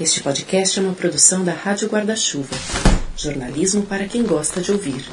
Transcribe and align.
Este 0.00 0.24
podcast 0.24 0.76
é 0.76 0.82
uma 0.82 0.92
produção 0.92 1.44
da 1.44 1.52
Rádio 1.52 1.88
Guarda-Chuva. 1.88 2.56
Jornalismo 3.16 3.86
para 3.86 4.08
quem 4.08 4.24
gosta 4.24 4.60
de 4.60 4.72
ouvir. 4.72 5.04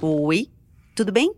Oi, 0.00 0.48
tudo 0.94 1.10
bem? 1.10 1.34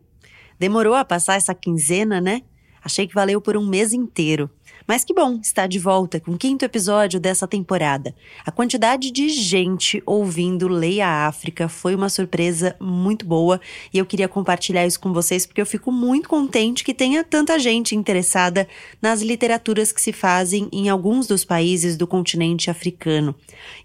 Demorou 0.59 0.93
a 0.93 1.03
passar 1.03 1.37
essa 1.37 1.55
quinzena, 1.55 2.21
né? 2.21 2.43
Achei 2.85 3.07
que 3.07 3.15
valeu 3.15 3.41
por 3.41 3.57
um 3.57 3.67
mês 3.67 3.95
inteiro. 3.95 4.51
Mas 4.87 5.05
que 5.05 5.15
bom 5.15 5.39
estar 5.43 5.67
de 5.67 5.79
volta 5.79 6.19
com 6.21 6.33
o 6.33 6.39
quinto 6.39 6.65
episódio 6.65 7.21
dessa 7.21 7.47
temporada. 7.47 8.15
A 8.45 8.51
quantidade 8.51 9.11
de 9.11 9.29
gente 9.29 10.03
ouvindo 10.07 10.69
Leia 10.69 11.27
África 11.27 11.69
foi 11.69 11.95
uma 11.95 12.09
surpresa 12.09 12.75
muito 12.81 13.25
boa 13.25 13.61
e 13.93 13.99
eu 13.99 14.07
queria 14.07 14.29
compartilhar 14.29 14.87
isso 14.87 15.01
com 15.01 15.13
vocês 15.13 15.47
porque 15.47 15.61
eu 15.61 15.67
fico 15.67 15.93
muito 15.93 16.29
contente 16.29 16.85
que 16.85 16.95
tenha 16.95 17.23
tanta 17.23 17.59
gente 17.59 17.95
interessada 17.95 18.67
nas 19.01 19.23
literaturas 19.23 19.93
que 19.93 20.01
se 20.01 20.13
fazem 20.13 20.69
em 20.73 20.89
alguns 20.89 21.27
dos 21.27 21.45
países 21.45 21.97
do 21.97 22.07
continente 22.07 22.71
africano. 22.71 23.35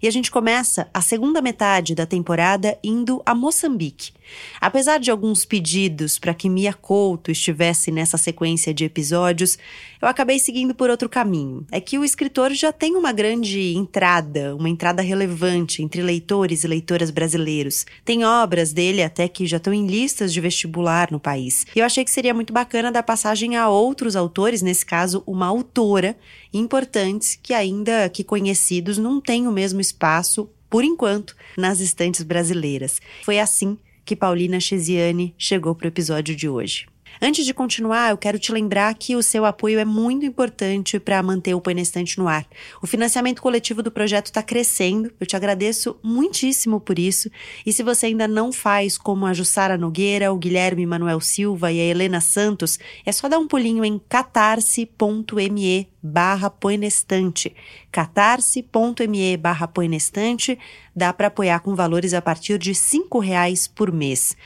E 0.02 0.08
a 0.08 0.10
gente 0.10 0.30
começa 0.30 0.88
a 0.92 1.00
segunda 1.00 1.40
metade 1.40 1.94
da 1.94 2.06
temporada 2.06 2.78
indo 2.82 3.22
a 3.24 3.34
Moçambique. 3.34 4.12
Apesar 4.60 4.98
de 4.98 5.10
alguns 5.10 5.44
pedidos 5.44 6.18
para 6.18 6.34
que 6.34 6.48
Mia 6.48 6.72
Couto 6.72 7.30
estivesse 7.30 7.90
nessa 7.90 8.16
sequência 8.16 8.72
de 8.72 8.84
episódios, 8.84 9.58
eu 10.00 10.08
acabei 10.08 10.38
seguindo 10.38 10.74
por 10.74 10.90
outro 10.90 11.08
caminho. 11.08 11.66
É 11.70 11.80
que 11.80 11.98
o 11.98 12.04
escritor 12.04 12.52
já 12.52 12.72
tem 12.72 12.96
uma 12.96 13.12
grande 13.12 13.74
entrada, 13.74 14.54
uma 14.54 14.68
entrada 14.68 15.02
relevante 15.02 15.82
entre 15.82 16.02
leitores 16.02 16.64
e 16.64 16.68
leitoras 16.68 17.10
brasileiros. 17.10 17.86
Tem 18.04 18.24
obras 18.24 18.72
dele 18.72 19.02
até 19.02 19.28
que 19.28 19.46
já 19.46 19.56
estão 19.56 19.72
em 19.72 19.86
listas 19.86 20.32
de 20.32 20.40
vestibular 20.40 21.10
no 21.10 21.20
país. 21.20 21.66
E 21.74 21.78
eu 21.78 21.84
achei 21.86 22.04
que 22.04 22.10
seria 22.10 22.34
muito 22.34 22.52
bacana 22.52 22.92
dar 22.92 23.02
passagem 23.02 23.56
a 23.56 23.68
outros 23.68 24.16
autores, 24.16 24.62
nesse 24.62 24.84
caso, 24.84 25.22
uma 25.26 25.46
autora, 25.46 26.16
importantes 26.52 27.38
que 27.42 27.52
ainda 27.52 28.08
que 28.08 28.24
conhecidos 28.24 28.98
não 28.98 29.20
têm 29.20 29.46
o 29.46 29.52
mesmo 29.52 29.80
espaço 29.80 30.48
por 30.68 30.84
enquanto, 30.84 31.36
nas 31.56 31.80
estantes 31.80 32.22
brasileiras. 32.22 33.00
Foi 33.24 33.38
assim 33.38 33.78
que 34.06 34.14
Paulina 34.14 34.60
Chesiane 34.60 35.34
chegou 35.36 35.74
para 35.74 35.86
o 35.86 35.88
episódio 35.88 36.36
de 36.36 36.48
hoje. 36.48 36.86
Antes 37.20 37.46
de 37.46 37.54
continuar, 37.54 38.10
eu 38.10 38.18
quero 38.18 38.38
te 38.38 38.52
lembrar 38.52 38.94
que 38.94 39.16
o 39.16 39.22
seu 39.22 39.44
apoio 39.44 39.78
é 39.78 39.84
muito 39.84 40.26
importante 40.26 41.00
para 41.00 41.22
manter 41.22 41.54
o 41.54 41.60
Painestante 41.60 42.18
no 42.18 42.28
ar. 42.28 42.46
O 42.82 42.86
financiamento 42.86 43.40
coletivo 43.40 43.82
do 43.82 43.90
projeto 43.90 44.26
está 44.26 44.42
crescendo, 44.42 45.10
eu 45.18 45.26
te 45.26 45.34
agradeço 45.34 45.96
muitíssimo 46.02 46.78
por 46.78 46.98
isso. 46.98 47.30
E 47.64 47.72
se 47.72 47.82
você 47.82 48.06
ainda 48.06 48.28
não 48.28 48.52
faz 48.52 48.98
como 48.98 49.24
a 49.24 49.32
Jussara 49.32 49.78
Nogueira, 49.78 50.32
o 50.32 50.36
Guilherme 50.36 50.84
Manuel 50.84 51.20
Silva 51.20 51.72
e 51.72 51.80
a 51.80 51.84
Helena 51.84 52.20
Santos, 52.20 52.78
é 53.04 53.12
só 53.12 53.28
dar 53.28 53.38
um 53.38 53.48
pulinho 53.48 53.84
em 53.84 53.98
catarse.me 54.08 55.88
barra 56.02 56.48
poenestante. 56.48 57.54
catarse.me 57.90 59.36
barra 59.36 59.66
poenestante 59.66 60.56
dá 60.94 61.12
para 61.12 61.26
apoiar 61.26 61.60
com 61.60 61.74
valores 61.74 62.14
a 62.14 62.22
partir 62.22 62.58
de 62.58 62.74
cinco 62.74 63.18
reais 63.18 63.66
por 63.66 63.92
mês. 63.92 64.36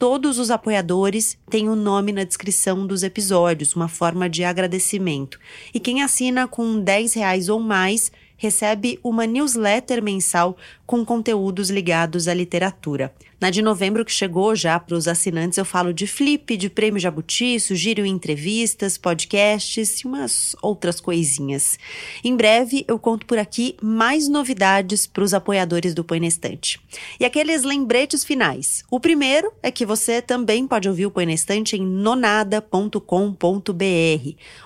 Todos 0.00 0.38
os 0.38 0.50
apoiadores 0.50 1.36
têm 1.50 1.68
o 1.68 1.72
um 1.72 1.76
nome 1.76 2.10
na 2.10 2.24
descrição 2.24 2.86
dos 2.86 3.02
episódios, 3.02 3.76
uma 3.76 3.86
forma 3.86 4.30
de 4.30 4.42
agradecimento. 4.42 5.38
E 5.74 5.78
quem 5.78 6.02
assina 6.02 6.48
com 6.48 6.80
10 6.80 7.12
reais 7.12 7.50
ou 7.50 7.60
mais 7.60 8.10
recebe 8.38 8.98
uma 9.04 9.26
newsletter 9.26 10.02
mensal 10.02 10.56
com 10.86 11.04
conteúdos 11.04 11.68
ligados 11.68 12.28
à 12.28 12.32
literatura. 12.32 13.12
Na 13.40 13.48
de 13.48 13.62
novembro, 13.62 14.04
que 14.04 14.12
chegou 14.12 14.54
já 14.54 14.78
para 14.78 14.94
os 14.94 15.08
assinantes, 15.08 15.56
eu 15.56 15.64
falo 15.64 15.94
de 15.94 16.06
Flip, 16.06 16.58
de 16.58 16.68
Prêmio 16.68 17.00
Jabuti, 17.00 17.58
sugiro 17.58 18.04
entrevistas, 18.04 18.98
podcasts 18.98 20.00
e 20.00 20.06
umas 20.06 20.54
outras 20.60 21.00
coisinhas. 21.00 21.78
Em 22.22 22.36
breve, 22.36 22.84
eu 22.86 22.98
conto 22.98 23.24
por 23.24 23.38
aqui 23.38 23.78
mais 23.80 24.28
novidades 24.28 25.06
para 25.06 25.24
os 25.24 25.32
apoiadores 25.32 25.94
do 25.94 26.04
Põe 26.04 26.26
Estante. 26.26 26.78
E 27.18 27.24
aqueles 27.24 27.62
lembretes 27.62 28.24
finais. 28.24 28.84
O 28.90 29.00
primeiro 29.00 29.50
é 29.62 29.70
que 29.70 29.86
você 29.86 30.20
também 30.20 30.66
pode 30.66 30.86
ouvir 30.86 31.06
o 31.06 31.10
Põe 31.10 31.32
Estante 31.32 31.76
em 31.76 31.82
nonada.com.br. 31.82 33.00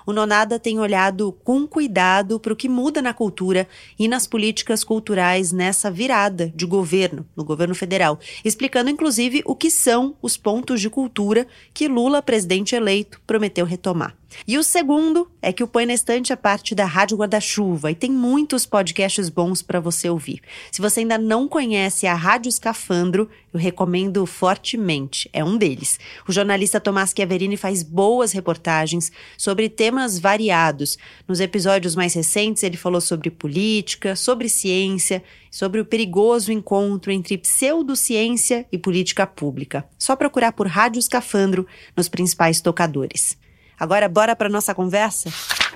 O 0.05 0.11
Nonada 0.11 0.59
tem 0.59 0.79
olhado 0.81 1.31
com 1.45 1.65
cuidado 1.65 2.41
para 2.41 2.51
o 2.51 2.57
que 2.57 2.67
muda 2.67 3.01
na 3.01 3.13
cultura 3.13 3.69
e 3.97 4.09
nas 4.09 4.27
políticas 4.27 4.83
culturais 4.83 5.53
nessa 5.53 5.89
virada 5.89 6.51
de 6.53 6.65
governo, 6.65 7.25
no 7.37 7.45
governo 7.45 7.73
federal. 7.73 8.19
Explica 8.43 8.64
explicando 8.65 8.89
inclusive 8.89 9.43
o 9.45 9.55
que 9.55 9.69
são 9.69 10.15
os 10.23 10.35
pontos 10.35 10.81
de 10.81 10.89
cultura 10.89 11.45
que 11.71 11.87
Lula, 11.87 12.19
presidente 12.21 12.75
eleito, 12.75 13.21
prometeu 13.27 13.63
retomar. 13.63 14.15
E 14.47 14.57
o 14.57 14.63
segundo 14.63 15.29
é 15.41 15.51
que 15.51 15.63
o 15.63 15.67
Põe 15.67 15.85
na 15.85 15.93
Estante 15.93 16.33
é 16.33 16.35
parte 16.35 16.75
da 16.75 16.85
Rádio 16.85 17.17
Guarda-Chuva 17.17 17.91
e 17.91 17.95
tem 17.95 18.11
muitos 18.11 18.65
podcasts 18.65 19.29
bons 19.29 19.61
para 19.61 19.79
você 19.79 20.09
ouvir. 20.09 20.41
Se 20.71 20.81
você 20.81 21.01
ainda 21.01 21.17
não 21.17 21.47
conhece 21.47 22.05
a 22.07 22.13
Rádio 22.13 22.49
Escafandro, 22.49 23.29
eu 23.53 23.59
recomendo 23.59 24.25
fortemente. 24.25 25.29
É 25.31 25.43
um 25.43 25.57
deles. 25.57 25.99
O 26.27 26.31
jornalista 26.31 26.79
Tomás 26.79 27.13
Chiaverini 27.15 27.57
faz 27.57 27.81
boas 27.81 28.31
reportagens 28.31 29.11
sobre 29.37 29.69
temas 29.69 30.19
variados. 30.19 30.97
Nos 31.27 31.39
episódios 31.39 31.95
mais 31.95 32.13
recentes, 32.13 32.63
ele 32.63 32.77
falou 32.77 33.01
sobre 33.01 33.31
política, 33.31 34.15
sobre 34.15 34.49
ciência, 34.49 35.23
sobre 35.49 35.79
o 35.79 35.85
perigoso 35.85 36.51
encontro 36.51 37.11
entre 37.11 37.37
pseudociência 37.37 38.67
e 38.71 38.77
política 38.77 39.25
pública. 39.25 39.87
Só 39.97 40.15
procurar 40.15 40.51
por 40.51 40.67
Rádio 40.67 40.99
Escafandro 40.99 41.65
nos 41.95 42.09
principais 42.09 42.59
tocadores. 42.59 43.37
Agora, 43.79 44.07
bora 44.07 44.35
para 44.35 44.49
nossa 44.49 44.73
conversa? 44.73 45.31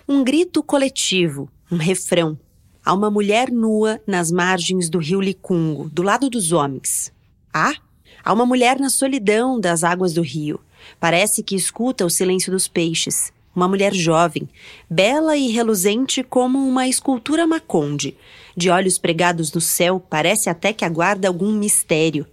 Um 0.07 0.23
grito 0.23 0.63
coletivo, 0.63 1.49
um 1.71 1.75
refrão. 1.77 2.39
Há 2.83 2.93
uma 2.93 3.11
mulher 3.11 3.51
nua 3.51 4.01
nas 4.07 4.31
margens 4.31 4.89
do 4.89 4.99
rio 4.99 5.19
Licungo, 5.19 5.89
do 5.89 6.01
lado 6.01 6.29
dos 6.29 6.51
homens. 6.51 7.11
Ah, 7.53 7.75
há 8.23 8.33
uma 8.33 8.45
mulher 8.45 8.79
na 8.79 8.89
solidão 8.89 9.59
das 9.59 9.83
águas 9.83 10.13
do 10.13 10.21
rio. 10.21 10.59
Parece 10.99 11.43
que 11.43 11.55
escuta 11.55 12.05
o 12.05 12.09
silêncio 12.09 12.51
dos 12.51 12.67
peixes. 12.67 13.33
Uma 13.53 13.67
mulher 13.67 13.93
jovem, 13.93 14.47
bela 14.89 15.35
e 15.35 15.49
reluzente 15.49 16.23
como 16.23 16.57
uma 16.57 16.87
escultura 16.87 17.45
maconde. 17.45 18.15
De 18.55 18.69
olhos 18.69 18.97
pregados 18.97 19.51
no 19.51 19.59
céu, 19.59 19.99
parece 19.99 20.49
até 20.49 20.71
que 20.71 20.85
aguarda 20.85 21.27
algum 21.27 21.51
mistério. 21.51 22.25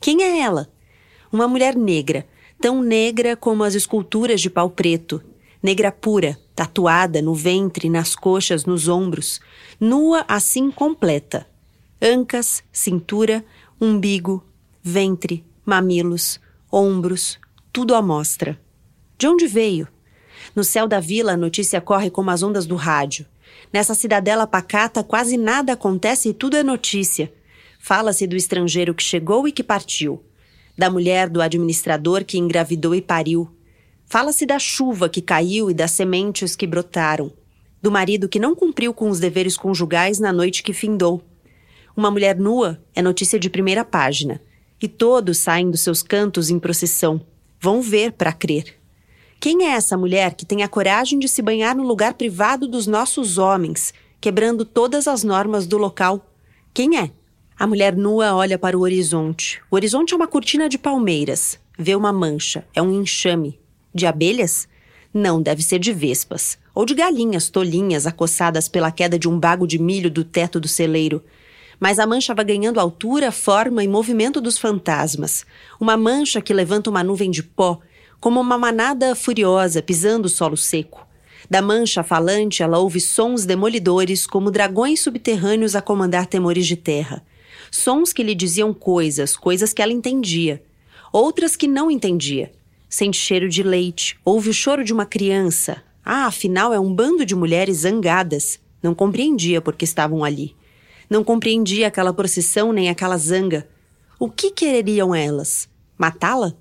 Quem 0.00 0.24
é 0.24 0.40
ela? 0.40 0.68
Uma 1.30 1.46
mulher 1.46 1.76
negra, 1.76 2.26
tão 2.60 2.82
negra 2.82 3.36
como 3.36 3.64
as 3.64 3.74
esculturas 3.74 4.40
de 4.40 4.50
pau 4.50 4.70
preto, 4.70 5.22
negra 5.62 5.92
pura, 5.92 6.38
tatuada 6.54 7.20
no 7.20 7.34
ventre, 7.34 7.88
nas 7.88 8.14
coxas, 8.14 8.64
nos 8.64 8.88
ombros, 8.88 9.40
nua 9.80 10.24
assim 10.28 10.70
completa. 10.70 11.46
Ancas, 12.00 12.62
cintura, 12.72 13.44
umbigo, 13.80 14.44
ventre, 14.82 15.44
mamilos, 15.64 16.40
ombros, 16.70 17.38
tudo 17.72 17.94
à 17.94 18.02
mostra. 18.02 18.58
De 19.18 19.26
onde 19.26 19.46
veio? 19.46 19.88
No 20.54 20.62
céu 20.62 20.86
da 20.86 21.00
vila 21.00 21.32
a 21.32 21.36
notícia 21.36 21.80
corre 21.80 22.10
como 22.10 22.30
as 22.30 22.42
ondas 22.42 22.66
do 22.66 22.76
rádio. 22.76 23.26
Nessa 23.72 23.94
cidadela 23.94 24.46
pacata 24.46 25.02
quase 25.02 25.36
nada 25.36 25.72
acontece 25.72 26.28
e 26.28 26.34
tudo 26.34 26.56
é 26.56 26.62
notícia. 26.62 27.32
Fala-se 27.78 28.26
do 28.26 28.36
estrangeiro 28.36 28.94
que 28.94 29.02
chegou 29.02 29.46
e 29.48 29.52
que 29.52 29.62
partiu 29.62 30.22
da 30.76 30.90
mulher 30.90 31.28
do 31.28 31.40
administrador 31.40 32.24
que 32.24 32.38
engravidou 32.38 32.94
e 32.94 33.00
pariu. 33.00 33.48
Fala-se 34.04 34.46
da 34.46 34.58
chuva 34.58 35.08
que 35.08 35.20
caiu 35.20 35.70
e 35.70 35.74
das 35.74 35.90
sementes 35.90 36.54
que 36.54 36.66
brotaram, 36.66 37.32
do 37.82 37.90
marido 37.90 38.28
que 38.28 38.38
não 38.38 38.54
cumpriu 38.54 38.92
com 38.92 39.08
os 39.08 39.18
deveres 39.18 39.56
conjugais 39.56 40.18
na 40.18 40.32
noite 40.32 40.62
que 40.62 40.72
findou. 40.72 41.22
Uma 41.96 42.10
mulher 42.10 42.38
nua 42.38 42.78
é 42.94 43.00
notícia 43.00 43.38
de 43.38 43.48
primeira 43.48 43.84
página, 43.84 44.40
e 44.80 44.86
todos 44.86 45.38
saem 45.38 45.70
dos 45.70 45.80
seus 45.80 46.02
cantos 46.02 46.50
em 46.50 46.58
procissão. 46.58 47.20
Vão 47.58 47.80
ver 47.80 48.12
para 48.12 48.32
crer. 48.32 48.76
Quem 49.40 49.64
é 49.64 49.70
essa 49.70 49.96
mulher 49.96 50.34
que 50.34 50.46
tem 50.46 50.62
a 50.62 50.68
coragem 50.68 51.18
de 51.18 51.28
se 51.28 51.42
banhar 51.42 51.74
no 51.74 51.82
lugar 51.82 52.14
privado 52.14 52.68
dos 52.68 52.86
nossos 52.86 53.38
homens, 53.38 53.92
quebrando 54.20 54.64
todas 54.64 55.08
as 55.08 55.22
normas 55.22 55.66
do 55.66 55.78
local? 55.78 56.32
Quem 56.72 56.98
é? 56.98 57.10
A 57.58 57.66
mulher 57.66 57.96
nua 57.96 58.34
olha 58.34 58.58
para 58.58 58.76
o 58.76 58.82
horizonte. 58.82 59.62
O 59.70 59.76
horizonte 59.76 60.12
é 60.12 60.16
uma 60.16 60.26
cortina 60.26 60.68
de 60.68 60.76
palmeiras. 60.76 61.58
Vê 61.78 61.94
uma 61.94 62.12
mancha. 62.12 62.66
É 62.74 62.82
um 62.82 62.92
enxame. 62.92 63.58
De 63.94 64.04
abelhas? 64.04 64.68
Não, 65.12 65.40
deve 65.40 65.62
ser 65.62 65.78
de 65.78 65.90
vespas. 65.90 66.58
Ou 66.74 66.84
de 66.84 66.92
galinhas 66.94 67.48
tolinhas 67.48 68.06
acossadas 68.06 68.68
pela 68.68 68.90
queda 68.90 69.18
de 69.18 69.26
um 69.26 69.40
bago 69.40 69.66
de 69.66 69.78
milho 69.78 70.10
do 70.10 70.22
teto 70.22 70.60
do 70.60 70.68
celeiro. 70.68 71.24
Mas 71.80 71.98
a 71.98 72.06
mancha 72.06 72.34
vai 72.34 72.44
ganhando 72.44 72.78
altura, 72.78 73.32
forma 73.32 73.82
e 73.82 73.88
movimento 73.88 74.38
dos 74.38 74.58
fantasmas. 74.58 75.46
Uma 75.80 75.96
mancha 75.96 76.42
que 76.42 76.52
levanta 76.52 76.90
uma 76.90 77.02
nuvem 77.02 77.30
de 77.30 77.42
pó, 77.42 77.80
como 78.20 78.38
uma 78.38 78.58
manada 78.58 79.14
furiosa 79.14 79.80
pisando 79.80 80.26
o 80.26 80.30
solo 80.30 80.58
seco. 80.58 81.06
Da 81.48 81.62
mancha 81.62 82.02
falante, 82.02 82.62
ela 82.62 82.78
ouve 82.78 83.00
sons 83.00 83.46
demolidores 83.46 84.26
como 84.26 84.50
dragões 84.50 85.00
subterrâneos 85.00 85.74
a 85.74 85.80
comandar 85.80 86.26
temores 86.26 86.66
de 86.66 86.76
terra 86.76 87.24
sons 87.70 88.12
que 88.12 88.22
lhe 88.22 88.34
diziam 88.34 88.72
coisas, 88.72 89.36
coisas 89.36 89.72
que 89.72 89.82
ela 89.82 89.92
entendia, 89.92 90.62
outras 91.12 91.56
que 91.56 91.66
não 91.66 91.90
entendia. 91.90 92.52
Sente 92.88 93.18
cheiro 93.18 93.48
de 93.48 93.62
leite, 93.62 94.18
ouve 94.24 94.50
o 94.50 94.54
choro 94.54 94.84
de 94.84 94.92
uma 94.92 95.04
criança, 95.04 95.82
Ah, 96.08 96.26
afinal 96.26 96.72
é 96.72 96.78
um 96.78 96.94
bando 96.94 97.26
de 97.26 97.34
mulheres 97.34 97.78
zangadas. 97.78 98.60
Não 98.80 98.94
compreendia 98.94 99.60
porque 99.60 99.84
estavam 99.84 100.22
ali. 100.22 100.54
Não 101.10 101.24
compreendia 101.24 101.88
aquela 101.88 102.12
procissão 102.12 102.72
nem 102.72 102.88
aquela 102.88 103.18
zanga. 103.18 103.66
O 104.16 104.30
que 104.30 104.52
quereriam 104.52 105.12
elas? 105.12 105.68
Matá-la? 105.98 106.54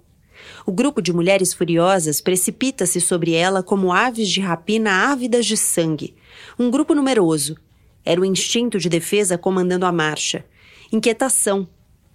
O 0.66 0.72
grupo 0.72 1.00
de 1.00 1.14
mulheres 1.14 1.54
furiosas 1.54 2.22
precipita-se 2.22 3.00
sobre 3.00 3.34
ela 3.34 3.62
como 3.62 3.94
aves 3.94 4.30
de 4.30 4.42
rapina 4.42 5.12
ávidas 5.12 5.46
de 5.46 5.56
sangue. 5.56 6.16
Um 6.58 6.72
grupo 6.72 6.96
numeroso. 6.96 7.56
Era 8.04 8.20
o 8.22 8.26
instinto 8.26 8.80
de 8.80 8.90
defesa 8.90 9.38
comandando 9.38 9.86
a 9.86 9.92
marcha. 9.92 10.44
Inquietação. 10.92 11.68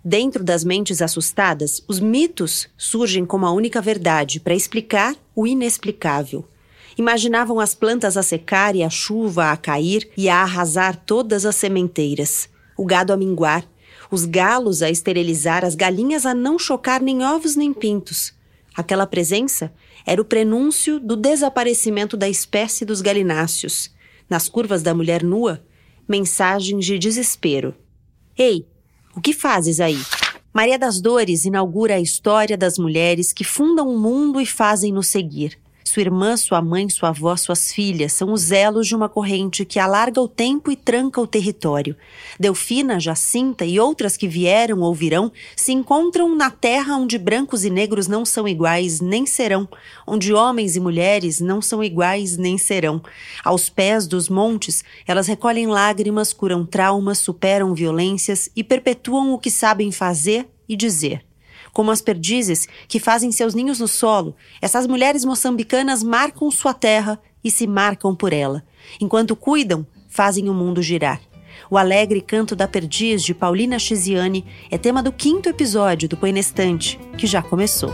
Dentro 0.02 0.44
das 0.44 0.64
mentes 0.64 1.02
assustadas, 1.02 1.82
os 1.88 1.98
mitos 1.98 2.68
surgem 2.76 3.26
como 3.26 3.44
a 3.44 3.52
única 3.52 3.82
verdade 3.82 4.38
para 4.40 4.54
explicar 4.54 5.14
o 5.34 5.46
inexplicável. 5.46 6.46
Imaginavam 6.96 7.58
as 7.58 7.74
plantas 7.74 8.16
a 8.16 8.22
secar 8.22 8.76
e 8.76 8.82
a 8.82 8.88
chuva 8.88 9.50
a 9.50 9.56
cair 9.56 10.08
e 10.16 10.28
a 10.28 10.36
arrasar 10.42 10.96
todas 11.04 11.44
as 11.44 11.56
sementeiras, 11.56 12.48
o 12.76 12.86
gado 12.86 13.12
a 13.12 13.16
minguar, 13.16 13.66
os 14.10 14.24
galos 14.24 14.82
a 14.82 14.90
esterilizar, 14.90 15.64
as 15.64 15.74
galinhas 15.74 16.24
a 16.24 16.34
não 16.34 16.58
chocar 16.58 17.02
nem 17.02 17.22
ovos 17.24 17.56
nem 17.56 17.72
pintos. 17.72 18.32
Aquela 18.74 19.06
presença 19.06 19.72
era 20.06 20.22
o 20.22 20.24
prenúncio 20.24 21.00
do 21.00 21.16
desaparecimento 21.16 22.16
da 22.16 22.28
espécie 22.28 22.84
dos 22.84 23.00
galináceos. 23.00 23.90
Nas 24.28 24.48
curvas 24.48 24.82
da 24.82 24.94
mulher 24.94 25.22
nua, 25.22 25.62
mensagens 26.08 26.86
de 26.86 26.98
desespero. 26.98 27.74
Ei, 28.42 28.66
o 29.14 29.20
que 29.20 29.34
fazes 29.34 29.80
aí? 29.80 29.98
Maria 30.50 30.78
das 30.78 30.98
Dores 30.98 31.44
inaugura 31.44 31.96
a 31.96 32.00
história 32.00 32.56
das 32.56 32.78
mulheres 32.78 33.34
que 33.34 33.44
fundam 33.44 33.86
o 33.86 33.98
mundo 33.98 34.40
e 34.40 34.46
fazem-nos 34.46 35.08
seguir. 35.08 35.58
Sua 35.90 36.02
irmã, 36.02 36.36
sua 36.36 36.62
mãe, 36.62 36.88
sua 36.88 37.08
avó, 37.08 37.34
suas 37.34 37.72
filhas 37.72 38.12
são 38.12 38.32
os 38.32 38.52
elos 38.52 38.86
de 38.86 38.94
uma 38.94 39.08
corrente 39.08 39.64
que 39.64 39.76
alarga 39.76 40.20
o 40.20 40.28
tempo 40.28 40.70
e 40.70 40.76
tranca 40.76 41.20
o 41.20 41.26
território. 41.26 41.96
Delfina, 42.38 43.00
Jacinta 43.00 43.64
e 43.64 43.80
outras 43.80 44.16
que 44.16 44.28
vieram 44.28 44.82
ou 44.82 44.94
virão 44.94 45.32
se 45.56 45.72
encontram 45.72 46.36
na 46.36 46.48
terra 46.48 46.94
onde 46.94 47.18
brancos 47.18 47.64
e 47.64 47.70
negros 47.70 48.06
não 48.06 48.24
são 48.24 48.46
iguais 48.46 49.00
nem 49.00 49.26
serão, 49.26 49.68
onde 50.06 50.32
homens 50.32 50.76
e 50.76 50.80
mulheres 50.80 51.40
não 51.40 51.60
são 51.60 51.82
iguais 51.82 52.36
nem 52.36 52.56
serão. 52.56 53.02
Aos 53.42 53.68
pés 53.68 54.06
dos 54.06 54.28
montes, 54.28 54.84
elas 55.08 55.26
recolhem 55.26 55.66
lágrimas, 55.66 56.32
curam 56.32 56.64
traumas, 56.64 57.18
superam 57.18 57.74
violências 57.74 58.48
e 58.54 58.62
perpetuam 58.62 59.32
o 59.32 59.40
que 59.40 59.50
sabem 59.50 59.90
fazer 59.90 60.48
e 60.68 60.76
dizer. 60.76 61.28
Como 61.72 61.90
as 61.90 62.00
perdizes 62.00 62.68
que 62.88 62.98
fazem 62.98 63.30
seus 63.32 63.54
ninhos 63.54 63.80
no 63.80 63.88
solo, 63.88 64.34
essas 64.60 64.86
mulheres 64.86 65.24
moçambicanas 65.24 66.02
marcam 66.02 66.50
sua 66.50 66.74
terra 66.74 67.20
e 67.42 67.50
se 67.50 67.66
marcam 67.66 68.14
por 68.14 68.32
ela. 68.32 68.62
Enquanto 69.00 69.36
cuidam, 69.36 69.86
fazem 70.08 70.48
o 70.48 70.54
mundo 70.54 70.82
girar. 70.82 71.20
O 71.70 71.78
alegre 71.78 72.20
canto 72.20 72.56
da 72.56 72.66
perdiz 72.66 73.22
de 73.22 73.34
Paulina 73.34 73.78
Chiziane 73.78 74.44
é 74.70 74.78
tema 74.78 75.02
do 75.02 75.12
quinto 75.12 75.48
episódio 75.48 76.08
do 76.08 76.16
Põe 76.16 76.32
Nestante, 76.32 76.98
que 77.16 77.26
já 77.26 77.42
começou. 77.42 77.92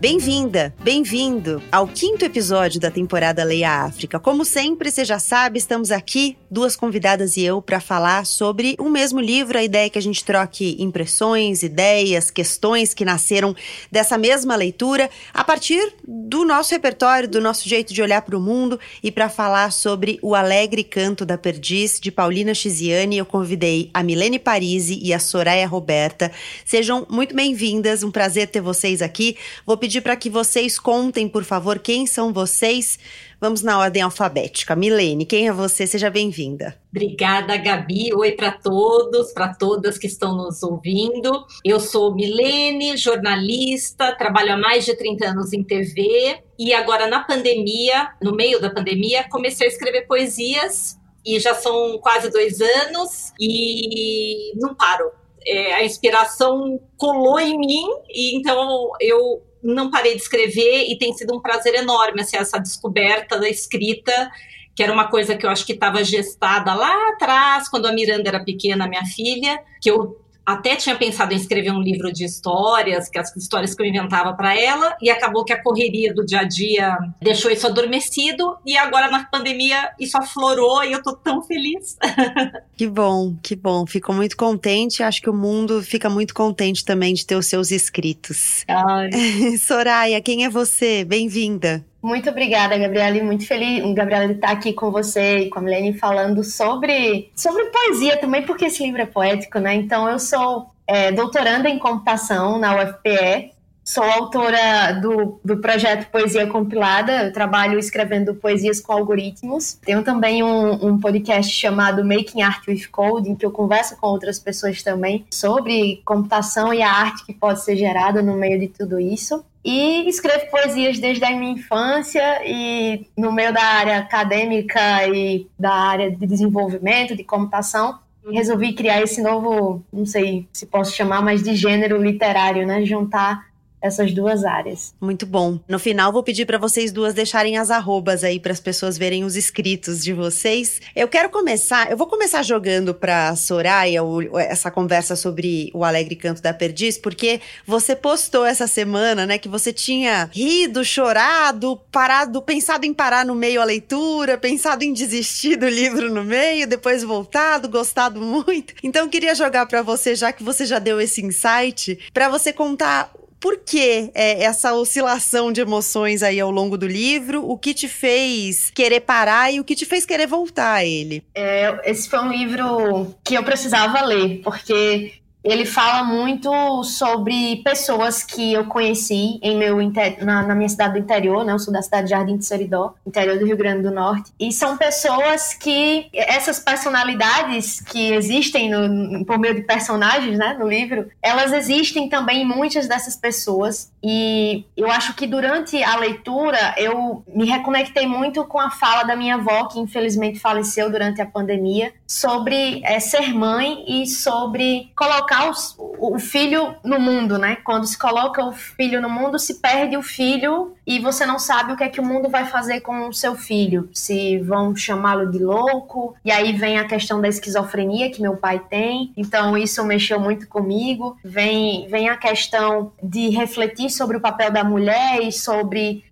Bem-vinda, 0.00 0.72
bem-vindo 0.80 1.60
ao 1.72 1.88
quinto 1.88 2.24
episódio 2.24 2.78
da 2.78 2.88
temporada 2.88 3.42
Leia 3.42 3.82
África. 3.82 4.20
Como 4.20 4.44
sempre, 4.44 4.92
você 4.92 5.04
já 5.04 5.18
sabe, 5.18 5.58
estamos 5.58 5.90
aqui, 5.90 6.36
duas 6.48 6.76
convidadas 6.76 7.36
e 7.36 7.42
eu, 7.42 7.60
para 7.60 7.80
falar 7.80 8.24
sobre 8.24 8.76
o 8.78 8.88
mesmo 8.88 9.18
livro. 9.18 9.58
A 9.58 9.64
ideia 9.64 9.86
é 9.86 9.90
que 9.90 9.98
a 9.98 10.02
gente 10.02 10.24
troque 10.24 10.76
impressões, 10.78 11.64
ideias, 11.64 12.30
questões 12.30 12.94
que 12.94 13.04
nasceram 13.04 13.56
dessa 13.90 14.16
mesma 14.16 14.54
leitura 14.54 15.10
a 15.34 15.42
partir 15.42 15.94
do 16.06 16.44
nosso 16.44 16.72
repertório, 16.72 17.28
do 17.28 17.40
nosso 17.40 17.68
jeito 17.68 17.92
de 17.92 18.00
olhar 18.00 18.22
para 18.22 18.38
o 18.38 18.40
mundo 18.40 18.78
e 19.02 19.10
para 19.10 19.28
falar 19.28 19.72
sobre 19.72 20.20
o 20.22 20.32
Alegre 20.32 20.84
Canto 20.84 21.26
da 21.26 21.36
Perdiz 21.36 21.98
de 21.98 22.12
Paulina 22.12 22.54
Chiziane. 22.54 23.18
Eu 23.18 23.26
convidei 23.26 23.90
a 23.92 24.04
Milene 24.04 24.38
Parisi 24.38 25.00
e 25.02 25.12
a 25.12 25.18
Soraya 25.18 25.66
Roberta. 25.66 26.30
Sejam 26.64 27.04
muito 27.10 27.34
bem-vindas, 27.34 28.04
um 28.04 28.12
prazer 28.12 28.46
ter 28.46 28.60
vocês 28.60 29.02
aqui. 29.02 29.36
Vou 29.66 29.76
pedir 29.88 29.97
pedir 29.98 30.02
para 30.02 30.16
que 30.16 30.30
vocês 30.30 30.78
contem, 30.78 31.28
por 31.28 31.44
favor, 31.44 31.78
quem 31.78 32.06
são 32.06 32.32
vocês. 32.32 32.98
Vamos 33.40 33.62
na 33.62 33.78
ordem 33.78 34.02
alfabética. 34.02 34.74
Milene, 34.74 35.24
quem 35.24 35.48
é 35.48 35.52
você? 35.52 35.86
Seja 35.86 36.10
bem-vinda. 36.10 36.76
Obrigada, 36.90 37.56
Gabi. 37.56 38.12
Oi 38.14 38.32
para 38.32 38.50
todos, 38.50 39.32
para 39.32 39.54
todas 39.54 39.96
que 39.96 40.06
estão 40.06 40.36
nos 40.36 40.62
ouvindo. 40.62 41.44
Eu 41.64 41.78
sou 41.78 42.14
Milene, 42.14 42.96
jornalista, 42.96 44.14
trabalho 44.16 44.54
há 44.54 44.56
mais 44.56 44.84
de 44.84 44.96
30 44.96 45.26
anos 45.28 45.52
em 45.52 45.62
TV 45.62 46.38
e 46.58 46.72
agora 46.72 47.06
na 47.06 47.20
pandemia, 47.20 48.08
no 48.20 48.34
meio 48.34 48.60
da 48.60 48.70
pandemia, 48.70 49.28
comecei 49.28 49.66
a 49.66 49.70
escrever 49.70 50.06
poesias 50.06 50.98
e 51.24 51.38
já 51.38 51.54
são 51.54 51.98
quase 51.98 52.30
dois 52.30 52.60
anos 52.60 53.32
e 53.38 54.52
não 54.56 54.74
paro. 54.74 55.10
É, 55.46 55.74
a 55.74 55.84
inspiração 55.84 56.80
colou 56.96 57.38
em 57.38 57.56
mim 57.56 57.86
e 58.10 58.36
então 58.36 58.90
eu 59.00 59.42
não 59.62 59.90
parei 59.90 60.14
de 60.14 60.22
escrever 60.22 60.86
e 60.88 60.98
tem 60.98 61.12
sido 61.12 61.34
um 61.34 61.40
prazer 61.40 61.74
enorme 61.74 62.22
assim, 62.22 62.36
essa 62.36 62.58
descoberta 62.58 63.38
da 63.38 63.48
escrita, 63.48 64.30
que 64.74 64.82
era 64.82 64.92
uma 64.92 65.08
coisa 65.08 65.36
que 65.36 65.44
eu 65.44 65.50
acho 65.50 65.66
que 65.66 65.72
estava 65.72 66.04
gestada 66.04 66.72
lá 66.74 67.10
atrás, 67.10 67.68
quando 67.68 67.86
a 67.86 67.92
Miranda 67.92 68.28
era 68.28 68.44
pequena, 68.44 68.86
minha 68.86 69.04
filha, 69.04 69.60
que 69.80 69.90
eu 69.90 70.20
até 70.48 70.76
tinha 70.76 70.96
pensado 70.96 71.34
em 71.34 71.36
escrever 71.36 71.70
um 71.72 71.82
livro 71.82 72.10
de 72.10 72.24
histórias, 72.24 73.10
que 73.10 73.18
as 73.18 73.36
histórias 73.36 73.74
que 73.74 73.82
eu 73.82 73.86
inventava 73.86 74.32
para 74.32 74.58
ela, 74.58 74.96
e 75.02 75.10
acabou 75.10 75.44
que 75.44 75.52
a 75.52 75.62
correria 75.62 76.14
do 76.14 76.24
dia 76.24 76.40
a 76.40 76.44
dia 76.44 76.96
deixou 77.20 77.50
isso 77.50 77.66
adormecido, 77.66 78.56
e 78.64 78.74
agora 78.74 79.10
na 79.10 79.24
pandemia 79.24 79.90
isso 80.00 80.16
aflorou 80.16 80.82
e 80.82 80.92
eu 80.92 81.02
tô 81.02 81.14
tão 81.14 81.42
feliz. 81.42 81.98
Que 82.78 82.86
bom, 82.86 83.36
que 83.42 83.56
bom. 83.56 83.84
Fico 83.88 84.12
muito 84.12 84.36
contente. 84.36 85.02
Acho 85.02 85.20
que 85.20 85.28
o 85.28 85.34
mundo 85.34 85.82
fica 85.82 86.08
muito 86.08 86.32
contente 86.32 86.84
também 86.84 87.12
de 87.12 87.26
ter 87.26 87.34
os 87.34 87.46
seus 87.46 87.72
escritos. 87.72 88.64
Ai. 88.68 89.10
Soraya, 89.58 90.20
quem 90.20 90.44
é 90.44 90.48
você? 90.48 91.04
Bem-vinda. 91.04 91.84
Muito 92.00 92.30
obrigada, 92.30 92.78
Gabriela, 92.78 93.22
muito 93.24 93.44
feliz, 93.44 93.82
Gabriela, 93.92 94.28
de 94.28 94.34
estar 94.34 94.50
aqui 94.50 94.72
com 94.72 94.90
você 94.90 95.38
e 95.40 95.50
com 95.50 95.58
a 95.58 95.62
Milene 95.62 95.98
falando 95.98 96.44
sobre, 96.44 97.30
sobre 97.34 97.64
poesia 97.66 98.16
também, 98.16 98.42
porque 98.46 98.66
esse 98.66 98.84
livro 98.84 99.02
é 99.02 99.06
poético, 99.06 99.58
né? 99.58 99.74
Então, 99.74 100.08
eu 100.08 100.18
sou 100.18 100.70
é, 100.86 101.10
doutoranda 101.10 101.68
em 101.68 101.78
computação 101.78 102.56
na 102.56 102.82
UFPE, 102.82 103.52
sou 103.88 104.04
autora 104.04 104.92
do, 105.00 105.40
do 105.42 105.56
projeto 105.62 106.10
Poesia 106.10 106.46
Compilada, 106.46 107.24
eu 107.24 107.32
trabalho 107.32 107.78
escrevendo 107.78 108.34
poesias 108.34 108.82
com 108.82 108.92
algoritmos. 108.92 109.78
Tenho 109.82 110.02
também 110.04 110.42
um, 110.42 110.88
um 110.88 111.00
podcast 111.00 111.50
chamado 111.50 112.04
Making 112.04 112.42
Art 112.42 112.68
with 112.68 112.86
Code, 112.92 113.30
em 113.30 113.34
que 113.34 113.46
eu 113.46 113.50
converso 113.50 113.96
com 113.96 114.08
outras 114.08 114.38
pessoas 114.38 114.82
também 114.82 115.24
sobre 115.30 116.02
computação 116.04 116.74
e 116.74 116.82
a 116.82 116.92
arte 116.92 117.24
que 117.24 117.32
pode 117.32 117.64
ser 117.64 117.76
gerada 117.76 118.20
no 118.20 118.36
meio 118.36 118.60
de 118.60 118.68
tudo 118.68 119.00
isso. 119.00 119.42
E 119.64 120.06
escrevo 120.06 120.50
poesias 120.50 120.98
desde 120.98 121.24
a 121.24 121.30
minha 121.30 121.52
infância 121.52 122.42
e 122.44 123.06
no 123.16 123.32
meio 123.32 123.54
da 123.54 123.62
área 123.62 123.98
acadêmica 124.00 125.06
e 125.08 125.46
da 125.58 125.72
área 125.72 126.10
de 126.10 126.26
desenvolvimento, 126.26 127.16
de 127.16 127.24
computação, 127.24 127.98
resolvi 128.30 128.74
criar 128.74 129.00
esse 129.00 129.22
novo, 129.22 129.82
não 129.90 130.04
sei 130.04 130.46
se 130.52 130.66
posso 130.66 130.94
chamar, 130.94 131.22
mas 131.22 131.42
de 131.42 131.54
gênero 131.54 132.02
literário, 132.02 132.66
né? 132.66 132.84
Juntar 132.84 133.48
essas 133.80 134.12
duas 134.12 134.44
áreas. 134.44 134.94
Muito 135.00 135.26
bom. 135.26 135.58
No 135.68 135.78
final, 135.78 136.12
vou 136.12 136.22
pedir 136.22 136.46
para 136.46 136.58
vocês 136.58 136.92
duas 136.92 137.14
deixarem 137.14 137.56
as 137.56 137.70
arrobas 137.70 138.24
aí 138.24 138.40
para 138.40 138.52
as 138.52 138.60
pessoas 138.60 138.98
verem 138.98 139.24
os 139.24 139.36
escritos 139.36 140.02
de 140.02 140.12
vocês. 140.12 140.80
Eu 140.94 141.08
quero 141.08 141.30
começar, 141.30 141.90
eu 141.90 141.96
vou 141.96 142.06
começar 142.06 142.42
jogando 142.42 142.94
para 142.94 143.34
Soraya 143.36 144.02
o, 144.02 144.38
essa 144.38 144.70
conversa 144.70 145.14
sobre 145.14 145.70
o 145.74 145.84
Alegre 145.84 146.16
Canto 146.16 146.42
da 146.42 146.52
Perdiz, 146.52 146.98
porque 146.98 147.40
você 147.66 147.94
postou 147.94 148.44
essa 148.44 148.66
semana, 148.66 149.26
né, 149.26 149.38
que 149.38 149.48
você 149.48 149.72
tinha 149.72 150.28
rido, 150.32 150.84
chorado, 150.84 151.80
parado, 151.92 152.42
pensado 152.42 152.84
em 152.84 152.92
parar 152.92 153.24
no 153.24 153.34
meio 153.34 153.60
a 153.60 153.64
leitura, 153.64 154.36
pensado 154.36 154.84
em 154.84 154.92
desistir 154.92 155.56
do 155.56 155.68
livro 155.68 156.12
no 156.12 156.24
meio, 156.24 156.66
depois 156.66 157.02
voltado, 157.02 157.68
gostado 157.68 158.20
muito. 158.20 158.74
Então, 158.82 159.08
queria 159.08 159.34
jogar 159.34 159.66
para 159.66 159.82
você, 159.82 160.14
já 160.14 160.32
que 160.32 160.42
você 160.42 160.66
já 160.66 160.78
deu 160.78 161.00
esse 161.00 161.24
insight, 161.24 161.98
para 162.12 162.28
você 162.28 162.52
contar 162.52 163.12
por 163.40 163.58
que 163.58 164.10
é, 164.14 164.42
essa 164.42 164.74
oscilação 164.74 165.52
de 165.52 165.60
emoções 165.60 166.22
aí 166.22 166.40
ao 166.40 166.50
longo 166.50 166.76
do 166.76 166.86
livro? 166.86 167.48
O 167.48 167.56
que 167.56 167.72
te 167.72 167.88
fez 167.88 168.70
querer 168.70 169.00
parar 169.00 169.52
e 169.52 169.60
o 169.60 169.64
que 169.64 169.74
te 169.74 169.84
fez 169.84 170.04
querer 170.04 170.26
voltar 170.26 170.74
a 170.74 170.84
ele? 170.84 171.22
É, 171.34 171.90
esse 171.90 172.08
foi 172.08 172.18
um 172.18 172.30
livro 172.30 173.14
que 173.24 173.34
eu 173.34 173.42
precisava 173.42 174.02
ler, 174.04 174.40
porque 174.42 175.12
ele 175.42 175.64
fala 175.64 176.02
muito 176.02 176.82
sobre 176.82 177.62
pessoas 177.64 178.24
que 178.24 178.52
eu 178.52 178.64
conheci 178.64 179.38
em 179.42 179.56
meu 179.56 179.78
na, 180.20 180.42
na, 180.42 180.54
minha 180.54 180.68
cidade 180.68 180.94
do 180.94 180.98
interior, 180.98 181.44
né? 181.44 181.52
Eu 181.52 181.58
sou 181.58 181.72
da 181.72 181.80
cidade 181.80 182.04
de 182.04 182.10
Jardim 182.10 182.36
de 182.36 182.44
Seridó, 182.44 182.94
interior 183.06 183.38
do 183.38 183.46
Rio 183.46 183.56
Grande 183.56 183.82
do 183.82 183.90
Norte. 183.90 184.32
E 184.38 184.52
são 184.52 184.76
pessoas 184.76 185.54
que 185.54 186.08
essas 186.12 186.58
personalidades 186.58 187.80
que 187.80 188.12
existem 188.12 188.68
no, 188.68 189.24
por 189.24 189.38
meio 189.38 189.54
de 189.54 189.62
personagens, 189.62 190.36
né, 190.36 190.56
no 190.58 190.68
livro, 190.68 191.08
elas 191.22 191.52
existem 191.52 192.08
também 192.08 192.42
em 192.42 192.46
muitas 192.46 192.88
dessas 192.88 193.16
pessoas. 193.16 193.92
E 194.02 194.64
eu 194.76 194.90
acho 194.90 195.14
que 195.14 195.26
durante 195.26 195.82
a 195.82 195.96
leitura 195.96 196.74
eu 196.76 197.22
me 197.28 197.46
reconectei 197.46 198.06
muito 198.06 198.44
com 198.44 198.58
a 198.58 198.70
fala 198.70 199.04
da 199.04 199.14
minha 199.14 199.36
avó, 199.36 199.66
que 199.66 199.78
infelizmente 199.78 200.38
faleceu 200.38 200.90
durante 200.90 201.22
a 201.22 201.26
pandemia, 201.26 201.92
sobre 202.06 202.80
é, 202.84 202.98
ser 202.98 203.32
mãe 203.32 203.84
e 203.86 204.06
sobre 204.06 204.90
colocar 204.96 205.27
os, 205.50 205.74
o 205.78 206.18
filho 206.18 206.74
no 206.84 206.98
mundo, 207.00 207.38
né? 207.38 207.56
Quando 207.64 207.86
se 207.86 207.98
coloca 207.98 208.44
o 208.44 208.52
filho 208.52 209.00
no 209.00 209.10
mundo, 209.10 209.38
se 209.38 209.54
perde 209.54 209.96
o 209.96 210.02
filho 210.02 210.74
e 210.86 210.98
você 210.98 211.26
não 211.26 211.38
sabe 211.38 211.72
o 211.72 211.76
que 211.76 211.84
é 211.84 211.88
que 211.88 212.00
o 212.00 212.04
mundo 212.04 212.28
vai 212.28 212.46
fazer 212.46 212.80
com 212.80 213.08
o 213.08 213.12
seu 213.12 213.34
filho. 213.34 213.88
Se 213.92 214.38
vão 214.38 214.74
chamá-lo 214.74 215.30
de 215.30 215.38
louco, 215.38 216.14
e 216.24 216.30
aí 216.30 216.52
vem 216.52 216.78
a 216.78 216.86
questão 216.86 217.20
da 217.20 217.28
esquizofrenia 217.28 218.10
que 218.10 218.22
meu 218.22 218.36
pai 218.36 218.58
tem. 218.70 219.12
Então 219.16 219.56
isso 219.56 219.84
mexeu 219.84 220.18
muito 220.18 220.48
comigo. 220.48 221.16
Vem, 221.24 221.86
vem 221.88 222.08
a 222.08 222.16
questão 222.16 222.92
de 223.02 223.28
refletir 223.28 223.90
sobre 223.90 224.16
o 224.16 224.20
papel 224.20 224.50
da 224.50 224.64
mulher 224.64 225.20
e 225.22 225.32
sobre 225.32 226.04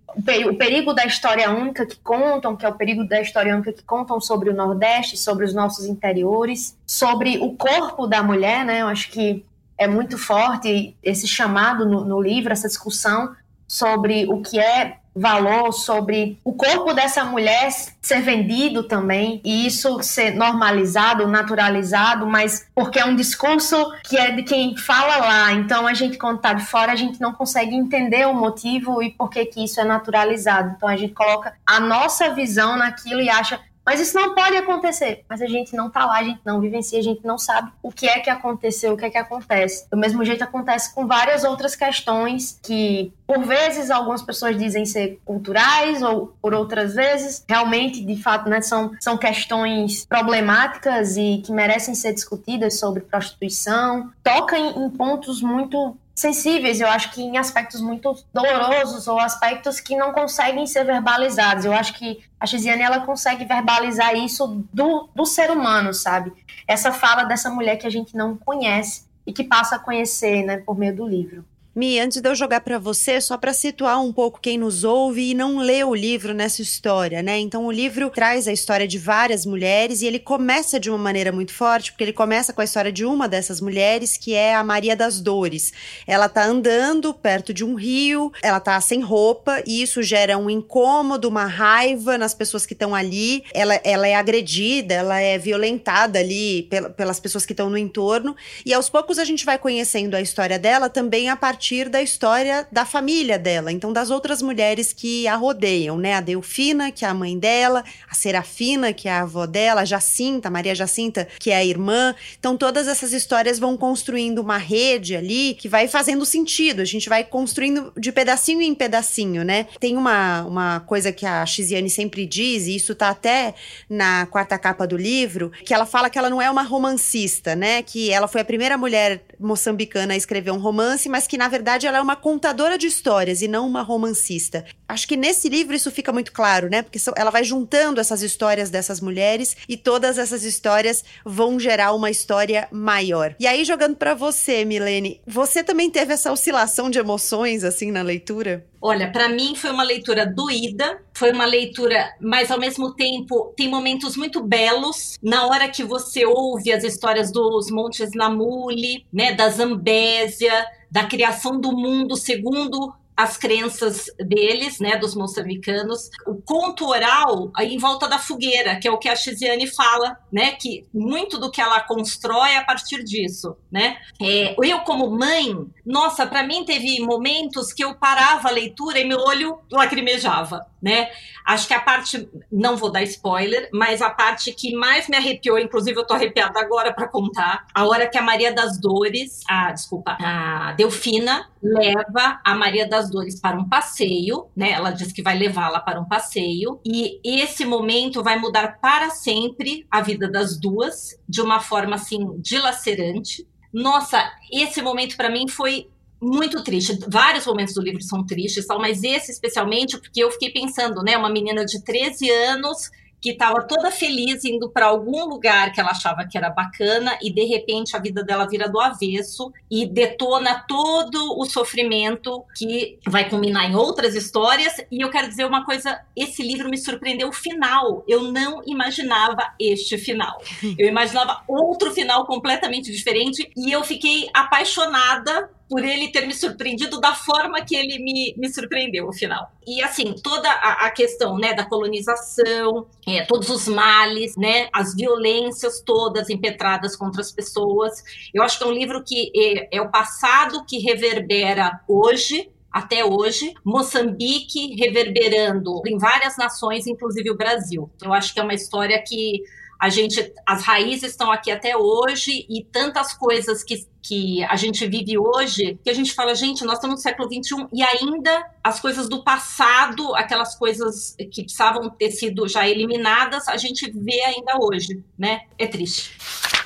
o 0.49 0.55
perigo 0.55 0.93
da 0.93 1.05
história 1.05 1.49
única 1.51 1.85
que 1.85 1.97
contam, 1.97 2.55
que 2.55 2.65
é 2.65 2.69
o 2.69 2.73
perigo 2.73 3.07
da 3.07 3.21
história 3.21 3.53
única 3.53 3.71
que 3.71 3.83
contam 3.83 4.19
sobre 4.19 4.49
o 4.49 4.53
Nordeste, 4.53 5.17
sobre 5.17 5.45
os 5.45 5.53
nossos 5.53 5.85
interiores, 5.85 6.77
sobre 6.85 7.37
o 7.37 7.55
corpo 7.55 8.07
da 8.07 8.23
mulher, 8.23 8.65
né? 8.65 8.81
Eu 8.81 8.87
acho 8.87 9.09
que 9.09 9.45
é 9.77 9.87
muito 9.87 10.17
forte 10.17 10.95
esse 11.03 11.27
chamado 11.27 11.85
no, 11.85 12.03
no 12.03 12.21
livro, 12.21 12.51
essa 12.51 12.67
discussão 12.67 13.35
sobre 13.67 14.25
o 14.25 14.41
que 14.41 14.59
é 14.59 14.97
valor 15.17 15.71
sobre 15.71 16.39
o 16.43 16.53
corpo 16.53 16.93
dessa 16.93 17.23
mulher 17.23 17.69
ser 18.01 18.21
vendido 18.21 18.83
também 18.83 19.41
e 19.43 19.65
isso 19.65 20.01
ser 20.01 20.35
normalizado, 20.35 21.27
naturalizado, 21.27 22.27
mas 22.27 22.67
porque 22.73 22.99
é 22.99 23.05
um 23.05 23.15
discurso 23.15 23.91
que 24.03 24.17
é 24.17 24.31
de 24.31 24.43
quem 24.43 24.77
fala 24.77 25.17
lá. 25.17 25.51
Então 25.53 25.87
a 25.87 25.93
gente 25.93 26.17
quando 26.17 26.37
está 26.37 26.53
de 26.53 26.65
fora 26.65 26.91
a 26.91 26.95
gente 26.95 27.19
não 27.19 27.33
consegue 27.33 27.75
entender 27.75 28.27
o 28.27 28.33
motivo 28.33 29.01
e 29.01 29.11
por 29.11 29.29
que 29.29 29.45
que 29.45 29.63
isso 29.63 29.79
é 29.81 29.83
naturalizado. 29.83 30.73
Então 30.77 30.87
a 30.87 30.95
gente 30.95 31.13
coloca 31.13 31.53
a 31.65 31.79
nossa 31.79 32.33
visão 32.33 32.77
naquilo 32.77 33.21
e 33.21 33.29
acha 33.29 33.59
mas 33.87 34.01
isso 34.01 34.19
não 34.19 34.35
pode 34.35 34.57
acontecer. 34.57 35.23
Mas 35.29 35.41
a 35.41 35.45
gente 35.45 35.73
não 35.73 35.89
tá 35.89 36.05
lá, 36.05 36.17
a 36.17 36.23
gente 36.23 36.41
não 36.43 36.59
vivencia, 36.59 36.99
a 36.99 37.01
gente 37.01 37.25
não 37.25 37.37
sabe 37.37 37.71
o 37.81 37.89
que 37.89 38.05
é 38.05 38.19
que 38.19 38.29
aconteceu, 38.29 38.91
o 38.91 38.97
que 38.97 39.05
é 39.05 39.09
que 39.09 39.17
acontece. 39.17 39.89
Do 39.89 39.95
mesmo 39.95 40.25
jeito 40.25 40.43
acontece 40.43 40.93
com 40.93 41.07
várias 41.07 41.45
outras 41.45 41.73
questões 41.73 42.59
que, 42.61 43.13
por 43.25 43.45
vezes, 43.45 43.89
algumas 43.89 44.21
pessoas 44.21 44.57
dizem 44.57 44.85
ser 44.85 45.21
culturais, 45.23 46.03
ou 46.03 46.35
por 46.41 46.53
outras 46.53 46.95
vezes, 46.95 47.45
realmente, 47.47 48.03
de 48.03 48.21
fato, 48.21 48.49
né, 48.49 48.59
são, 48.59 48.91
são 48.99 49.17
questões 49.17 50.05
problemáticas 50.05 51.15
e 51.15 51.41
que 51.45 51.53
merecem 51.53 51.95
ser 51.95 52.11
discutidas 52.11 52.77
sobre 52.77 52.99
prostituição. 52.99 54.11
Toca 54.21 54.57
em, 54.57 54.83
em 54.83 54.89
pontos 54.89 55.41
muito 55.41 55.95
sensíveis, 56.17 56.81
eu 56.81 56.87
acho 56.87 57.11
que 57.11 57.21
em 57.21 57.37
aspectos 57.37 57.79
muito 57.79 58.17
dolorosos 58.33 59.07
ou 59.07 59.19
aspectos 59.19 59.79
que 59.79 59.95
não 59.95 60.11
conseguem 60.11 60.65
ser 60.65 60.83
verbalizados. 60.83 61.63
Eu 61.63 61.73
acho 61.73 61.93
que 61.93 62.23
a 62.39 62.47
Xiziane 62.47 62.81
ela 62.81 63.01
consegue 63.01 63.45
verbalizar 63.45 64.15
isso 64.15 64.65
do, 64.73 65.07
do 65.13 65.27
ser 65.27 65.51
humano, 65.51 65.93
sabe? 65.93 66.33
Essa 66.67 66.91
fala 66.91 67.23
dessa 67.23 67.51
mulher 67.51 67.77
que 67.77 67.85
a 67.85 67.91
gente 67.91 68.17
não 68.17 68.35
conhece 68.35 69.05
e 69.27 69.31
que 69.31 69.43
passa 69.43 69.75
a 69.75 69.79
conhecer, 69.79 70.43
né, 70.43 70.57
por 70.57 70.75
meio 70.75 70.95
do 70.95 71.07
livro. 71.07 71.45
Mi, 71.77 71.99
antes 71.99 72.19
de 72.19 72.27
eu 72.27 72.33
jogar 72.33 72.61
para 72.61 72.79
você, 72.79 73.21
só 73.21 73.37
para 73.37 73.53
situar 73.53 74.01
um 74.01 74.11
pouco 74.11 74.39
quem 74.41 74.57
nos 74.57 74.83
ouve 74.83 75.29
e 75.29 75.33
não 75.35 75.59
lê 75.59 75.83
o 75.83 75.93
livro 75.93 76.33
nessa 76.33 76.59
história, 76.59 77.21
né? 77.21 77.37
Então 77.37 77.67
o 77.67 77.71
livro 77.71 78.09
traz 78.09 78.47
a 78.47 78.51
história 78.51 78.87
de 78.87 78.97
várias 78.97 79.45
mulheres 79.45 80.01
e 80.01 80.07
ele 80.07 80.17
começa 80.17 80.79
de 80.79 80.89
uma 80.89 80.97
maneira 80.97 81.31
muito 81.31 81.53
forte, 81.53 81.91
porque 81.91 82.03
ele 82.03 82.13
começa 82.13 82.51
com 82.51 82.61
a 82.61 82.63
história 82.63 82.91
de 82.91 83.05
uma 83.05 83.27
dessas 83.27 83.61
mulheres, 83.61 84.17
que 84.17 84.33
é 84.33 84.55
a 84.55 84.63
Maria 84.63 84.95
das 84.95 85.21
Dores. 85.21 85.71
Ela 86.07 86.27
tá 86.27 86.43
andando 86.45 87.13
perto 87.13 87.53
de 87.53 87.63
um 87.63 87.75
rio, 87.75 88.31
ela 88.41 88.59
tá 88.59 88.81
sem 88.81 88.99
roupa 88.99 89.61
e 89.63 89.83
isso 89.83 90.01
gera 90.01 90.35
um 90.35 90.49
incômodo, 90.49 91.29
uma 91.29 91.45
raiva 91.45 92.17
nas 92.17 92.33
pessoas 92.33 92.65
que 92.65 92.73
estão 92.73 92.95
ali. 92.95 93.43
Ela, 93.53 93.79
ela 93.83 94.07
é 94.07 94.15
agredida, 94.15 94.95
ela 94.95 95.19
é 95.19 95.37
violentada 95.37 96.17
ali 96.17 96.67
pelas 96.97 97.19
pessoas 97.19 97.45
que 97.45 97.53
estão 97.53 97.69
no 97.69 97.77
entorno 97.77 98.35
e 98.65 98.73
aos 98.73 98.89
poucos 98.89 99.19
a 99.19 99.23
gente 99.23 99.45
vai 99.45 99.59
conhecendo 99.59 100.15
a 100.15 100.21
história 100.21 100.57
dela 100.57 100.89
também 100.89 101.29
a 101.29 101.35
partir 101.35 101.66
partir 101.67 101.89
da 101.89 102.01
história 102.01 102.65
da 102.71 102.85
família 102.85 103.37
dela, 103.37 103.73
então 103.73 103.91
das 103.91 104.09
outras 104.09 104.41
mulheres 104.41 104.93
que 104.93 105.27
a 105.27 105.35
rodeiam, 105.35 105.97
né? 105.97 106.13
A 106.13 106.21
Delfina, 106.21 106.91
que 106.93 107.03
é 107.03 107.09
a 107.09 107.13
mãe 107.13 107.37
dela, 107.37 107.83
Serafina, 108.17 108.93
que 108.93 109.07
é 109.07 109.11
a 109.11 109.21
avó 109.21 109.45
dela, 109.45 109.85
Jacinta, 109.85 110.49
Maria 110.49 110.75
Jacinta, 110.75 111.27
que 111.39 111.51
é 111.51 111.55
a 111.55 111.65
irmã. 111.65 112.15
Então 112.39 112.57
todas 112.57 112.87
essas 112.87 113.13
histórias 113.13 113.59
vão 113.59 113.77
construindo 113.77 114.39
uma 114.39 114.57
rede 114.57 115.15
ali 115.15 115.53
que 115.53 115.69
vai 115.69 115.87
fazendo 115.87 116.25
sentido. 116.25 116.81
A 116.81 116.85
gente 116.85 117.07
vai 117.07 117.23
construindo 117.23 117.91
de 117.97 118.11
pedacinho 118.11 118.61
em 118.61 118.75
pedacinho, 118.75 119.43
né? 119.43 119.67
Tem 119.79 119.95
uma, 119.95 120.43
uma 120.43 120.79
coisa 120.81 121.11
que 121.11 121.25
a 121.25 121.45
Xiziane 121.45 121.89
sempre 121.89 122.25
diz, 122.25 122.67
e 122.67 122.75
isso 122.75 122.95
tá 122.95 123.09
até 123.09 123.53
na 123.89 124.25
quarta 124.25 124.57
capa 124.57 124.85
do 124.85 124.97
livro, 124.97 125.51
que 125.63 125.73
ela 125.73 125.85
fala 125.85 126.09
que 126.09 126.17
ela 126.17 126.29
não 126.29 126.41
é 126.41 126.49
uma 126.49 126.63
romancista, 126.63 127.55
né? 127.55 127.81
Que 127.81 128.11
ela 128.11 128.27
foi 128.27 128.41
a 128.41 128.45
primeira 128.45 128.77
mulher 128.77 129.23
moçambicana 129.39 130.13
a 130.13 130.17
escrever 130.17 130.51
um 130.51 130.57
romance, 130.57 131.07
mas 131.07 131.27
que 131.27 131.37
na 131.37 131.47
verdade 131.47 131.85
ela 131.87 131.97
é 131.97 132.01
uma 132.01 132.15
contadora 132.15 132.77
de 132.77 132.87
histórias 132.87 133.41
e 133.41 133.47
não 133.47 133.67
uma 133.67 133.81
romancista. 133.81 134.65
Acho 134.87 135.07
que 135.07 135.17
nesse 135.17 135.49
livro 135.49 135.75
isso 135.75 135.91
fica 135.91 136.11
muito 136.13 136.31
claro, 136.31 136.69
né? 136.69 136.81
Porque 136.81 136.99
ela 137.15 137.29
vai 137.29 137.43
juntando 137.43 137.99
essas 138.07 138.21
histórias 138.21 138.69
dessas 138.69 139.01
mulheres 139.01 139.57
e 139.67 139.75
todas 139.75 140.17
essas 140.17 140.43
histórias 140.43 141.03
vão 141.25 141.59
gerar 141.59 141.93
uma 141.93 142.09
história 142.09 142.67
maior. 142.71 143.35
E 143.39 143.45
aí 143.45 143.65
jogando 143.65 143.95
para 143.97 144.13
você, 144.13 144.63
Milene, 144.63 145.19
você 145.27 145.63
também 145.63 145.89
teve 145.91 146.13
essa 146.13 146.31
oscilação 146.31 146.89
de 146.89 146.99
emoções 146.99 147.63
assim 147.63 147.91
na 147.91 148.01
leitura? 148.01 148.65
Olha, 148.81 149.11
para 149.11 149.27
mim 149.27 149.55
foi 149.55 149.71
uma 149.71 149.83
leitura 149.83 150.25
doída, 150.25 151.01
foi 151.13 151.31
uma 151.31 151.45
leitura, 151.45 152.13
mas 152.21 152.49
ao 152.49 152.59
mesmo 152.59 152.93
tempo 152.93 153.53
tem 153.57 153.67
momentos 153.67 154.15
muito 154.15 154.41
belos. 154.41 155.17
Na 155.21 155.47
hora 155.47 155.67
que 155.67 155.83
você 155.83 156.25
ouve 156.25 156.71
as 156.71 156.83
histórias 156.83 157.31
dos 157.31 157.69
Montes 157.69 158.11
Namuli, 158.15 159.05
né, 159.11 159.33
da 159.33 159.49
Zambésia, 159.49 160.65
da 160.89 161.05
criação 161.05 161.59
do 161.59 161.71
mundo 161.71 162.15
segundo 162.15 162.93
as 163.17 163.35
crenças 163.35 164.05
deles, 164.19 164.79
né, 164.79 164.95
dos 164.95 165.15
moçambicanos, 165.15 166.11
o 166.27 166.35
conto 166.35 166.85
oral 166.87 167.51
em 167.59 167.79
volta 167.79 168.07
da 168.07 168.19
fogueira, 168.19 168.75
que 168.79 168.87
é 168.87 168.91
o 168.91 168.99
que 168.99 169.09
a 169.09 169.15
Xiziane 169.15 169.65
fala, 169.65 170.15
né, 170.31 170.51
que 170.51 170.85
muito 170.93 171.39
do 171.39 171.49
que 171.49 171.59
ela 171.59 171.81
constrói 171.81 172.51
é 172.51 172.57
a 172.57 172.63
partir 172.63 173.03
disso, 173.03 173.57
né. 173.71 173.97
É, 174.21 174.55
eu 174.63 174.81
como 174.81 175.09
mãe, 175.09 175.65
nossa, 175.83 176.27
para 176.27 176.43
mim 176.43 176.63
teve 176.63 176.99
momentos 177.01 177.73
que 177.73 177.83
eu 177.83 177.95
parava 177.95 178.49
a 178.49 178.51
leitura 178.51 178.99
e 178.99 179.05
meu 179.05 179.19
olho 179.19 179.59
lacrimejava, 179.71 180.67
né. 180.79 181.09
Acho 181.43 181.67
que 181.67 181.73
a 181.73 181.79
parte, 181.79 182.29
não 182.51 182.75
vou 182.75 182.91
dar 182.91 183.01
spoiler, 183.03 183.69
mas 183.73 184.01
a 184.01 184.09
parte 184.09 184.51
que 184.51 184.75
mais 184.75 185.07
me 185.07 185.15
arrepiou, 185.15 185.57
inclusive 185.57 185.97
eu 185.97 186.05
tô 186.05 186.13
arrepiada 186.13 186.59
agora 186.59 186.93
para 186.93 187.07
contar, 187.07 187.65
a 187.73 187.85
hora 187.87 188.07
que 188.07 188.17
a 188.17 188.21
Maria 188.21 188.51
das 188.51 188.79
Dores, 188.79 189.41
a 189.49 189.71
desculpa, 189.71 190.17
a 190.19 190.73
Delfina 190.73 191.49
leva 191.63 192.39
a 192.43 192.53
Maria 192.53 192.87
das 192.87 193.06
Dores 193.09 193.39
para 193.39 193.57
um 193.57 193.67
passeio, 193.67 194.47
né? 194.55 194.71
Ela 194.71 194.91
diz 194.91 195.11
que 195.11 195.21
vai 195.21 195.37
levá-la 195.37 195.79
para 195.79 195.99
um 195.99 196.05
passeio 196.05 196.79
e 196.85 197.19
esse 197.23 197.65
momento 197.65 198.23
vai 198.23 198.39
mudar 198.39 198.79
para 198.79 199.09
sempre 199.09 199.85
a 199.89 200.01
vida 200.01 200.29
das 200.29 200.59
duas 200.59 201.17
de 201.27 201.41
uma 201.41 201.59
forma 201.59 201.95
assim 201.95 202.39
dilacerante. 202.39 203.47
Nossa, 203.73 204.31
esse 204.51 204.81
momento 204.81 205.15
para 205.17 205.29
mim 205.29 205.47
foi 205.47 205.87
muito 206.21 206.63
triste. 206.63 206.97
Vários 207.07 207.45
momentos 207.45 207.73
do 207.73 207.81
livro 207.81 208.01
são 208.01 208.25
tristes, 208.25 208.65
mas 208.79 209.03
esse 209.03 209.31
especialmente 209.31 209.97
porque 209.97 210.23
eu 210.23 210.31
fiquei 210.31 210.51
pensando, 210.51 211.03
né, 211.03 211.17
uma 211.17 211.29
menina 211.29 211.63
de 211.63 211.83
13 211.83 212.29
anos 212.29 212.89
que 213.21 213.31
estava 213.31 213.63
toda 213.63 213.91
feliz 213.91 214.43
indo 214.45 214.69
para 214.69 214.85
algum 214.85 215.25
lugar 215.25 215.71
que 215.71 215.79
ela 215.79 215.91
achava 215.91 216.27
que 216.27 216.37
era 216.37 216.49
bacana 216.49 217.17
e 217.21 217.31
de 217.31 217.43
repente 217.45 217.95
a 217.95 217.99
vida 217.99 218.23
dela 218.23 218.47
vira 218.47 218.69
do 218.69 218.79
avesso 218.79 219.51
e 219.69 219.85
detona 219.85 220.63
todo 220.67 221.39
o 221.39 221.45
sofrimento 221.45 222.43
que 222.55 222.99
vai 223.07 223.29
culminar 223.29 223.69
em 223.69 223.75
outras 223.75 224.15
histórias. 224.15 224.73
E 224.91 225.01
eu 225.01 225.09
quero 225.09 225.27
dizer 225.27 225.45
uma 225.45 225.65
coisa: 225.65 225.99
esse 226.15 226.43
livro 226.43 226.69
me 226.69 226.77
surpreendeu 226.77 227.29
o 227.29 227.33
final. 227.33 228.03
Eu 228.07 228.23
não 228.23 228.61
imaginava 228.65 229.53
este 229.59 229.97
final. 229.97 230.41
Eu 230.77 230.87
imaginava 230.87 231.43
outro 231.47 231.91
final 231.91 232.25
completamente 232.25 232.91
diferente 232.91 233.51
e 233.55 233.71
eu 233.71 233.83
fiquei 233.83 234.29
apaixonada 234.33 235.49
por 235.69 235.83
ele 235.83 236.09
ter 236.09 236.25
me 236.25 236.33
surpreendido 236.33 236.99
da 236.99 237.13
forma 237.13 237.61
que 237.61 237.75
ele 237.75 237.99
me, 237.99 238.33
me 238.37 238.49
surpreendeu 238.51 239.05
no 239.05 239.13
final. 239.13 239.51
E 239.65 239.81
assim, 239.81 240.15
toda 240.23 240.49
a, 240.49 240.87
a 240.87 240.91
questão 240.91 241.37
né, 241.37 241.53
da 241.53 241.65
colonização, 241.65 242.87
é, 243.05 243.25
todos 243.25 243.49
os 243.49 243.67
males, 243.67 244.35
né, 244.37 244.69
as 244.73 244.95
violências 244.95 245.81
todas 245.81 246.29
impetradas 246.29 246.95
contra 246.95 247.21
as 247.21 247.31
pessoas. 247.31 248.03
Eu 248.33 248.43
acho 248.43 248.57
que 248.57 248.63
é 248.63 248.67
um 248.67 248.71
livro 248.71 249.03
que 249.03 249.31
é, 249.35 249.77
é 249.77 249.81
o 249.81 249.91
passado 249.91 250.65
que 250.65 250.79
reverbera 250.79 251.81
hoje, 251.87 252.49
até 252.71 253.03
hoje, 253.03 253.53
Moçambique 253.63 254.75
reverberando 254.75 255.81
em 255.85 255.97
várias 255.97 256.37
nações, 256.37 256.85
inclusive 256.85 257.31
o 257.31 257.37
Brasil. 257.37 257.89
Eu 258.01 258.13
acho 258.13 258.33
que 258.33 258.39
é 258.39 258.43
uma 258.43 258.53
história 258.53 259.01
que 259.05 259.41
a 259.79 259.89
gente, 259.89 260.33
as 260.45 260.63
raízes 260.63 261.11
estão 261.11 261.31
aqui 261.31 261.51
até 261.51 261.77
hoje 261.77 262.45
e 262.49 262.63
tantas 262.63 263.13
coisas 263.13 263.63
que, 263.63 263.87
que 264.07 264.43
a 264.45 264.55
gente 264.55 264.87
vive 264.87 265.17
hoje 265.17 265.77
que 265.83 265.89
a 265.89 265.93
gente 265.93 266.13
fala, 266.13 266.33
gente, 266.33 266.63
nós 266.63 266.75
estamos 266.75 266.97
no 266.97 267.01
século 267.01 267.27
XXI 267.27 267.67
e 267.73 267.83
ainda 267.83 268.49
as 268.63 268.79
coisas 268.79 269.09
do 269.09 269.23
passado, 269.23 270.15
aquelas 270.15 270.55
coisas 270.55 271.15
que 271.31 271.43
precisavam 271.43 271.89
ter 271.89 272.11
sido 272.11 272.47
já 272.47 272.67
eliminadas, 272.67 273.47
a 273.47 273.57
gente 273.57 273.91
vê 273.91 274.21
ainda 274.21 274.57
hoje, 274.59 275.03
né? 275.17 275.41
É 275.57 275.67
triste. 275.67 276.17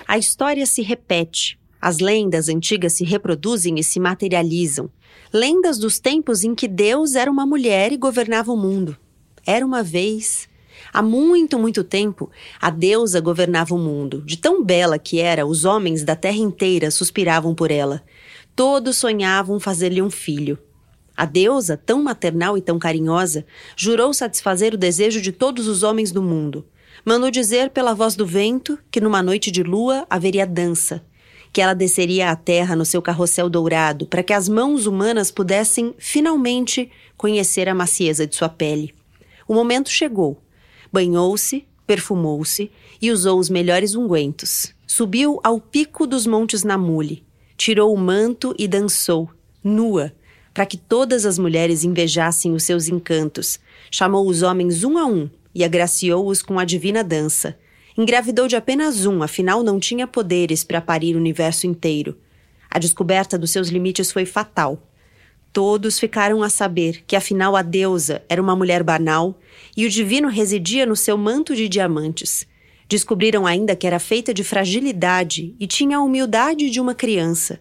A 0.08 0.18
história 0.18 0.66
se 0.66 0.82
repete. 0.82 1.60
As 1.82 1.98
lendas 1.98 2.48
antigas 2.48 2.94
se 2.94 3.04
reproduzem 3.04 3.80
e 3.80 3.84
se 3.84 4.00
materializam. 4.00 4.90
Lendas 5.34 5.80
dos 5.80 6.00
tempos 6.00 6.44
em 6.44 6.54
que 6.54 6.68
Deus 6.68 7.16
era 7.16 7.32
uma 7.32 7.46
mulher 7.46 7.92
e 7.92 7.98
governava 7.98 8.52
o 8.52 8.58
mundo. 8.58 8.96
Era 9.46 9.66
uma 9.66 9.82
vez 9.82 10.48
Há 10.94 11.02
muito, 11.02 11.58
muito 11.58 11.84
tempo, 11.84 12.30
a 12.60 12.70
deusa 12.70 13.22
governava 13.22 13.74
o 13.74 13.78
mundo. 13.78 14.22
De 14.26 14.38
tão 14.38 14.64
bela 14.64 15.00
que 15.00 15.20
era, 15.20 15.46
os 15.46 15.64
homens 15.64 16.04
da 16.04 16.16
terra 16.16 16.38
inteira 16.38 16.92
suspiravam 16.92 17.56
por 17.56 17.72
ela. 17.72 18.04
Todos 18.56 18.98
sonhavam 18.98 19.60
fazer-lhe 19.60 20.02
um 20.02 20.10
filho. 20.10 20.58
A 21.16 21.26
deusa, 21.26 21.78
tão 21.78 22.04
maternal 22.04 22.58
e 22.58 22.62
tão 22.62 22.78
carinhosa, 22.78 23.46
jurou 23.78 24.14
satisfazer 24.14 24.74
o 24.74 24.78
desejo 24.78 25.22
de 25.22 25.32
todos 25.32 25.68
os 25.68 25.84
homens 25.84 26.12
do 26.12 26.22
mundo. 26.22 26.66
Mandou 27.06 27.32
dizer 27.32 27.70
pela 27.70 27.94
voz 27.94 28.16
do 28.16 28.26
vento 28.26 28.78
que 28.92 29.00
numa 29.00 29.24
noite 29.24 29.50
de 29.50 29.64
lua 29.64 30.06
haveria 30.10 30.46
dança, 30.46 31.02
que 31.54 31.62
ela 31.62 31.74
desceria 31.74 32.32
à 32.32 32.36
terra 32.36 32.76
no 32.76 32.86
seu 32.86 33.02
carrossel 33.02 33.50
dourado 33.50 34.06
para 34.06 34.24
que 34.24 34.34
as 34.34 34.50
mãos 34.50 34.86
humanas 34.86 35.32
pudessem 35.32 35.96
finalmente 35.98 36.92
conhecer 37.16 37.70
a 37.70 37.76
macieza 37.76 38.28
de 38.28 38.36
sua 38.36 38.50
pele. 38.50 38.94
O 39.48 39.54
momento 39.54 39.90
chegou. 39.90 40.42
Banhou-se, 40.92 41.66
perfumou-se 41.88 42.72
e 43.02 43.12
usou 43.12 43.40
os 43.40 43.50
melhores 43.50 43.96
ungüentos. 43.96 44.74
Subiu 44.86 45.40
ao 45.44 45.60
pico 45.60 46.06
dos 46.06 46.28
montes 46.28 46.64
Namule, 46.64 47.24
tirou 47.56 47.94
o 47.94 47.98
manto 47.98 48.54
e 48.60 48.68
dançou, 48.68 49.30
nua, 49.64 50.12
para 50.54 50.66
que 50.66 50.78
todas 50.78 51.26
as 51.26 51.40
mulheres 51.40 51.84
invejassem 51.84 52.54
os 52.54 52.64
seus 52.64 52.88
encantos. 52.88 53.60
Chamou 53.90 54.28
os 54.28 54.42
homens 54.42 54.84
um 54.84 54.98
a 54.98 55.06
um 55.06 55.30
e 55.56 55.64
agraciou-os 55.64 56.42
com 56.42 56.60
a 56.60 56.66
divina 56.66 57.04
dança. 57.04 57.58
Engravidou 57.98 58.48
de 58.48 58.56
apenas 58.56 59.06
um, 59.06 59.22
afinal 59.22 59.64
não 59.64 59.80
tinha 59.80 60.08
poderes 60.08 60.64
para 60.64 60.82
parir 60.82 61.16
o 61.16 61.20
universo 61.20 61.68
inteiro. 61.68 62.18
A 62.70 62.80
descoberta 62.80 63.38
dos 63.38 63.52
seus 63.52 63.68
limites 63.68 64.12
foi 64.12 64.26
fatal. 64.26 64.82
Todos 65.54 66.00
ficaram 66.00 66.42
a 66.42 66.50
saber 66.50 67.04
que 67.06 67.16
afinal 67.16 67.58
a 67.58 67.62
deusa 67.62 68.24
era 68.30 68.42
uma 68.42 68.56
mulher 68.56 68.84
banal 68.84 69.38
e 69.76 69.86
o 69.86 69.90
divino 69.90 70.30
residia 70.30 70.86
no 70.86 70.96
seu 70.96 71.18
manto 71.18 71.54
de 71.54 71.68
diamantes. 71.68 72.48
Descobriram 72.88 73.46
ainda 73.46 73.76
que 73.76 73.86
era 73.86 74.00
feita 74.00 74.34
de 74.34 74.46
fragilidade 74.46 75.54
e 75.60 75.68
tinha 75.68 75.98
a 75.98 76.02
humildade 76.02 76.70
de 76.70 76.80
uma 76.80 76.96
criança. 76.96 77.60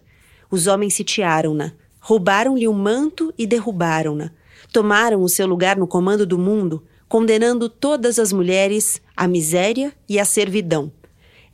Os 0.49 0.67
homens 0.67 0.93
sitiaram-na, 0.93 1.73
roubaram-lhe 1.99 2.67
o 2.67 2.73
manto 2.73 3.33
e 3.37 3.45
derrubaram-na. 3.45 4.31
Tomaram 4.71 5.21
o 5.21 5.29
seu 5.29 5.45
lugar 5.45 5.75
no 5.75 5.87
comando 5.87 6.25
do 6.25 6.37
mundo, 6.37 6.85
condenando 7.09 7.67
todas 7.67 8.19
as 8.19 8.31
mulheres 8.31 9.01
à 9.17 9.27
miséria 9.27 9.93
e 10.07 10.17
à 10.17 10.23
servidão. 10.23 10.89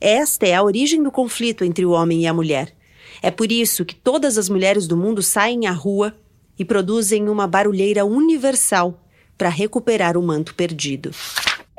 Esta 0.00 0.46
é 0.46 0.54
a 0.54 0.62
origem 0.62 1.02
do 1.02 1.10
conflito 1.10 1.64
entre 1.64 1.84
o 1.84 1.90
homem 1.90 2.22
e 2.22 2.26
a 2.28 2.34
mulher. 2.34 2.72
É 3.20 3.30
por 3.32 3.50
isso 3.50 3.84
que 3.84 3.94
todas 3.94 4.38
as 4.38 4.48
mulheres 4.48 4.86
do 4.86 4.96
mundo 4.96 5.20
saem 5.20 5.66
à 5.66 5.72
rua 5.72 6.14
e 6.58 6.64
produzem 6.64 7.28
uma 7.28 7.46
barulheira 7.46 8.04
universal 8.04 9.04
para 9.36 9.48
recuperar 9.48 10.16
o 10.16 10.22
manto 10.22 10.54
perdido. 10.54 11.12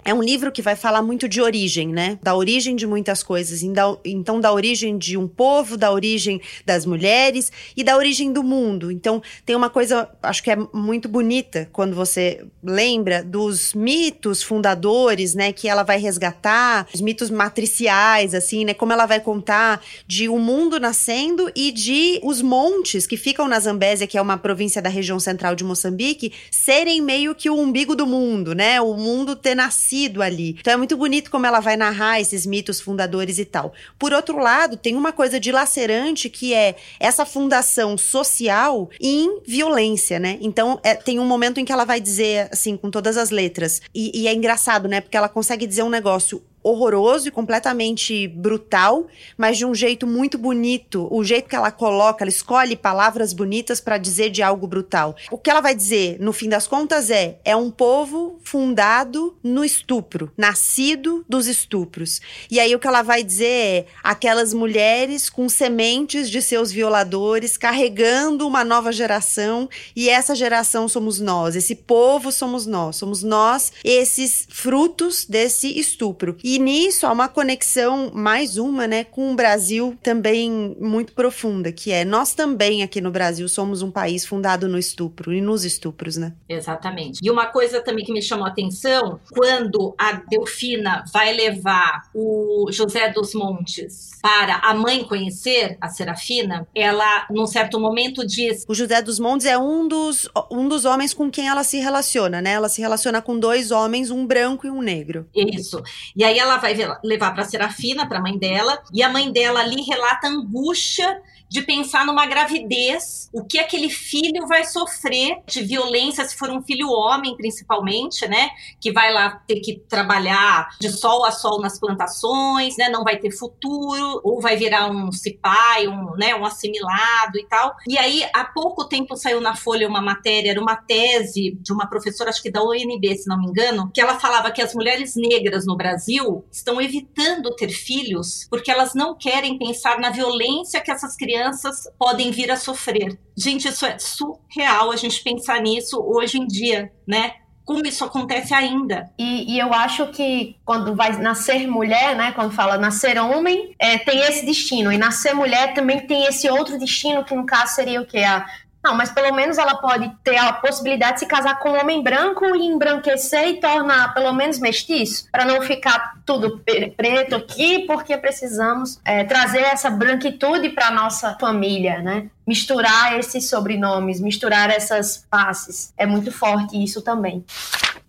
É 0.05 0.13
um 0.13 0.23
livro 0.23 0.51
que 0.51 0.61
vai 0.61 0.75
falar 0.75 1.01
muito 1.01 1.27
de 1.27 1.41
origem, 1.41 1.89
né? 1.89 2.17
Da 2.23 2.33
origem 2.33 2.75
de 2.75 2.87
muitas 2.87 3.21
coisas. 3.21 3.61
Então, 3.61 4.39
da 4.39 4.53
origem 4.53 4.97
de 4.97 5.17
um 5.17 5.27
povo, 5.27 5.75
da 5.75 5.91
origem 5.91 6.41
das 6.65 6.85
mulheres 6.85 7.51
e 7.75 7.83
da 7.83 7.97
origem 7.97 8.31
do 8.31 8.41
mundo. 8.41 8.91
Então, 8.91 9.21
tem 9.45 9.55
uma 9.55 9.69
coisa, 9.69 10.09
acho 10.23 10.41
que 10.41 10.51
é 10.51 10.57
muito 10.73 11.09
bonita 11.09 11.69
quando 11.73 11.93
você 11.93 12.45
lembra 12.63 13.21
dos 13.21 13.73
mitos 13.73 14.41
fundadores, 14.41 15.35
né? 15.35 15.51
Que 15.51 15.67
ela 15.67 15.83
vai 15.83 15.99
resgatar, 15.99 16.87
os 16.93 17.01
mitos 17.01 17.29
matriciais, 17.29 18.33
assim, 18.33 18.63
né? 18.63 18.73
Como 18.73 18.93
ela 18.93 19.05
vai 19.05 19.19
contar 19.19 19.81
de 20.07 20.29
um 20.29 20.39
mundo 20.39 20.79
nascendo 20.79 21.51
e 21.55 21.71
de 21.71 22.21
os 22.23 22.41
montes 22.41 23.05
que 23.05 23.17
ficam 23.17 23.47
na 23.47 23.59
Zambésia, 23.59 24.07
que 24.07 24.17
é 24.17 24.21
uma 24.21 24.37
província 24.37 24.81
da 24.81 24.89
região 24.89 25.19
central 25.19 25.55
de 25.55 25.63
Moçambique, 25.63 26.31
serem 26.49 27.01
meio 27.01 27.35
que 27.35 27.49
o 27.49 27.59
umbigo 27.59 27.95
do 27.95 28.07
mundo, 28.07 28.55
né? 28.55 28.79
O 28.79 28.93
mundo 28.93 29.35
ter 29.35 29.55
nascido 29.55 29.88
nascido 29.89 30.21
ali. 30.21 30.55
Então 30.59 30.73
é 30.73 30.77
muito 30.77 30.95
bonito 30.95 31.31
como 31.31 31.45
ela 31.45 31.59
vai 31.59 31.75
narrar 31.75 32.21
esses 32.21 32.45
mitos 32.45 32.79
fundadores 32.79 33.39
e 33.39 33.45
tal. 33.45 33.73
Por 33.97 34.13
outro 34.13 34.37
lado, 34.37 34.77
tem 34.77 34.95
uma 34.95 35.11
coisa 35.11 35.39
dilacerante 35.39 36.29
que 36.29 36.53
é 36.53 36.75
essa 36.99 37.25
fundação 37.25 37.97
social 37.97 38.89
em 39.01 39.39
violência, 39.45 40.19
né? 40.19 40.37
Então 40.41 40.79
é, 40.83 40.93
tem 40.93 41.19
um 41.19 41.25
momento 41.25 41.59
em 41.59 41.65
que 41.65 41.71
ela 41.71 41.85
vai 41.85 41.99
dizer, 41.99 42.49
assim, 42.51 42.77
com 42.77 42.91
todas 42.91 43.17
as 43.17 43.31
letras, 43.31 43.81
e, 43.93 44.21
e 44.21 44.27
é 44.27 44.33
engraçado, 44.33 44.87
né? 44.87 45.01
Porque 45.01 45.17
ela 45.17 45.29
consegue 45.29 45.65
dizer 45.65 45.83
um 45.83 45.89
negócio 45.89 46.41
horroroso 46.71 47.27
e 47.27 47.31
completamente 47.31 48.27
brutal, 48.27 49.07
mas 49.37 49.57
de 49.57 49.65
um 49.65 49.73
jeito 49.73 50.05
muito 50.05 50.37
bonito. 50.37 51.07
O 51.11 51.23
jeito 51.23 51.49
que 51.49 51.55
ela 51.55 51.71
coloca, 51.71 52.23
ela 52.23 52.29
escolhe 52.29 52.75
palavras 52.75 53.33
bonitas 53.33 53.79
para 53.79 53.97
dizer 53.97 54.29
de 54.29 54.41
algo 54.41 54.67
brutal. 54.67 55.15
O 55.31 55.37
que 55.37 55.49
ela 55.49 55.61
vai 55.61 55.75
dizer, 55.75 56.17
no 56.19 56.33
fim 56.33 56.49
das 56.49 56.67
contas, 56.67 57.09
é: 57.09 57.39
é 57.43 57.55
um 57.55 57.71
povo 57.71 58.39
fundado 58.43 59.37
no 59.43 59.63
estupro, 59.63 60.31
nascido 60.37 61.25
dos 61.27 61.47
estupros. 61.47 62.21
E 62.49 62.59
aí 62.59 62.75
o 62.75 62.79
que 62.79 62.87
ela 62.87 63.01
vai 63.01 63.23
dizer 63.23 63.45
é: 63.45 63.85
aquelas 64.03 64.53
mulheres 64.53 65.29
com 65.29 65.47
sementes 65.49 66.29
de 66.29 66.41
seus 66.41 66.71
violadores 66.71 67.57
carregando 67.57 68.47
uma 68.47 68.63
nova 68.63 68.91
geração, 68.91 69.69
e 69.95 70.09
essa 70.09 70.35
geração 70.35 70.87
somos 70.87 71.19
nós, 71.19 71.55
esse 71.55 71.75
povo 71.75 72.31
somos 72.31 72.65
nós, 72.65 72.95
somos 72.95 73.23
nós 73.23 73.71
esses 73.83 74.47
frutos 74.49 75.25
desse 75.25 75.79
estupro. 75.79 76.37
E 76.43 76.58
nisso 76.59 77.05
há 77.05 77.11
uma 77.11 77.27
conexão, 77.27 78.11
mais 78.13 78.57
uma, 78.57 78.87
né, 78.87 79.03
com 79.03 79.31
o 79.31 79.35
Brasil 79.35 79.97
também 80.03 80.75
muito 80.79 81.13
profunda, 81.13 81.71
que 81.71 81.91
é 81.91 82.05
nós 82.05 82.33
também 82.33 82.83
aqui 82.83 83.01
no 83.01 83.11
Brasil 83.11 83.47
somos 83.47 83.81
um 83.81 83.91
país 83.91 84.25
fundado 84.25 84.67
no 84.67 84.77
estupro 84.77 85.33
e 85.33 85.41
nos 85.41 85.63
estupros, 85.63 86.17
né? 86.17 86.33
Exatamente. 86.47 87.19
E 87.23 87.29
uma 87.29 87.47
coisa 87.47 87.81
também 87.81 88.05
que 88.05 88.11
me 88.11 88.21
chamou 88.21 88.45
a 88.45 88.49
atenção, 88.49 89.19
quando 89.31 89.93
a 89.97 90.13
Delfina 90.29 91.03
vai 91.13 91.33
levar 91.33 92.09
o 92.13 92.69
José 92.71 93.09
dos 93.09 93.33
Montes 93.33 94.11
para 94.21 94.57
a 94.57 94.73
mãe 94.73 95.03
conhecer 95.03 95.77
a 95.79 95.87
Serafina, 95.89 96.67
ela, 96.75 97.27
num 97.29 97.45
certo 97.45 97.79
momento, 97.79 98.25
diz. 98.25 98.65
O 98.67 98.73
José 98.73 99.01
dos 99.01 99.19
Montes 99.19 99.45
é 99.45 99.57
um 99.57 99.87
dos, 99.87 100.29
um 100.51 100.67
dos 100.67 100.85
homens 100.85 101.13
com 101.13 101.29
quem 101.29 101.47
ela 101.47 101.63
se 101.63 101.77
relaciona, 101.77 102.41
né? 102.41 102.51
Ela 102.51 102.69
se 102.69 102.81
relaciona 102.81 103.21
com 103.21 103.37
dois 103.37 103.71
homens, 103.71 104.11
um 104.11 104.25
branco 104.25 104.67
e 104.67 104.71
um 104.71 104.81
negro. 104.81 105.27
Isso. 105.35 105.81
E 106.15 106.23
aí 106.23 106.38
ela 106.39 106.57
vai 106.57 106.75
levar 107.03 107.33
para 107.33 107.45
Serafina, 107.45 108.07
para 108.07 108.19
a 108.19 108.21
mãe 108.21 108.37
dela, 108.37 108.81
e 108.93 109.03
a 109.03 109.09
mãe 109.09 109.31
dela 109.31 109.59
ali 109.59 109.81
relata 109.81 110.27
angústia 110.27 111.21
de 111.49 111.61
pensar 111.63 112.05
numa 112.05 112.25
gravidez, 112.25 113.29
o 113.33 113.43
que 113.43 113.59
aquele 113.59 113.89
filho 113.89 114.47
vai 114.47 114.63
sofrer 114.63 115.41
de 115.47 115.61
violência, 115.61 116.23
se 116.23 116.35
for 116.35 116.49
um 116.49 116.61
filho 116.61 116.89
homem, 116.89 117.35
principalmente, 117.35 118.27
né? 118.27 118.49
Que 118.79 118.91
vai 118.91 119.11
lá 119.11 119.41
ter 119.47 119.59
que 119.59 119.79
trabalhar 119.89 120.69
de 120.79 120.89
sol 120.91 121.25
a 121.25 121.31
sol 121.31 121.59
nas 121.59 121.79
plantações, 121.79 122.77
né? 122.77 122.89
Não 122.89 123.03
vai 123.03 123.17
ter 123.17 123.31
futuro, 123.31 124.21
ou 124.23 124.39
vai 124.39 124.55
virar 124.55 124.91
um 124.91 125.11
cipai, 125.11 125.87
um, 125.87 126.15
né, 126.15 126.35
um 126.35 126.45
assimilado 126.45 127.37
e 127.37 127.45
tal. 127.47 127.75
E 127.87 127.97
aí, 127.97 128.23
há 128.33 128.45
pouco 128.45 128.87
tempo 128.87 129.15
saiu 129.15 129.41
na 129.41 129.55
Folha 129.55 129.87
uma 129.87 130.01
matéria, 130.01 130.51
era 130.51 130.61
uma 130.61 130.75
tese 130.75 131.57
de 131.59 131.73
uma 131.73 131.87
professora, 131.87 132.29
acho 132.29 132.41
que 132.41 132.51
da 132.51 132.63
UNB, 132.63 133.17
se 133.17 133.27
não 133.27 133.39
me 133.39 133.47
engano, 133.47 133.89
que 133.93 134.01
ela 134.01 134.19
falava 134.19 134.51
que 134.51 134.61
as 134.61 134.75
mulheres 134.75 135.15
negras 135.15 135.65
no 135.65 135.75
Brasil 135.75 136.45
estão 136.51 136.79
evitando 136.81 137.55
ter 137.55 137.69
filhos 137.69 138.47
porque 138.49 138.71
elas 138.71 138.93
não 138.93 139.15
querem 139.15 139.57
pensar 139.57 139.99
na 139.99 140.09
violência 140.09 140.81
que 140.81 140.91
essas 140.91 141.15
crianças 141.15 141.38
crianças 141.39 141.83
podem 141.97 142.31
vir 142.31 142.51
a 142.51 142.57
sofrer. 142.57 143.17
Gente, 143.37 143.67
isso 143.67 143.85
é 143.85 143.97
surreal 143.97 144.91
a 144.91 144.95
gente 144.95 145.23
pensar 145.23 145.61
nisso 145.61 145.97
hoje 146.01 146.37
em 146.37 146.45
dia, 146.45 146.91
né? 147.07 147.33
como 147.65 147.85
isso 147.85 148.03
acontece 148.03 148.51
ainda. 148.51 149.11
E, 149.15 149.53
e, 149.53 149.59
eu 149.59 149.71
acho 149.71 150.07
que 150.07 150.57
quando 150.65 150.95
vai 150.95 151.15
nascer 151.21 151.67
mulher, 151.67 152.15
né, 152.15 152.31
quando 152.31 152.51
fala 152.51 152.79
nascer 152.79 153.19
homem, 153.19 153.75
é, 153.77 153.95
tem 153.99 154.21
esse 154.21 154.43
destino, 154.43 154.91
e 154.91 154.97
nascer 154.97 155.35
mulher 155.35 155.75
também 155.75 155.99
tem 156.07 156.25
esse 156.25 156.49
outro 156.49 156.79
destino, 156.79 157.23
que 157.23 157.35
no 157.35 157.45
caso 157.45 157.75
seria 157.75 158.01
o 158.01 158.07
quê? 158.07 158.23
A 158.23 158.43
não, 158.83 158.95
mas 158.95 159.11
pelo 159.11 159.35
menos 159.35 159.57
ela 159.57 159.75
pode 159.75 160.09
ter 160.23 160.37
a 160.37 160.53
possibilidade 160.53 161.15
de 161.15 161.19
se 161.19 161.25
casar 161.25 161.59
com 161.59 161.71
um 161.71 161.79
homem 161.79 162.01
branco 162.01 162.45
e 162.55 162.65
embranquecer 162.65 163.47
e 163.49 163.59
tornar 163.59 164.13
pelo 164.13 164.31
menos 164.33 164.57
mestiço, 164.57 165.27
para 165.31 165.43
não 165.43 165.61
ficar 165.61 166.17
tudo 166.25 166.61
preto 166.95 167.35
aqui, 167.35 167.85
porque 167.85 168.15
precisamos 168.17 168.99
é, 169.03 169.23
trazer 169.25 169.61
essa 169.61 169.89
branquitude 169.89 170.69
para 170.69 170.91
nossa 170.91 171.35
família, 171.39 172.01
né? 172.01 172.29
Misturar 172.47 173.19
esses 173.19 173.49
sobrenomes, 173.49 174.21
misturar 174.21 174.69
essas 174.69 175.25
faces. 175.29 175.93
É 175.97 176.05
muito 176.05 176.31
forte 176.31 176.81
isso 176.81 177.01
também. 177.01 177.43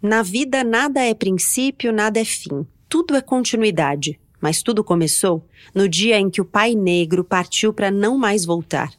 Na 0.00 0.22
vida, 0.22 0.62
nada 0.62 1.00
é 1.02 1.12
princípio, 1.14 1.92
nada 1.92 2.20
é 2.20 2.24
fim. 2.24 2.66
Tudo 2.88 3.16
é 3.16 3.20
continuidade. 3.20 4.18
Mas 4.40 4.62
tudo 4.62 4.82
começou 4.82 5.46
no 5.74 5.86
dia 5.86 6.18
em 6.18 6.30
que 6.30 6.40
o 6.40 6.44
pai 6.46 6.74
negro 6.74 7.22
partiu 7.22 7.74
para 7.74 7.90
não 7.90 8.16
mais 8.16 8.44
voltar. 8.44 8.90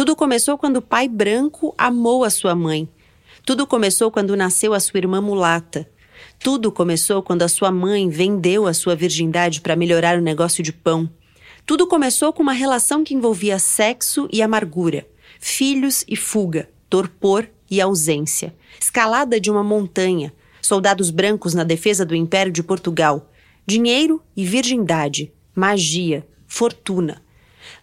Tudo 0.00 0.16
começou 0.16 0.56
quando 0.56 0.78
o 0.78 0.82
pai 0.82 1.06
branco 1.06 1.74
amou 1.76 2.24
a 2.24 2.30
sua 2.30 2.54
mãe. 2.54 2.88
Tudo 3.44 3.66
começou 3.66 4.10
quando 4.10 4.34
nasceu 4.34 4.72
a 4.72 4.80
sua 4.80 4.96
irmã 4.96 5.20
mulata. 5.20 5.86
Tudo 6.38 6.72
começou 6.72 7.22
quando 7.22 7.42
a 7.42 7.48
sua 7.48 7.70
mãe 7.70 8.08
vendeu 8.08 8.66
a 8.66 8.72
sua 8.72 8.96
virgindade 8.96 9.60
para 9.60 9.76
melhorar 9.76 10.16
o 10.16 10.22
negócio 10.22 10.62
de 10.62 10.72
pão. 10.72 11.06
Tudo 11.66 11.86
começou 11.86 12.32
com 12.32 12.42
uma 12.42 12.54
relação 12.54 13.04
que 13.04 13.12
envolvia 13.12 13.58
sexo 13.58 14.26
e 14.32 14.40
amargura, 14.40 15.06
filhos 15.38 16.02
e 16.08 16.16
fuga, 16.16 16.70
torpor 16.88 17.46
e 17.70 17.78
ausência, 17.78 18.54
escalada 18.80 19.38
de 19.38 19.50
uma 19.50 19.62
montanha, 19.62 20.32
soldados 20.62 21.10
brancos 21.10 21.52
na 21.52 21.62
defesa 21.62 22.06
do 22.06 22.14
Império 22.14 22.50
de 22.50 22.62
Portugal, 22.62 23.30
dinheiro 23.66 24.22
e 24.34 24.46
virgindade, 24.46 25.30
magia, 25.54 26.26
fortuna, 26.46 27.20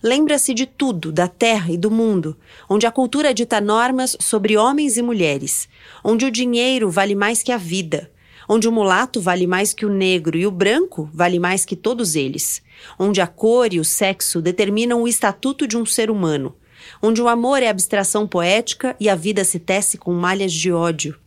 lembra-se 0.01 0.53
de 0.53 0.65
tudo, 0.65 1.11
da 1.11 1.27
terra 1.27 1.71
e 1.71 1.77
do 1.77 1.91
mundo, 1.91 2.37
onde 2.69 2.85
a 2.85 2.91
cultura 2.91 3.33
dita 3.33 3.59
normas 3.59 4.15
sobre 4.19 4.57
homens 4.57 4.97
e 4.97 5.01
mulheres, 5.01 5.67
onde 6.03 6.25
o 6.25 6.31
dinheiro 6.31 6.89
vale 6.89 7.15
mais 7.15 7.43
que 7.43 7.51
a 7.51 7.57
vida, 7.57 8.11
onde 8.47 8.67
o 8.67 8.71
mulato 8.71 9.19
vale 9.19 9.45
mais 9.45 9.73
que 9.73 9.85
o 9.85 9.89
negro 9.89 10.37
e 10.37 10.47
o 10.47 10.51
branco 10.51 11.09
vale 11.13 11.39
mais 11.39 11.65
que 11.65 11.75
todos 11.75 12.15
eles, 12.15 12.61
onde 12.97 13.19
a 13.19 13.27
cor 13.27 13.73
e 13.73 13.79
o 13.79 13.85
sexo 13.85 14.41
determinam 14.41 15.01
o 15.01 15.07
estatuto 15.07 15.67
de 15.67 15.75
um 15.77 15.85
ser 15.85 16.09
humano, 16.09 16.55
onde 17.01 17.21
o 17.21 17.27
amor 17.27 17.61
é 17.61 17.67
abstração 17.67 18.27
poética 18.27 18.95
e 18.99 19.09
a 19.09 19.15
vida 19.15 19.43
se 19.43 19.59
tece 19.59 19.97
com 19.97 20.13
malhas 20.13 20.53
de 20.53 20.71
ódio. 20.71 21.17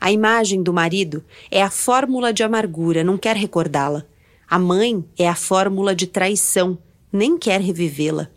A 0.00 0.12
imagem 0.12 0.62
do 0.62 0.72
marido 0.72 1.24
é 1.50 1.62
a 1.62 1.70
fórmula 1.70 2.32
de 2.32 2.42
amargura, 2.42 3.02
não 3.02 3.18
quer 3.18 3.34
recordá-la. 3.34 4.04
A 4.48 4.58
mãe 4.58 5.04
é 5.18 5.28
a 5.28 5.34
fórmula 5.34 5.94
de 5.94 6.06
traição, 6.06 6.78
nem 7.12 7.38
quer 7.38 7.60
revivê-la. 7.60 8.30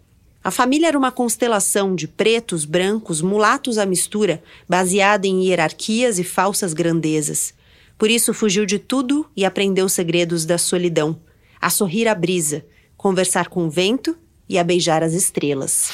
A 0.44 0.50
família 0.50 0.88
era 0.88 0.98
uma 0.98 1.12
constelação 1.12 1.96
de 1.96 2.08
pretos, 2.08 2.66
brancos, 2.66 3.22
mulatos 3.22 3.78
à 3.78 3.86
mistura, 3.86 4.42
baseada 4.68 5.28
em 5.28 5.46
hierarquias 5.46 6.18
e 6.18 6.24
falsas 6.24 6.74
grandezas. 6.74 7.54
Por 7.98 8.10
isso 8.10 8.34
fugiu 8.34 8.66
de 8.66 8.80
tudo 8.80 9.30
e 9.36 9.46
aprendeu 9.46 9.86
os 9.86 9.94
segredos 9.94 10.46
da 10.46 10.58
solidão, 10.58 11.20
a 11.60 11.70
sorrir 11.70 12.08
à 12.08 12.16
brisa, 12.16 12.66
conversar 12.98 13.50
com 13.50 13.68
o 13.68 13.70
vento 13.70 14.18
e 14.50 14.58
a 14.58 14.64
beijar 14.64 15.04
as 15.04 15.14
estrelas 15.14 15.92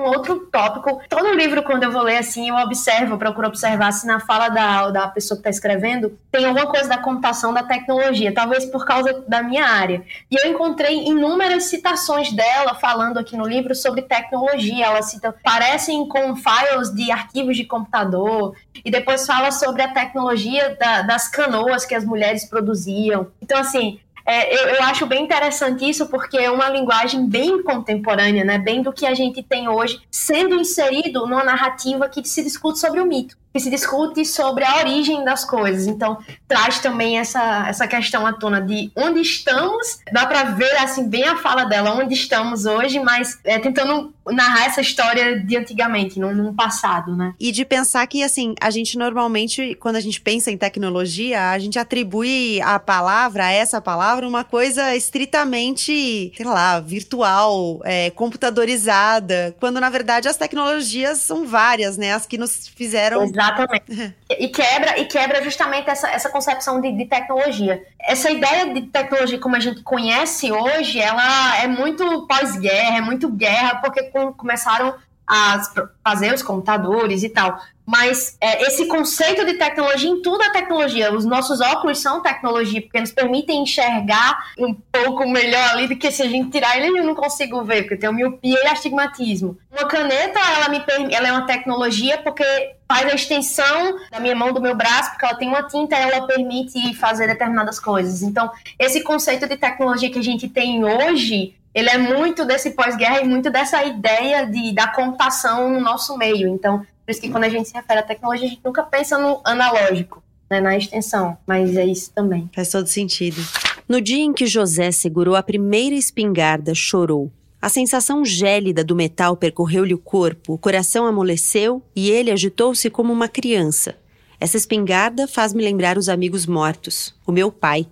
um 0.00 0.06
outro 0.06 0.46
tópico. 0.50 1.00
Todo 1.08 1.34
livro, 1.34 1.62
quando 1.62 1.84
eu 1.84 1.92
vou 1.92 2.02
ler 2.02 2.18
assim, 2.18 2.48
eu 2.48 2.56
observo, 2.56 3.14
eu 3.14 3.18
procuro 3.18 3.48
observar 3.48 3.92
se 3.92 4.06
na 4.06 4.20
fala 4.20 4.48
da, 4.48 4.90
da 4.90 5.08
pessoa 5.08 5.36
que 5.36 5.40
está 5.40 5.50
escrevendo 5.50 6.18
tem 6.30 6.44
alguma 6.44 6.66
coisa 6.66 6.88
da 6.88 6.98
computação 6.98 7.52
da 7.52 7.62
tecnologia, 7.62 8.32
talvez 8.32 8.64
por 8.64 8.84
causa 8.84 9.24
da 9.26 9.42
minha 9.42 9.66
área. 9.66 10.02
E 10.30 10.36
eu 10.36 10.50
encontrei 10.50 11.06
inúmeras 11.06 11.64
citações 11.64 12.32
dela 12.32 12.74
falando 12.74 13.18
aqui 13.18 13.36
no 13.36 13.46
livro 13.46 13.74
sobre 13.74 14.02
tecnologia. 14.02 14.86
Ela 14.86 15.02
cita, 15.02 15.34
parecem 15.42 16.06
com 16.08 16.34
files 16.36 16.94
de 16.94 17.10
arquivos 17.10 17.56
de 17.56 17.64
computador, 17.64 18.54
e 18.84 18.90
depois 18.90 19.26
fala 19.26 19.50
sobre 19.50 19.82
a 19.82 19.92
tecnologia 19.92 20.76
da, 20.78 21.02
das 21.02 21.28
canoas 21.28 21.84
que 21.84 21.94
as 21.94 22.04
mulheres 22.04 22.44
produziam. 22.44 23.28
Então, 23.42 23.58
assim, 23.58 24.00
é, 24.24 24.54
eu, 24.54 24.74
eu, 24.74 24.82
acho 24.84 25.06
bem 25.06 25.24
interessante 25.24 25.88
isso 25.88 26.06
porque 26.08 26.36
é 26.36 26.50
uma 26.50 26.68
linguagem 26.68 27.26
bem 27.26 27.62
contemporânea, 27.62 28.44
né? 28.44 28.58
bem 28.58 28.82
do 28.82 28.92
que 28.92 29.06
a 29.06 29.14
gente 29.14 29.42
tem 29.42 29.68
hoje, 29.68 30.00
sendo 30.10 30.54
inserido 30.56 31.26
numa 31.26 31.44
narrativa 31.44 32.08
que 32.08 32.26
se 32.26 32.42
discute 32.42 32.78
sobre 32.78 33.00
o 33.00 33.06
mito 33.06 33.36
que 33.52 33.60
se 33.60 33.70
discute 33.70 34.24
sobre 34.24 34.64
a 34.64 34.76
origem 34.76 35.24
das 35.24 35.44
coisas. 35.44 35.86
Então, 35.86 36.18
traz 36.46 36.78
também 36.78 37.18
essa, 37.18 37.68
essa 37.68 37.86
questão 37.86 38.26
à 38.26 38.32
tona 38.32 38.60
de 38.60 38.90
onde 38.96 39.20
estamos. 39.20 39.98
Dá 40.12 40.26
para 40.26 40.44
ver, 40.44 40.76
assim, 40.76 41.08
bem 41.08 41.24
a 41.24 41.36
fala 41.36 41.64
dela, 41.64 41.94
onde 41.94 42.14
estamos 42.14 42.64
hoje, 42.64 43.00
mas 43.00 43.38
é, 43.44 43.58
tentando 43.58 44.12
narrar 44.30 44.66
essa 44.66 44.80
história 44.80 45.40
de 45.40 45.56
antigamente, 45.56 46.20
no, 46.20 46.32
no 46.32 46.54
passado, 46.54 47.16
né? 47.16 47.34
E 47.40 47.50
de 47.50 47.64
pensar 47.64 48.06
que, 48.06 48.22
assim, 48.22 48.54
a 48.60 48.70
gente 48.70 48.96
normalmente, 48.96 49.76
quando 49.80 49.96
a 49.96 50.00
gente 50.00 50.20
pensa 50.20 50.50
em 50.50 50.56
tecnologia, 50.56 51.50
a 51.50 51.58
gente 51.58 51.78
atribui 51.78 52.60
a 52.62 52.78
palavra, 52.78 53.46
a 53.46 53.50
essa 53.50 53.80
palavra, 53.80 54.28
uma 54.28 54.44
coisa 54.44 54.94
estritamente, 54.94 56.32
sei 56.36 56.46
lá, 56.46 56.78
virtual, 56.78 57.80
é, 57.84 58.10
computadorizada, 58.10 59.54
quando, 59.58 59.80
na 59.80 59.90
verdade, 59.90 60.28
as 60.28 60.36
tecnologias 60.36 61.18
são 61.18 61.44
várias, 61.44 61.96
né? 61.96 62.12
As 62.12 62.26
que 62.26 62.38
nos 62.38 62.68
fizeram 62.68 63.30
Exatamente. 63.40 64.14
e 64.38 64.48
quebra 64.48 64.98
e 64.98 65.06
quebra 65.06 65.42
justamente 65.42 65.88
essa, 65.88 66.10
essa 66.10 66.28
concepção 66.28 66.80
de, 66.80 66.92
de, 66.92 67.06
tecnologia. 67.06 67.82
Essa 68.00 68.30
ideia 68.30 68.72
de 68.72 68.82
tecnologia 68.82 69.38
como 69.38 69.56
a 69.56 69.60
gente 69.60 69.82
conhece 69.82 70.52
hoje, 70.52 71.00
ela 71.00 71.58
é 71.58 71.66
muito 71.66 72.26
pós-guerra, 72.26 72.98
é 72.98 73.00
muito 73.00 73.28
guerra, 73.28 73.76
porque 73.76 74.10
começaram 74.36 74.94
a 75.30 75.62
fazer 76.02 76.34
os 76.34 76.42
computadores 76.42 77.22
e 77.22 77.28
tal. 77.28 77.60
Mas 77.86 78.36
é, 78.40 78.62
esse 78.66 78.86
conceito 78.86 79.44
de 79.44 79.54
tecnologia 79.54 80.10
em 80.10 80.22
tudo 80.22 80.42
é 80.42 80.50
tecnologia. 80.50 81.12
Os 81.12 81.24
nossos 81.24 81.60
óculos 81.60 81.98
são 81.98 82.22
tecnologia, 82.22 82.82
porque 82.82 83.00
nos 83.00 83.12
permitem 83.12 83.62
enxergar 83.62 84.52
um 84.58 84.74
pouco 84.74 85.28
melhor 85.28 85.70
ali 85.70 85.88
do 85.88 85.96
que 85.96 86.10
se 86.10 86.22
a 86.22 86.28
gente 86.28 86.50
tirar 86.50 86.76
ele 86.76 86.98
eu 86.98 87.04
não 87.04 87.14
consigo 87.14 87.62
ver, 87.64 87.82
porque 87.82 87.96
tem 87.96 88.10
o 88.10 88.12
miopia 88.12 88.58
e 88.62 88.66
astigmatismo. 88.66 89.56
Uma 89.70 89.88
caneta, 89.88 90.38
ela, 90.38 90.68
me, 90.68 90.82
ela 91.12 91.28
é 91.28 91.32
uma 91.32 91.46
tecnologia 91.46 92.18
porque 92.18 92.44
faz 92.88 93.10
a 93.10 93.14
extensão 93.14 93.96
da 94.10 94.20
minha 94.20 94.34
mão, 94.34 94.52
do 94.52 94.60
meu 94.60 94.74
braço, 94.74 95.10
porque 95.10 95.24
ela 95.24 95.36
tem 95.36 95.48
uma 95.48 95.62
tinta 95.64 95.96
e 95.96 96.00
ela 96.00 96.26
permite 96.26 96.94
fazer 96.94 97.26
determinadas 97.28 97.78
coisas. 97.78 98.22
Então, 98.22 98.50
esse 98.78 99.02
conceito 99.02 99.48
de 99.48 99.56
tecnologia 99.56 100.10
que 100.10 100.18
a 100.18 100.24
gente 100.24 100.48
tem 100.48 100.84
hoje 100.84 101.54
ele 101.74 101.88
é 101.88 101.98
muito 101.98 102.44
desse 102.44 102.70
pós-guerra 102.70 103.20
e 103.20 103.28
muito 103.28 103.50
dessa 103.50 103.84
ideia 103.84 104.46
de, 104.46 104.74
da 104.74 104.88
computação 104.88 105.70
no 105.70 105.80
nosso 105.80 106.16
meio. 106.16 106.48
Então, 106.48 106.78
por 106.78 107.10
isso 107.10 107.20
que 107.20 107.30
quando 107.30 107.44
a 107.44 107.48
gente 107.48 107.68
se 107.68 107.74
refere 107.74 108.00
à 108.00 108.02
tecnologia, 108.02 108.46
a 108.46 108.50
gente 108.50 108.62
nunca 108.64 108.82
pensa 108.82 109.18
no 109.18 109.40
analógico, 109.44 110.22
né, 110.50 110.60
na 110.60 110.76
extensão, 110.76 111.36
mas 111.46 111.76
é 111.76 111.84
isso 111.84 112.12
também. 112.12 112.50
Faz 112.54 112.70
todo 112.70 112.86
sentido. 112.86 113.40
No 113.88 114.00
dia 114.00 114.22
em 114.22 114.32
que 114.32 114.46
José 114.46 114.90
segurou 114.92 115.34
a 115.34 115.42
primeira 115.42 115.94
espingarda, 115.94 116.74
chorou. 116.74 117.30
A 117.62 117.68
sensação 117.68 118.24
gélida 118.24 118.82
do 118.82 118.96
metal 118.96 119.36
percorreu-lhe 119.36 119.92
o 119.92 119.98
corpo, 119.98 120.54
o 120.54 120.58
coração 120.58 121.06
amoleceu 121.06 121.82
e 121.94 122.10
ele 122.10 122.30
agitou-se 122.30 122.88
como 122.88 123.12
uma 123.12 123.28
criança. 123.28 123.96
Essa 124.40 124.56
espingarda 124.56 125.28
faz-me 125.28 125.62
lembrar 125.62 125.98
os 125.98 126.08
amigos 126.08 126.46
mortos, 126.46 127.14
o 127.26 127.32
meu 127.32 127.52
pai. 127.52 127.86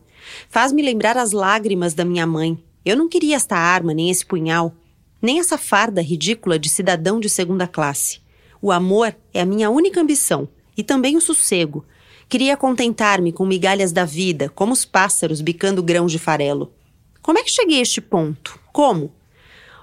Faz-me 0.49 0.81
lembrar 0.81 1.19
as 1.19 1.33
lágrimas 1.33 1.93
da 1.93 2.05
minha 2.05 2.27
mãe. 2.27 2.59
Eu 2.88 2.96
não 2.96 3.07
queria 3.07 3.37
esta 3.37 3.55
arma, 3.55 3.92
nem 3.92 4.09
esse 4.09 4.24
punhal, 4.24 4.74
nem 5.20 5.38
essa 5.40 5.59
farda 5.59 6.01
ridícula 6.01 6.59
de 6.59 6.70
cidadão 6.70 7.20
de 7.20 7.29
segunda 7.29 7.66
classe. 7.66 8.22
O 8.62 8.72
amor 8.72 9.14
é 9.35 9.42
a 9.42 9.44
minha 9.44 9.68
única 9.68 10.01
ambição 10.01 10.48
e 10.74 10.83
também 10.83 11.14
o 11.14 11.20
sossego. 11.20 11.85
Queria 12.31 12.57
contentar-me 12.57 13.31
com 13.31 13.44
migalhas 13.44 13.92
da 13.92 14.07
vida, 14.07 14.48
como 14.48 14.72
os 14.72 14.87
pássaros 14.87 15.42
bicando 15.42 15.83
grãos 15.83 16.11
de 16.11 16.18
farelo. 16.18 16.72
Como 17.20 17.38
é 17.38 17.42
que 17.42 17.51
cheguei 17.51 17.79
a 17.79 17.83
este 17.83 18.01
ponto? 18.01 18.59
Como? 18.72 19.12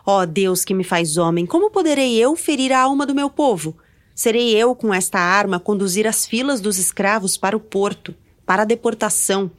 Ó 0.04 0.22
oh, 0.22 0.26
Deus 0.26 0.66
que 0.66 0.74
me 0.74 0.84
faz 0.84 1.16
homem, 1.16 1.46
como 1.46 1.70
poderei 1.70 2.18
eu 2.18 2.36
ferir 2.36 2.74
a 2.74 2.82
alma 2.82 3.06
do 3.06 3.14
meu 3.14 3.30
povo? 3.30 3.78
Serei 4.16 4.56
eu, 4.56 4.74
com 4.74 4.92
esta 4.92 5.20
arma, 5.20 5.60
conduzir 5.60 6.08
as 6.08 6.26
filas 6.26 6.60
dos 6.60 6.80
escravos 6.80 7.38
para 7.38 7.56
o 7.56 7.60
porto, 7.60 8.16
para 8.48 8.64
a 8.64 8.66
deportação, 8.66 9.52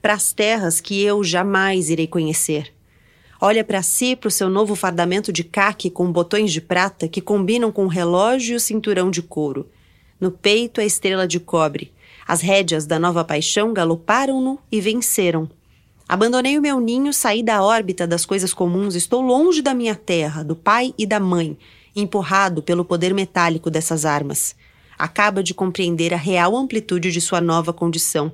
para 0.00 0.14
as 0.14 0.32
terras 0.32 0.80
que 0.80 1.02
eu 1.02 1.24
jamais 1.24 1.90
irei 1.90 2.06
conhecer. 2.06 2.72
Olha 3.44 3.64
para 3.64 3.82
si, 3.82 4.14
para 4.14 4.28
o 4.28 4.30
seu 4.30 4.48
novo 4.48 4.76
fardamento 4.76 5.32
de 5.32 5.42
caque 5.42 5.90
com 5.90 6.12
botões 6.12 6.52
de 6.52 6.60
prata 6.60 7.08
que 7.08 7.20
combinam 7.20 7.72
com 7.72 7.86
o 7.86 7.88
relógio 7.88 8.52
e 8.52 8.54
o 8.54 8.60
cinturão 8.60 9.10
de 9.10 9.20
couro. 9.20 9.68
No 10.20 10.30
peito 10.30 10.80
a 10.80 10.84
estrela 10.84 11.26
de 11.26 11.40
cobre. 11.40 11.92
As 12.24 12.40
rédeas 12.40 12.86
da 12.86 13.00
nova 13.00 13.24
paixão 13.24 13.72
galoparam-no 13.72 14.60
e 14.70 14.80
venceram. 14.80 15.50
Abandonei 16.08 16.56
o 16.56 16.62
meu 16.62 16.78
ninho, 16.78 17.12
saí 17.12 17.42
da 17.42 17.64
órbita 17.64 18.06
das 18.06 18.24
coisas 18.24 18.54
comuns, 18.54 18.94
estou 18.94 19.20
longe 19.20 19.60
da 19.60 19.74
minha 19.74 19.96
terra, 19.96 20.44
do 20.44 20.54
pai 20.54 20.94
e 20.96 21.04
da 21.04 21.18
mãe, 21.18 21.58
empurrado 21.96 22.62
pelo 22.62 22.84
poder 22.84 23.12
metálico 23.12 23.68
dessas 23.68 24.04
armas. 24.04 24.54
acaba 24.96 25.42
de 25.42 25.52
compreender 25.52 26.14
a 26.14 26.16
real 26.16 26.56
amplitude 26.56 27.10
de 27.10 27.20
sua 27.20 27.40
nova 27.40 27.72
condição. 27.72 28.30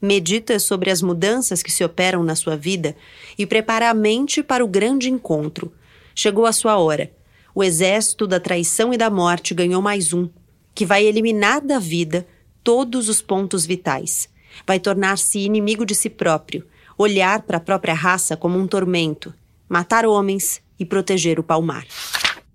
Medita 0.00 0.58
sobre 0.58 0.90
as 0.90 1.02
mudanças 1.02 1.62
que 1.62 1.72
se 1.72 1.82
operam 1.82 2.22
na 2.22 2.36
sua 2.36 2.56
vida 2.56 2.96
e 3.36 3.44
prepara 3.44 3.90
a 3.90 3.94
mente 3.94 4.42
para 4.42 4.64
o 4.64 4.68
grande 4.68 5.10
encontro. 5.10 5.72
Chegou 6.14 6.46
a 6.46 6.52
sua 6.52 6.78
hora. 6.78 7.10
O 7.54 7.64
exército 7.64 8.26
da 8.26 8.38
traição 8.38 8.94
e 8.94 8.96
da 8.96 9.10
morte 9.10 9.54
ganhou 9.54 9.82
mais 9.82 10.12
um, 10.12 10.28
que 10.74 10.86
vai 10.86 11.04
eliminar 11.04 11.60
da 11.60 11.80
vida 11.80 12.26
todos 12.62 13.08
os 13.08 13.20
pontos 13.20 13.66
vitais. 13.66 14.28
Vai 14.64 14.78
tornar-se 14.78 15.40
inimigo 15.40 15.84
de 15.84 15.94
si 15.94 16.08
próprio, 16.08 16.64
olhar 16.96 17.42
para 17.42 17.56
a 17.56 17.60
própria 17.60 17.94
raça 17.94 18.36
como 18.36 18.58
um 18.58 18.66
tormento, 18.66 19.34
matar 19.68 20.06
homens 20.06 20.60
e 20.78 20.84
proteger 20.84 21.40
o 21.40 21.42
palmar. 21.42 21.86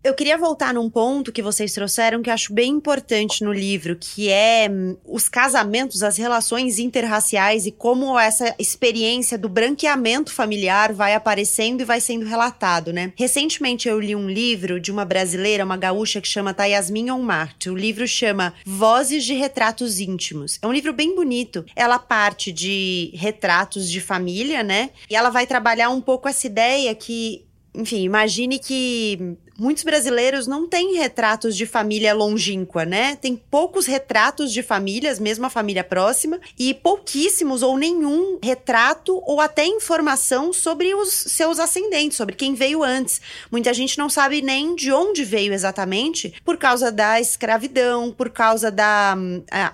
Eu 0.04 0.14
queria 0.14 0.38
voltar 0.38 0.74
num 0.74 0.90
ponto 0.90 1.32
que 1.32 1.42
vocês 1.42 1.72
trouxeram 1.72 2.22
que 2.22 2.30
eu 2.30 2.34
acho 2.34 2.54
bem 2.54 2.72
importante 2.72 3.42
no 3.42 3.54
livro, 3.54 3.96
que 3.96 4.30
é 4.30 4.68
hum, 4.70 4.98
os 5.06 5.30
casamentos, 5.30 6.04
as 6.04 6.18
relações 6.18 6.78
interraciais 6.78 7.66
e 7.66 7.72
como 7.72 8.20
essa 8.20 8.54
experiência 8.60 9.38
do 9.38 9.48
branqueamento 9.48 10.34
familiar 10.34 10.92
vai 10.92 11.16
aparecendo 11.16 11.80
e 11.80 11.86
vai 11.86 12.02
sendo 12.02 12.26
relatado, 12.26 12.92
né? 12.92 13.14
Recentemente 13.16 13.88
eu 13.88 13.98
li 13.98 14.14
um 14.14 14.30
livro 14.30 14.78
de 14.78 14.92
uma 14.92 15.06
brasileira, 15.06 15.64
uma 15.64 15.78
gaúcha 15.78 16.20
que 16.20 16.28
chama 16.28 16.54
Tayasmin 16.54 17.10
Onmart. 17.10 17.68
O 17.68 17.76
livro 17.76 18.06
chama 18.06 18.54
Vozes 18.66 19.24
de 19.24 19.34
Retratos 19.34 20.02
Íntimos. 20.02 20.60
É 20.62 20.68
um 20.68 20.74
livro 20.74 20.92
bem 20.92 21.16
bonito. 21.16 21.64
Ela 21.78 21.98
parte 21.98 22.52
de 22.52 23.10
retratos 23.14 23.90
de 23.90 24.02
família, 24.02 24.64
né? 24.64 24.90
E 25.10 25.16
ela 25.16 25.30
vai 25.30 25.48
trabalhar 25.48 25.90
um 25.92 26.02
pouco 26.02 26.28
essa 26.28 26.46
ideia 26.46 26.94
que 26.94 27.46
enfim, 27.76 28.04
imagine 28.04 28.60
que 28.60 29.36
muitos 29.58 29.84
brasileiros 29.84 30.48
não 30.48 30.68
têm 30.68 30.96
retratos 30.96 31.56
de 31.56 31.66
família 31.66 32.14
longínqua, 32.14 32.86
né? 32.86 33.16
Tem 33.16 33.36
poucos 33.36 33.86
retratos 33.86 34.52
de 34.52 34.64
famílias, 34.64 35.20
mesmo 35.20 35.46
a 35.46 35.50
família 35.50 35.84
próxima, 35.84 36.40
e 36.58 36.74
pouquíssimos 36.74 37.62
ou 37.62 37.78
nenhum 37.78 38.40
retrato 38.42 39.22
ou 39.26 39.40
até 39.40 39.66
informação 39.66 40.52
sobre 40.52 40.94
os 40.96 41.10
seus 41.10 41.60
ascendentes, 41.60 42.18
sobre 42.18 42.36
quem 42.36 42.56
veio 42.56 42.84
antes. 42.84 43.22
Muita 43.52 43.74
gente 43.74 43.98
não 43.98 44.10
sabe 44.10 44.42
nem 44.42 44.76
de 44.76 44.92
onde 44.92 45.24
veio 45.24 45.54
exatamente, 45.54 46.34
por 46.44 46.58
causa 46.58 46.92
da 46.92 47.20
escravidão, 47.22 48.12
por 48.12 48.30
causa 48.30 48.72
da 48.72 49.16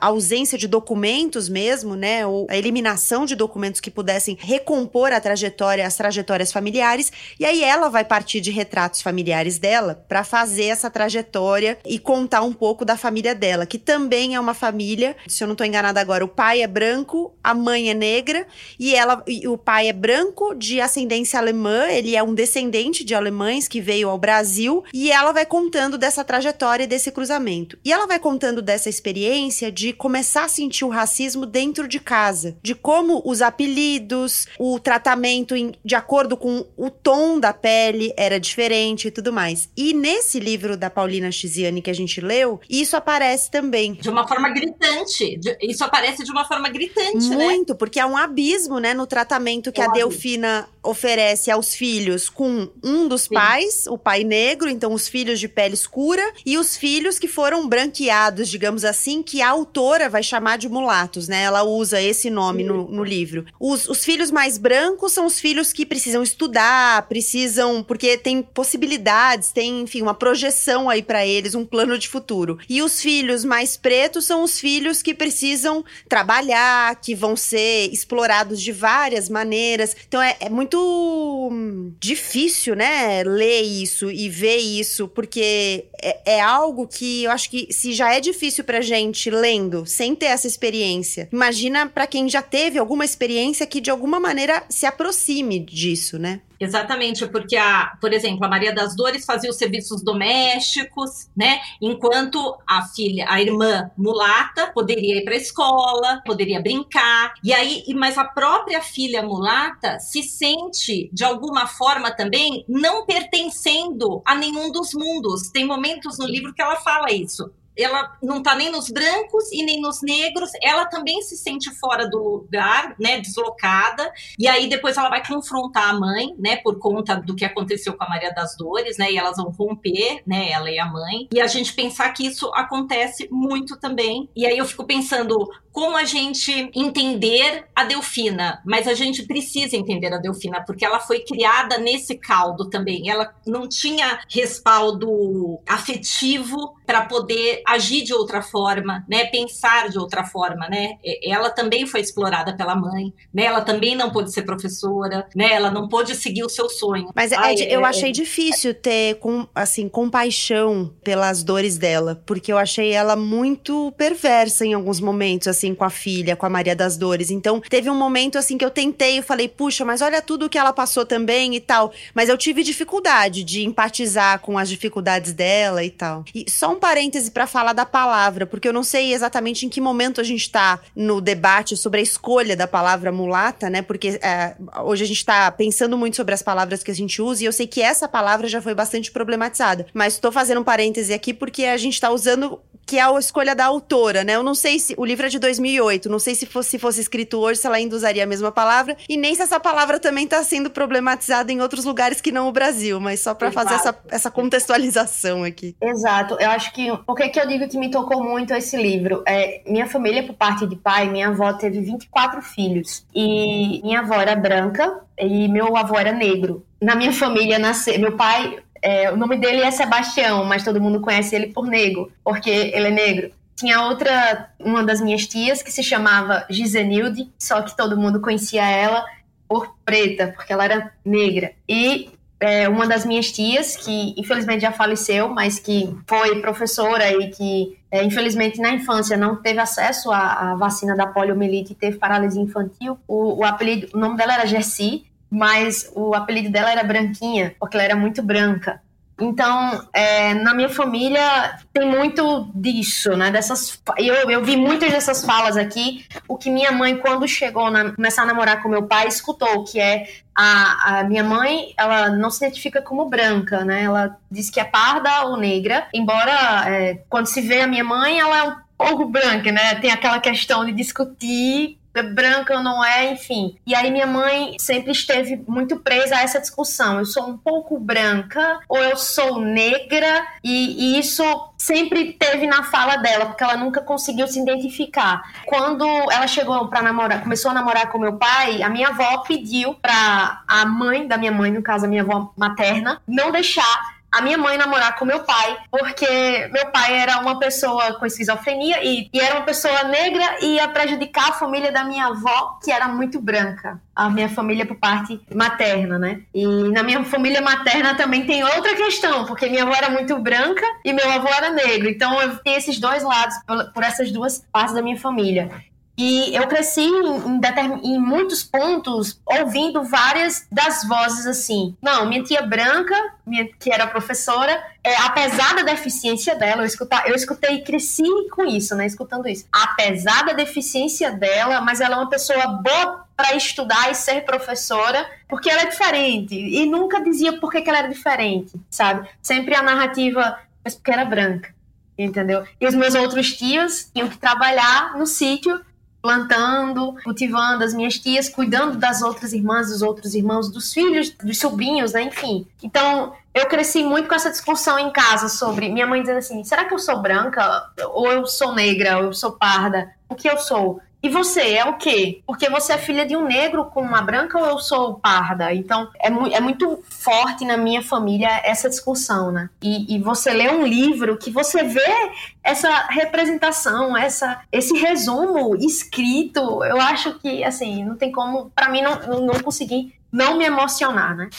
ausência 0.02 0.58
de 0.58 0.68
documentos 0.68 1.48
mesmo, 1.48 1.96
né? 1.96 2.26
Ou 2.26 2.48
a 2.50 2.58
eliminação 2.58 3.26
de 3.26 3.36
documentos 3.36 3.80
que 3.80 3.92
pudessem 3.92 4.38
recompor 4.40 5.14
a 5.14 5.22
trajetória, 5.22 5.88
as 5.88 5.96
trajetórias 5.96 6.52
familiares. 6.52 7.12
E 7.40 7.46
aí 7.46 7.64
ela 7.64 7.90
vai 7.90 8.04
partir 8.04 8.42
de 8.42 8.52
retratos 8.52 9.02
familiares 9.02 9.58
dela 9.58 9.69
dela 9.70 10.04
para 10.08 10.24
fazer 10.24 10.66
essa 10.66 10.90
trajetória 10.90 11.78
e 11.86 12.00
contar 12.00 12.42
um 12.42 12.52
pouco 12.52 12.84
da 12.84 12.98
família 12.98 13.36
dela, 13.36 13.68
que 13.68 13.78
também 13.78 14.34
é 14.34 14.40
uma 14.40 14.56
família, 14.56 15.16
se 15.28 15.44
eu 15.44 15.48
não 15.48 15.54
estou 15.54 15.68
enganada 15.68 16.02
agora, 16.02 16.26
o 16.26 16.28
pai 16.28 16.64
é 16.64 16.68
branco, 16.68 17.36
a 17.44 17.54
mãe 17.54 17.92
é 17.92 17.94
negra 17.94 18.48
e 18.80 18.96
ela 18.96 19.24
e 19.28 19.48
o 19.48 19.60
pai 19.60 19.88
é 19.88 19.94
branco 19.94 20.56
de 20.56 20.82
ascendência 20.82 21.38
alemã, 21.38 21.86
ele 21.88 22.16
é 22.16 22.24
um 22.24 22.34
descendente 22.34 23.04
de 23.04 23.14
alemães 23.14 23.68
que 23.68 23.80
veio 23.80 24.10
ao 24.10 24.18
Brasil 24.18 24.84
e 24.92 25.12
ela 25.12 25.32
vai 25.32 25.46
contando 25.46 26.00
dessa 26.00 26.24
trajetória 26.24 26.88
desse 26.88 27.12
cruzamento. 27.12 27.78
E 27.86 27.94
ela 27.94 28.08
vai 28.08 28.18
contando 28.18 28.64
dessa 28.64 28.90
experiência 28.90 29.72
de 29.72 29.94
começar 29.94 30.46
a 30.46 30.50
sentir 30.50 30.84
o 30.84 30.90
racismo 30.90 31.46
dentro 31.46 31.88
de 31.88 32.00
casa, 32.00 32.58
de 32.64 32.74
como 32.74 33.22
os 33.24 33.44
apelidos, 33.44 34.48
o 34.58 34.80
tratamento 34.80 35.56
em, 35.56 35.74
de 35.86 35.94
acordo 35.94 36.36
com 36.36 36.66
o 36.76 36.90
tom 36.90 37.40
da 37.40 37.54
pele 37.54 38.12
era 38.18 38.40
diferente 38.40 39.08
e 39.08 39.12
tudo 39.12 39.32
mais. 39.32 39.59
E 39.76 39.94
nesse 39.94 40.40
livro 40.40 40.78
da 40.78 40.90
Paulina 40.90 41.32
Chiziane 41.32 41.82
que 41.82 41.90
a 41.90 41.94
gente 41.94 42.22
leu, 42.22 42.60
isso 42.70 42.96
aparece 42.96 43.50
também. 43.52 43.94
De 43.94 44.10
uma 44.10 44.28
forma 44.28 44.50
gritante. 44.50 45.40
Isso 45.62 45.84
aparece 45.84 46.24
de 46.24 46.32
uma 46.32 46.46
forma 46.46 46.70
gritante, 46.70 47.30
né? 47.30 47.46
Muito, 47.46 47.74
né? 47.74 47.78
porque 47.78 48.00
há 48.00 48.08
um 48.08 48.16
abismo, 48.16 48.80
né, 48.80 48.94
no 48.94 49.08
tratamento 49.08 49.72
que 49.72 49.82
é 49.82 49.86
a 49.86 49.92
Delfina 49.92 50.68
oferece 50.82 51.52
aos 51.52 51.76
filhos 51.76 52.30
com 52.30 52.70
um 52.84 53.08
dos 53.08 53.24
Sim. 53.24 53.36
pais, 53.36 53.86
o 53.88 53.98
pai 53.98 54.24
negro, 54.24 54.70
então 54.70 54.94
os 54.94 55.08
filhos 55.08 55.40
de 55.40 55.48
pele 55.48 55.74
escura, 55.74 56.24
e 56.46 56.58
os 56.58 56.78
filhos 56.78 57.20
que 57.20 57.28
foram 57.28 57.68
branqueados, 57.68 58.50
digamos 58.50 58.86
assim, 58.86 59.22
que 59.22 59.42
a 59.42 59.50
autora 59.50 60.10
vai 60.10 60.24
chamar 60.24 60.58
de 60.58 60.70
mulatos, 60.70 61.28
né? 61.28 61.44
Ela 61.44 61.64
usa 61.64 62.02
esse 62.02 62.30
nome 62.30 62.64
no, 62.64 62.90
no 62.90 63.04
livro. 63.04 63.46
Os, 63.60 63.88
os 63.88 64.04
filhos 64.04 64.32
mais 64.32 64.58
brancos 64.58 65.12
são 65.12 65.26
os 65.26 65.40
filhos 65.40 65.74
que 65.74 65.86
precisam 65.86 66.24
estudar, 66.24 67.08
precisam, 67.08 67.84
porque 67.84 68.18
tem 68.18 68.42
possibilidades 68.42 69.49
tem, 69.52 69.82
enfim, 69.82 70.02
uma 70.02 70.14
projeção 70.14 70.90
aí 70.90 71.02
para 71.02 71.26
eles, 71.26 71.56
um 71.56 71.66
plano 71.66 71.98
de 71.98 72.08
futuro. 72.08 72.60
E 72.68 72.82
os 72.82 73.02
filhos 73.02 73.44
mais 73.44 73.78
pretos 73.78 74.26
são 74.26 74.44
os 74.44 74.60
filhos 74.60 75.02
que 75.02 75.14
precisam 75.14 75.84
trabalhar, 76.08 76.96
que 77.02 77.16
vão 77.16 77.36
ser 77.36 77.90
explorados 77.92 78.62
de 78.62 78.72
várias 78.72 79.30
maneiras. 79.30 79.96
Então 80.08 80.22
é, 80.22 80.36
é 80.40 80.50
muito 80.50 81.52
difícil, 82.00 82.76
né, 82.76 83.24
ler 83.24 83.62
isso 83.62 84.12
e 84.12 84.30
ver 84.30 84.58
isso, 84.58 85.08
porque 85.08 85.86
é, 86.02 86.38
é 86.38 86.42
algo 86.42 86.88
que 86.88 87.24
eu 87.24 87.32
acho 87.32 87.50
que 87.50 87.72
se 87.72 87.94
já 87.94 88.14
é 88.14 88.20
difícil 88.20 88.64
pra 88.64 88.82
gente 88.82 89.30
lendo, 89.30 89.86
sem 89.86 90.16
ter 90.16 90.28
essa 90.28 90.48
experiência, 90.48 91.30
imagina 91.32 91.88
para 91.88 92.08
quem 92.08 92.30
já 92.30 92.42
teve 92.42 92.78
alguma 92.78 93.06
experiência 93.06 93.66
que 93.66 93.82
de 93.82 93.90
alguma 93.90 94.20
maneira 94.20 94.64
se 94.70 94.86
aproxime 94.86 95.60
disso, 95.60 96.18
né? 96.18 96.42
Exatamente, 96.60 97.26
porque 97.28 97.56
a, 97.56 97.98
por 98.02 98.12
exemplo, 98.12 98.44
a 98.46 98.50
Maria 98.50 98.74
das 98.74 98.96
Dores 98.96 99.26
fazia 99.26 99.50
os 99.50 99.56
serviços 99.56 100.04
domésticos, 100.04 101.30
né? 101.36 101.62
Enquanto 101.82 102.58
a 102.68 102.86
filha, 102.86 103.26
a 103.30 103.42
irmã 103.42 103.90
mulata, 103.98 104.68
poderia 104.74 105.20
ir 105.20 105.24
para 105.24 105.36
a 105.36 105.38
escola, 105.38 106.22
poderia 106.26 106.62
brincar. 106.62 107.34
E 107.44 107.54
aí, 107.54 107.84
mas 107.96 108.18
a 108.18 108.26
própria 108.26 108.82
filha 108.82 109.24
mulata 109.24 110.00
se 110.00 110.22
sente 110.22 111.10
de 111.14 111.24
alguma 111.24 111.66
forma 111.66 112.12
também 112.12 112.66
não 112.68 113.06
pertencendo 113.06 114.22
a 114.26 114.36
nenhum 114.36 114.70
dos 114.70 114.94
mundos. 114.94 115.50
Tem 115.50 115.66
momentos 115.66 116.18
no 116.20 116.28
livro 116.28 116.54
que 116.54 116.62
ela 116.62 116.76
fala 116.78 117.12
isso 117.12 117.50
ela 117.82 118.18
não 118.22 118.38
está 118.38 118.56
nem 118.56 118.72
nos 118.72 118.90
brancos 118.90 119.52
e 119.52 119.64
nem 119.64 119.82
nos 119.82 120.02
negros, 120.02 120.52
ela 120.62 120.86
também 120.86 121.22
se 121.22 121.38
sente 121.38 121.74
fora 121.76 122.10
do 122.10 122.18
lugar, 122.18 122.96
né, 123.00 123.20
deslocada, 123.20 124.12
e 124.38 124.48
aí 124.48 124.68
depois 124.68 124.98
ela 124.98 125.10
vai 125.10 125.26
confrontar 125.26 125.90
a 125.90 126.00
mãe, 126.00 126.34
né, 126.38 126.58
por 126.58 126.78
conta 126.80 127.16
do 127.16 127.36
que 127.36 127.46
aconteceu 127.46 127.94
com 127.94 128.04
a 128.04 128.10
Maria 128.10 128.34
das 128.34 128.56
Dores, 128.58 128.98
né, 128.98 129.12
e 129.12 129.18
elas 129.18 129.38
vão 129.38 129.50
romper, 129.52 130.22
né, 130.26 130.52
ela 130.52 130.70
e 130.70 130.80
a 130.80 130.86
mãe, 130.86 131.28
e 131.32 131.40
a 131.40 131.48
gente 131.48 131.74
pensar 131.74 132.10
que 132.14 132.26
isso 132.26 132.52
acontece 132.54 133.28
muito 133.32 133.78
também, 133.80 134.30
e 134.36 134.46
aí 134.46 134.58
eu 134.58 134.66
fico 134.66 134.86
pensando, 134.86 135.50
como 135.72 135.96
a 135.96 136.04
gente 136.04 136.70
entender 136.76 137.66
a 137.76 137.84
Delfina, 137.84 138.62
mas 138.66 138.88
a 138.88 138.94
gente 138.94 139.24
precisa 139.24 139.78
entender 139.78 140.14
a 140.14 140.18
Delfina, 140.18 140.64
porque 140.66 140.84
ela 140.84 141.00
foi 141.00 141.20
criada 141.22 141.78
nesse 141.78 142.18
caldo 142.18 142.70
também. 142.70 143.10
Ela 143.10 143.34
não 143.46 143.68
tinha 143.68 144.20
respaldo 144.30 145.60
afetivo 145.68 146.76
para 146.86 147.06
poder 147.06 147.62
agir 147.74 148.04
de 148.04 148.14
outra 148.14 148.42
forma, 148.42 149.06
né? 149.08 149.26
Pensar 149.26 149.90
de 149.90 149.98
outra 149.98 150.24
forma, 150.24 150.68
né? 150.68 150.98
Ela 151.24 151.50
também 151.50 151.86
foi 151.86 152.02
explorada 152.02 152.56
pela 152.56 152.76
mãe, 152.76 153.14
né? 153.34 153.44
Ela 153.44 153.62
também 153.62 153.96
não 153.96 154.12
pôde 154.12 154.32
ser 154.32 154.44
professora, 154.44 155.28
né? 155.36 155.54
Ela 155.54 155.72
não 155.72 155.88
pôde 155.88 156.16
seguir 156.16 156.44
o 156.44 156.50
seu 156.50 156.70
sonho. 156.70 157.10
Mas 157.16 157.32
Ai, 157.32 157.56
é, 157.56 157.76
eu 157.76 157.86
é, 157.86 157.90
achei 157.90 158.10
é... 158.10 158.14
difícil 158.14 158.74
ter 158.74 159.16
com, 159.16 159.48
assim 159.54 159.88
compaixão 159.88 160.94
pelas 161.04 161.44
dores 161.44 161.78
dela, 161.78 162.22
porque 162.26 162.52
eu 162.52 162.58
achei 162.58 162.92
ela 162.92 163.16
muito 163.16 163.92
perversa 163.98 164.66
em 164.66 164.74
alguns 164.74 165.00
momentos, 165.00 165.48
assim, 165.48 165.74
com 165.76 165.84
a 165.84 165.90
filha, 165.90 166.36
com 166.36 166.46
a 166.46 166.50
Maria 166.50 166.76
das 166.76 166.98
Dores. 166.98 167.30
Então, 167.30 167.62
teve 167.62 167.90
um 167.90 167.96
momento 167.96 168.38
assim 168.38 168.58
que 168.58 168.66
eu 168.66 168.72
tentei, 168.72 169.20
eu 169.20 169.24
falei, 169.24 169.48
puxa, 169.48 169.86
mas 169.86 170.02
olha 170.02 170.22
tudo 170.22 170.50
que 170.50 170.58
ela 170.58 170.74
passou 170.74 171.06
também 171.06 171.56
e 171.56 171.60
tal. 171.60 171.92
Mas 172.14 172.30
eu 172.30 172.38
tive 172.38 172.64
dificuldade 172.64 173.44
de 173.44 173.66
empatizar 173.66 174.40
com 174.40 174.58
as 174.58 174.70
dificuldades 174.70 175.34
dela 175.34 175.84
e 175.84 175.90
tal. 175.90 176.24
E 176.34 176.50
só 176.50 176.72
um 176.72 176.80
parêntese 176.80 177.32
para 177.32 177.48
falar 177.50 177.74
da 177.74 177.86
palavra, 177.86 178.46
porque 178.46 178.68
eu 178.68 178.74
não 178.74 178.84
sei 178.84 179.14
exatamente 179.14 179.66
em 179.66 179.70
que 179.70 179.82
momento 179.82 180.22
a 180.22 180.24
gente 180.24 180.50
tá 180.50 180.80
no 180.96 181.20
debate 181.20 181.76
sobre 181.76 182.00
a 182.00 182.04
escolha 182.04 182.56
da 182.56 182.68
palavra 182.68 183.12
mulata, 183.12 183.70
né? 183.70 183.82
Porque 183.82 184.20
é, 184.22 184.56
hoje 184.84 185.04
a 185.04 185.08
gente 185.08 185.26
tá 185.26 185.52
pensando 185.52 185.98
muito 185.98 186.16
sobre 186.16 186.34
as 186.34 186.42
palavras 186.42 186.84
que 186.84 186.92
a 186.92 186.96
gente 186.96 187.22
usa 187.22 187.44
e 187.44 187.46
eu 187.46 187.52
sei 187.52 187.68
que 187.68 187.82
essa 187.82 188.08
palavra 188.08 188.48
já 188.48 188.62
foi 188.62 188.74
bastante 188.74 189.12
problematizada. 189.12 189.86
Mas 189.94 190.14
estou 190.14 190.32
fazendo 190.32 190.62
um 190.62 190.64
parêntese 190.64 191.14
aqui 191.14 191.34
porque 191.34 191.66
a 191.66 191.78
gente 191.78 192.00
tá 192.00 192.10
usando 192.10 192.60
que 192.90 192.98
é 192.98 193.04
a 193.04 193.20
escolha 193.20 193.54
da 193.54 193.66
autora, 193.66 194.24
né? 194.24 194.36
Eu 194.36 194.42
não 194.42 194.56
sei 194.56 194.80
se 194.80 194.96
o 194.98 195.06
livro 195.06 195.28
é 195.28 195.30
de 195.30 195.38
2008, 195.38 196.10
não 196.10 196.18
sei 196.18 196.34
se 196.34 196.48
fosse, 196.48 196.72
se 196.72 196.80
fosse 196.80 197.00
escrito 197.00 197.38
hoje, 197.38 197.60
se 197.60 197.68
ela 197.68 197.76
ainda 197.76 197.96
usaria 197.96 198.24
a 198.24 198.26
mesma 198.26 198.52
palavra, 198.52 198.98
e 199.08 199.16
nem 199.16 199.36
se 199.36 199.44
essa 199.44 199.60
palavra 199.60 200.00
também 200.00 200.24
está 200.24 200.44
sendo 200.44 200.72
problematizada 200.72 201.52
em 201.52 201.62
outros 201.62 201.86
lugares 201.86 202.20
que 202.20 202.32
não 202.32 202.48
o 202.48 202.52
Brasil, 202.52 203.00
mas 203.00 203.20
só 203.20 203.36
para 203.36 203.52
fazer 203.52 203.76
essa, 203.76 203.96
essa 204.10 204.32
contextualização 204.32 205.44
aqui. 205.44 205.76
Exato, 205.80 206.36
eu 206.40 206.50
acho 206.50 206.74
que 206.74 206.98
por 207.06 207.16
que 207.16 207.30
eu 207.40 207.48
digo 207.48 207.68
que 207.68 207.78
me 207.78 207.90
tocou 207.90 208.24
muito 208.24 208.54
esse 208.54 208.78
livro? 208.78 209.24
É, 209.28 209.62
minha 209.66 209.88
família, 209.88 210.24
por 210.24 210.36
parte 210.36 210.68
de 210.68 210.76
pai, 210.76 211.10
minha 211.10 211.30
avó 211.30 211.54
teve 211.54 211.82
24 211.82 212.42
filhos, 212.42 213.06
e 213.14 213.82
minha 213.84 214.00
avó 214.00 214.16
era 214.16 214.36
branca 214.36 215.02
e 215.18 215.48
meu 215.48 215.76
avô 215.76 215.98
era 215.98 216.12
negro. 216.12 216.66
Na 216.82 216.96
minha 216.96 217.12
família 217.12 217.60
nasceu, 217.60 218.00
meu 218.00 218.16
pai 218.16 218.60
é, 218.82 219.12
o 219.12 219.18
nome 219.18 219.38
dele 219.38 219.62
é 219.62 219.72
Sebastião, 219.72 220.46
mas 220.46 220.64
todo 220.64 220.82
mundo 220.82 221.02
conhece 221.02 221.36
ele 221.36 221.48
por 221.48 221.68
Nego, 221.68 222.12
porque 222.24 222.50
ele 222.50 222.88
é 222.88 222.92
negro. 222.92 223.32
tinha 223.56 223.82
outra, 223.84 224.52
uma 224.58 224.84
das 224.84 225.02
minhas 225.02 225.28
tias, 225.28 225.62
que 225.62 225.72
se 225.72 225.84
chamava 225.84 226.46
Gisenilde, 226.50 227.30
só 227.38 227.62
que 227.62 227.76
todo 227.76 227.98
mundo 227.98 228.22
conhecia 228.22 228.66
ela 228.66 229.06
por 229.48 229.76
preta, 229.84 230.32
porque 230.36 230.54
ela 230.54 230.64
era 230.64 230.94
negra. 231.04 231.52
E 231.68 232.10
é, 232.40 232.70
uma 232.70 232.88
das 232.88 233.06
minhas 233.06 233.32
tias, 233.32 233.76
que 233.76 234.14
infelizmente 234.18 234.62
já 234.62 234.72
faleceu, 234.72 235.30
mas 235.30 235.60
que 235.60 235.94
foi 236.08 236.40
professora 236.42 237.12
e 237.12 237.30
que, 237.30 237.78
é, 237.92 238.04
infelizmente, 238.04 238.60
na 238.62 238.72
infância 238.72 239.18
não 239.18 239.36
teve 239.36 239.60
acesso 239.60 240.12
à, 240.12 240.52
à, 240.52 240.56
vacina 240.56 240.96
da 240.96 241.06
poliomielite 241.06 241.74
e 241.74 241.76
teve 241.76 241.98
paralisia 241.98 242.42
infantil. 242.42 242.98
O, 243.08 243.40
o, 243.40 243.44
apelido, 243.44 243.90
o 243.94 244.00
nome 244.00 244.16
dela 244.16 244.36
era 244.36 244.46
Jessie, 244.46 245.06
mas 245.30 245.92
o 245.94 246.16
apelido 246.16 246.50
dela 246.50 246.72
era 246.72 246.84
Branquinha, 246.84 247.54
porque 247.60 247.76
ela 247.76 247.84
era 247.84 247.96
muito 247.96 248.24
branca. 248.24 248.82
Então, 249.20 249.88
é, 249.94 250.34
na 250.34 250.54
minha 250.54 250.70
família 250.70 251.60
tem 251.74 251.88
muito 251.88 252.50
disso, 252.54 253.16
né? 253.16 253.32
Dessas, 253.32 253.82
eu, 253.98 254.30
eu 254.30 254.44
vi 254.44 254.56
muitas 254.56 254.92
dessas 254.92 255.24
falas 255.24 255.58
aqui. 255.58 256.06
O 256.28 256.38
que 256.38 256.50
minha 256.50 256.72
mãe, 256.72 256.98
quando 256.98 257.28
chegou 257.28 257.68
a 257.68 257.92
começar 257.92 258.24
a 258.24 258.26
namorar 258.26 258.62
com 258.62 258.70
meu 258.70 258.84
pai, 258.84 259.08
escutou, 259.08 259.64
que 259.64 259.80
é 259.80 260.08
a, 260.36 261.00
a, 261.00 261.04
minha 261.04 261.24
mãe, 261.24 261.74
ela 261.78 262.10
não 262.10 262.30
se 262.30 262.46
identifica 262.46 262.82
como 262.82 263.10
branca, 263.10 263.66
né? 263.66 263.84
Ela 263.84 264.18
diz 264.30 264.50
que 264.50 264.60
é 264.60 264.64
parda 264.64 265.24
ou 265.26 265.38
negra, 265.38 265.88
embora 265.94 266.70
é, 266.70 267.04
quando 267.10 267.28
se 267.28 267.42
vê 267.42 267.62
a 267.62 267.68
minha 267.68 267.84
mãe, 267.84 268.20
ela 268.20 268.38
é 268.38 268.44
um 268.44 268.56
pouco 268.78 269.06
branca, 269.06 269.52
né? 269.52 269.76
Tem 269.76 269.92
aquela 269.92 270.20
questão 270.20 270.66
de 270.66 270.72
discutir 270.72 271.79
é 271.94 272.04
branca 272.04 272.56
ou 272.56 272.64
não 272.64 272.84
é, 272.84 273.12
enfim. 273.12 273.58
E 273.66 273.76
aí 273.76 273.92
minha 273.92 274.08
mãe 274.08 274.56
sempre 274.60 274.92
esteve 274.92 275.44
muito 275.48 275.78
presa 275.78 276.16
a 276.16 276.22
essa 276.22 276.40
discussão. 276.40 277.00
Eu 277.00 277.06
sou 277.06 277.28
um 277.28 277.38
pouco 277.38 277.80
branca 277.80 278.60
ou 278.68 278.78
eu 278.78 278.96
sou 278.98 279.40
negra 279.40 280.26
e, 280.44 280.96
e 280.96 281.00
isso 281.00 281.24
sempre 281.58 282.14
teve 282.14 282.48
na 282.48 282.64
fala 282.64 282.98
dela, 282.98 283.26
porque 283.26 283.44
ela 283.44 283.58
nunca 283.58 283.82
conseguiu 283.82 284.28
se 284.28 284.40
identificar. 284.40 285.22
Quando 285.46 285.86
ela 286.12 286.28
chegou 286.28 286.68
para 286.68 286.82
namorar, 286.82 287.22
começou 287.22 287.52
a 287.52 287.54
namorar 287.54 287.90
com 287.90 287.98
meu 287.98 288.18
pai, 288.18 288.62
a 288.62 288.70
minha 288.70 288.90
avó 288.90 289.20
pediu 289.20 289.74
para 289.76 290.44
a 290.48 290.66
mãe 290.66 291.08
da 291.08 291.18
minha 291.18 291.32
mãe, 291.32 291.52
no 291.52 291.62
caso 291.62 291.86
a 291.86 291.90
minha 291.90 292.04
avó 292.04 292.32
materna, 292.38 293.02
não 293.08 293.32
deixar 293.32 293.99
a 294.12 294.22
minha 294.22 294.38
mãe 294.38 294.58
namorar 294.58 294.98
com 294.98 295.06
meu 295.06 295.24
pai, 295.24 295.58
porque 295.70 296.50
meu 296.52 296.68
pai 296.72 297.00
era 297.00 297.20
uma 297.20 297.38
pessoa 297.38 297.94
com 297.94 298.06
esquizofrenia 298.06 298.84
e, 298.84 299.10
e, 299.14 299.20
era 299.20 299.36
uma 299.36 299.46
pessoa 299.46 299.84
negra 299.84 300.38
e 300.42 300.56
ia 300.56 300.68
prejudicar 300.68 301.30
a 301.30 301.34
família 301.34 301.72
da 301.72 301.84
minha 301.84 302.08
avó, 302.08 302.60
que 302.64 302.72
era 302.72 302.88
muito 302.88 303.22
branca. 303.22 303.80
A 303.96 304.10
minha 304.10 304.30
família 304.30 304.66
por 304.66 304.78
parte 304.78 305.20
materna, 305.34 306.00
né? 306.00 306.22
E 306.34 306.46
na 306.46 306.84
minha 306.84 307.04
família 307.04 307.42
materna 307.42 307.96
também 307.96 308.26
tem 308.26 308.44
outra 308.44 308.76
questão, 308.76 309.26
porque 309.26 309.50
minha 309.50 309.64
avó 309.64 309.74
era 309.74 309.90
muito 309.90 310.18
branca 310.18 310.66
e 310.86 310.94
meu 310.94 311.10
avô 311.12 311.28
era 311.28 311.50
negro. 311.50 311.90
Então 311.90 312.20
eu 312.22 312.38
tenho 312.38 312.58
esses 312.58 312.80
dois 312.80 313.04
lados, 313.04 313.36
por, 313.46 313.74
por 313.74 313.84
essas 313.84 314.12
duas 314.12 314.46
partes 314.52 314.74
da 314.74 314.82
minha 314.82 314.98
família. 314.98 315.50
E 316.00 316.34
eu 316.34 316.48
cresci 316.48 316.80
em, 316.80 317.42
em, 317.84 318.00
muitos 318.00 318.42
pontos 318.42 319.20
ouvindo 319.26 319.84
várias 319.84 320.48
das 320.50 320.88
vozes 320.88 321.26
assim. 321.26 321.76
Não, 321.82 322.06
minha 322.06 322.24
tia 322.24 322.42
branca, 322.42 322.96
minha, 323.26 323.46
que 323.60 323.70
era 323.70 323.86
professora, 323.86 324.64
é, 324.82 324.96
apesar 325.02 325.56
da 325.56 325.64
deficiência 325.64 326.36
dela, 326.36 326.62
eu, 326.62 326.66
escutar, 326.66 327.06
eu 327.10 327.14
escutei 327.14 327.56
e 327.56 327.64
cresci 327.64 328.06
com 328.32 328.46
isso, 328.46 328.74
né? 328.76 328.86
Escutando 328.86 329.28
isso. 329.28 329.46
Apesar 329.52 330.24
da 330.24 330.32
deficiência 330.32 331.12
dela, 331.12 331.60
mas 331.60 331.82
ela 331.82 331.96
é 331.96 331.98
uma 331.98 332.10
pessoa 332.10 332.48
boa 332.48 333.06
para 333.18 333.36
estudar 333.36 333.92
e 333.92 333.94
ser 333.94 334.24
professora, 334.24 335.06
porque 335.28 335.50
ela 335.50 335.64
é 335.64 335.66
diferente. 335.66 336.34
E 336.34 336.66
nunca 336.66 337.04
dizia 337.04 337.38
por 337.42 337.52
que, 337.52 337.62
que 337.62 337.70
ela 337.70 337.80
era 337.80 337.90
diferente, 337.90 338.54
sabe? 338.70 339.06
Sempre 339.22 339.54
a 339.54 339.62
narrativa, 339.62 340.40
mas 340.64 340.76
porque 340.76 340.92
era 340.92 341.04
branca 341.04 341.54
entendeu? 342.02 342.46
E 342.62 342.66
os 342.66 342.74
meus 342.74 342.96
outros 342.96 343.34
tios 343.34 343.90
tinham 343.94 344.08
que 344.08 344.18
trabalhar 344.18 344.98
no 344.98 345.06
sítio 345.06 345.60
plantando, 346.02 346.96
cultivando, 347.04 347.64
as 347.64 347.74
minhas 347.74 348.00
tias 348.00 348.30
cuidando 348.30 348.78
das 348.78 349.02
outras 349.02 349.34
irmãs, 349.34 349.70
dos 349.70 349.82
outros 349.82 350.16
irmãos, 350.16 350.50
dos 350.50 350.74
filhos, 350.74 351.12
dos 351.12 351.38
sobrinhos, 351.38 351.94
né? 351.94 352.04
Enfim. 352.04 352.48
Então, 352.64 353.14
eu 353.34 353.46
cresci 353.48 353.84
muito 353.84 354.08
com 354.08 354.16
essa 354.16 354.32
discussão 354.32 354.80
em 354.80 354.92
casa 354.92 355.30
sobre 355.30 355.70
minha 355.70 355.86
mãe 355.86 356.02
dizendo 356.02 356.20
assim: 356.20 356.44
será 356.44 356.66
que 356.66 356.74
eu 356.74 356.80
sou 356.80 357.02
branca? 357.02 357.70
Ou 357.92 358.12
eu 358.12 358.26
sou 358.26 358.54
negra? 358.54 358.98
Ou 358.98 359.06
eu 359.06 359.14
sou 359.14 359.34
parda? 359.34 359.92
O 360.08 360.16
que 360.16 360.30
eu 360.30 360.38
sou? 360.38 360.82
E 361.02 361.08
você 361.08 361.54
é 361.54 361.64
o 361.64 361.78
quê? 361.78 362.22
Porque 362.28 362.50
você 362.50 362.74
é 362.74 362.78
filha 362.78 363.06
de 363.06 363.16
um 363.16 363.26
negro 363.26 363.66
com 363.66 363.82
uma 363.82 364.02
branca 364.02 364.38
ou 364.38 364.46
eu 364.46 364.60
sou 364.60 364.96
parda? 364.96 365.54
Então, 365.54 365.90
é, 365.98 366.10
mu 366.10 366.28
é 366.28 366.42
muito 366.42 366.84
forte 366.90 367.46
na 367.46 367.56
minha 367.56 367.82
família 367.82 368.42
essa 368.44 368.70
discussão, 368.70 369.32
né? 369.32 369.50
E, 369.62 369.96
e, 369.96 370.00
você 370.00 370.32
lê 370.32 370.50
um 370.50 370.66
livro 370.66 371.18
que 371.18 371.32
você 371.32 371.64
vê 371.64 372.12
essa 372.44 372.88
representação, 372.88 373.96
essa, 373.96 374.42
esse 374.52 374.78
resumo 374.78 375.56
escrito. 375.56 376.64
Eu 376.66 376.82
acho 376.82 377.18
que, 377.20 377.46
assim, 377.46 377.86
não 377.86 377.96
tem 377.96 378.12
como, 378.12 378.52
para 378.54 378.70
mim, 378.70 378.82
não, 378.82 379.22
não 379.22 379.40
consegui 379.40 379.94
não 380.12 380.38
me 380.38 380.44
emocionar, 380.44 381.16
né? 381.16 381.30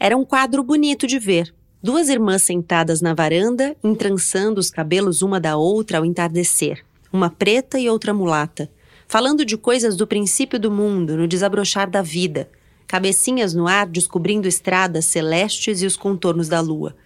Era 0.00 0.16
um 0.16 0.24
quadro 0.24 0.62
bonito 0.62 1.06
de 1.06 1.18
ver. 1.18 1.54
Duas 1.82 2.08
irmãs 2.08 2.42
sentadas 2.42 3.02
na 3.02 3.12
varanda, 3.12 3.76
entrançando 3.84 4.58
os 4.58 4.70
cabelos 4.70 5.20
uma 5.20 5.38
da 5.38 5.56
outra 5.58 5.98
ao 5.98 6.04
entardecer. 6.06 6.82
Uma 7.12 7.28
preta 7.28 7.78
e 7.78 7.90
outra 7.90 8.14
mulata 8.14 8.70
falando 9.12 9.44
de 9.44 9.58
coisas 9.58 9.94
do 9.94 10.06
princípio 10.06 10.58
do 10.58 10.70
mundo, 10.70 11.18
no 11.18 11.28
desabrochar 11.28 11.90
da 11.90 12.00
vida, 12.00 12.48
cabecinhas 12.86 13.52
no 13.52 13.68
ar 13.68 13.86
descobrindo 13.86 14.48
estradas 14.48 15.04
celestes 15.04 15.82
e 15.82 15.86
os 15.86 15.98
contornos 15.98 16.48
da 16.48 16.60
lua. 16.60 16.96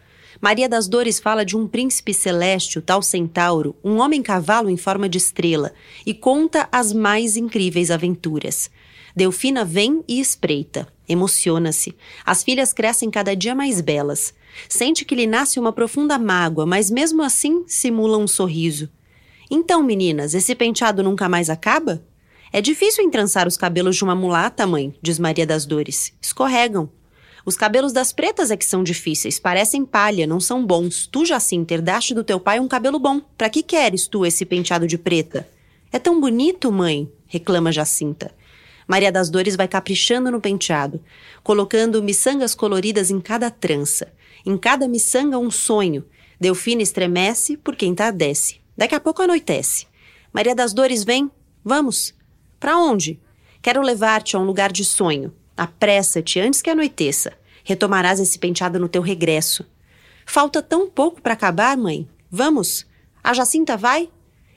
Maria 0.40 0.68
das 0.68 0.86
Dores 0.86 1.18
fala 1.18 1.44
de 1.44 1.56
um 1.56 1.66
príncipe 1.66 2.14
celeste, 2.14 2.78
o 2.78 2.80
tal 2.80 3.02
centauro, 3.02 3.74
um 3.82 3.96
homem-cavalo 3.96 4.70
em 4.70 4.76
forma 4.76 5.08
de 5.08 5.18
estrela, 5.18 5.72
e 6.06 6.14
conta 6.14 6.68
as 6.70 6.92
mais 6.92 7.36
incríveis 7.36 7.90
aventuras. 7.90 8.70
Delfina 9.16 9.64
vem 9.64 10.04
e 10.06 10.20
espreita, 10.20 10.86
emociona-se. 11.08 11.92
As 12.24 12.44
filhas 12.44 12.72
crescem 12.72 13.10
cada 13.10 13.34
dia 13.34 13.52
mais 13.52 13.80
belas. 13.80 14.32
Sente 14.68 15.04
que 15.04 15.16
lhe 15.16 15.26
nasce 15.26 15.58
uma 15.58 15.72
profunda 15.72 16.16
mágoa, 16.20 16.66
mas 16.66 16.88
mesmo 16.88 17.20
assim 17.20 17.64
simula 17.66 18.16
um 18.16 18.28
sorriso. 18.28 18.88
Então, 19.50 19.82
meninas, 19.82 20.34
esse 20.34 20.54
penteado 20.54 21.02
nunca 21.02 21.28
mais 21.28 21.48
acaba? 21.48 22.02
É 22.52 22.60
difícil 22.60 23.04
entrançar 23.04 23.46
os 23.46 23.56
cabelos 23.56 23.96
de 23.96 24.04
uma 24.04 24.14
mulata, 24.14 24.66
mãe, 24.66 24.94
diz 25.02 25.18
Maria 25.18 25.46
das 25.46 25.66
Dores. 25.66 26.12
Escorregam. 26.20 26.88
Os 27.44 27.56
cabelos 27.56 27.92
das 27.92 28.12
pretas 28.12 28.50
é 28.50 28.56
que 28.56 28.64
são 28.64 28.82
difíceis, 28.82 29.38
parecem 29.38 29.84
palha, 29.84 30.26
não 30.26 30.40
são 30.40 30.66
bons. 30.66 31.06
Tu, 31.06 31.24
Jacinta, 31.24 31.74
herdaste 31.74 32.12
do 32.12 32.24
teu 32.24 32.40
pai 32.40 32.58
um 32.58 32.66
cabelo 32.66 32.98
bom. 32.98 33.20
Para 33.38 33.48
que 33.48 33.62
queres 33.62 34.08
tu 34.08 34.26
esse 34.26 34.44
penteado 34.44 34.86
de 34.86 34.98
preta? 34.98 35.48
É 35.92 35.98
tão 35.98 36.20
bonito, 36.20 36.72
mãe, 36.72 37.08
reclama 37.26 37.70
Jacinta. 37.70 38.34
Maria 38.88 39.12
das 39.12 39.30
Dores 39.30 39.54
vai 39.54 39.68
caprichando 39.68 40.30
no 40.30 40.40
penteado, 40.40 41.00
colocando 41.42 42.02
miçangas 42.02 42.54
coloridas 42.54 43.10
em 43.10 43.20
cada 43.20 43.50
trança. 43.50 44.12
Em 44.44 44.56
cada 44.56 44.88
miçanga 44.88 45.38
um 45.38 45.50
sonho. 45.50 46.04
Delfina 46.40 46.82
estremece 46.82 47.56
porque 47.56 47.86
entardece. 47.86 48.60
Daqui 48.76 48.94
a 48.94 49.00
pouco 49.00 49.22
anoitece. 49.22 49.86
Maria 50.32 50.54
das 50.54 50.72
Dores 50.72 51.02
vem? 51.02 51.30
Vamos. 51.64 52.14
Para 52.60 52.78
onde? 52.78 53.18
Quero 53.62 53.80
levar-te 53.80 54.36
a 54.36 54.38
um 54.38 54.44
lugar 54.44 54.70
de 54.70 54.84
sonho. 54.84 55.32
Apressa-te 55.56 56.38
antes 56.38 56.60
que 56.60 56.70
anoiteça. 56.70 57.32
Retomarás 57.64 58.20
esse 58.20 58.38
penteado 58.38 58.78
no 58.78 58.88
teu 58.88 59.02
regresso. 59.02 59.64
Falta 60.26 60.60
tão 60.60 60.88
pouco 60.88 61.22
para 61.22 61.32
acabar, 61.32 61.76
mãe. 61.76 62.08
Vamos. 62.30 62.86
A 63.24 63.32
Jacinta 63.32 63.76
vai? 63.76 64.10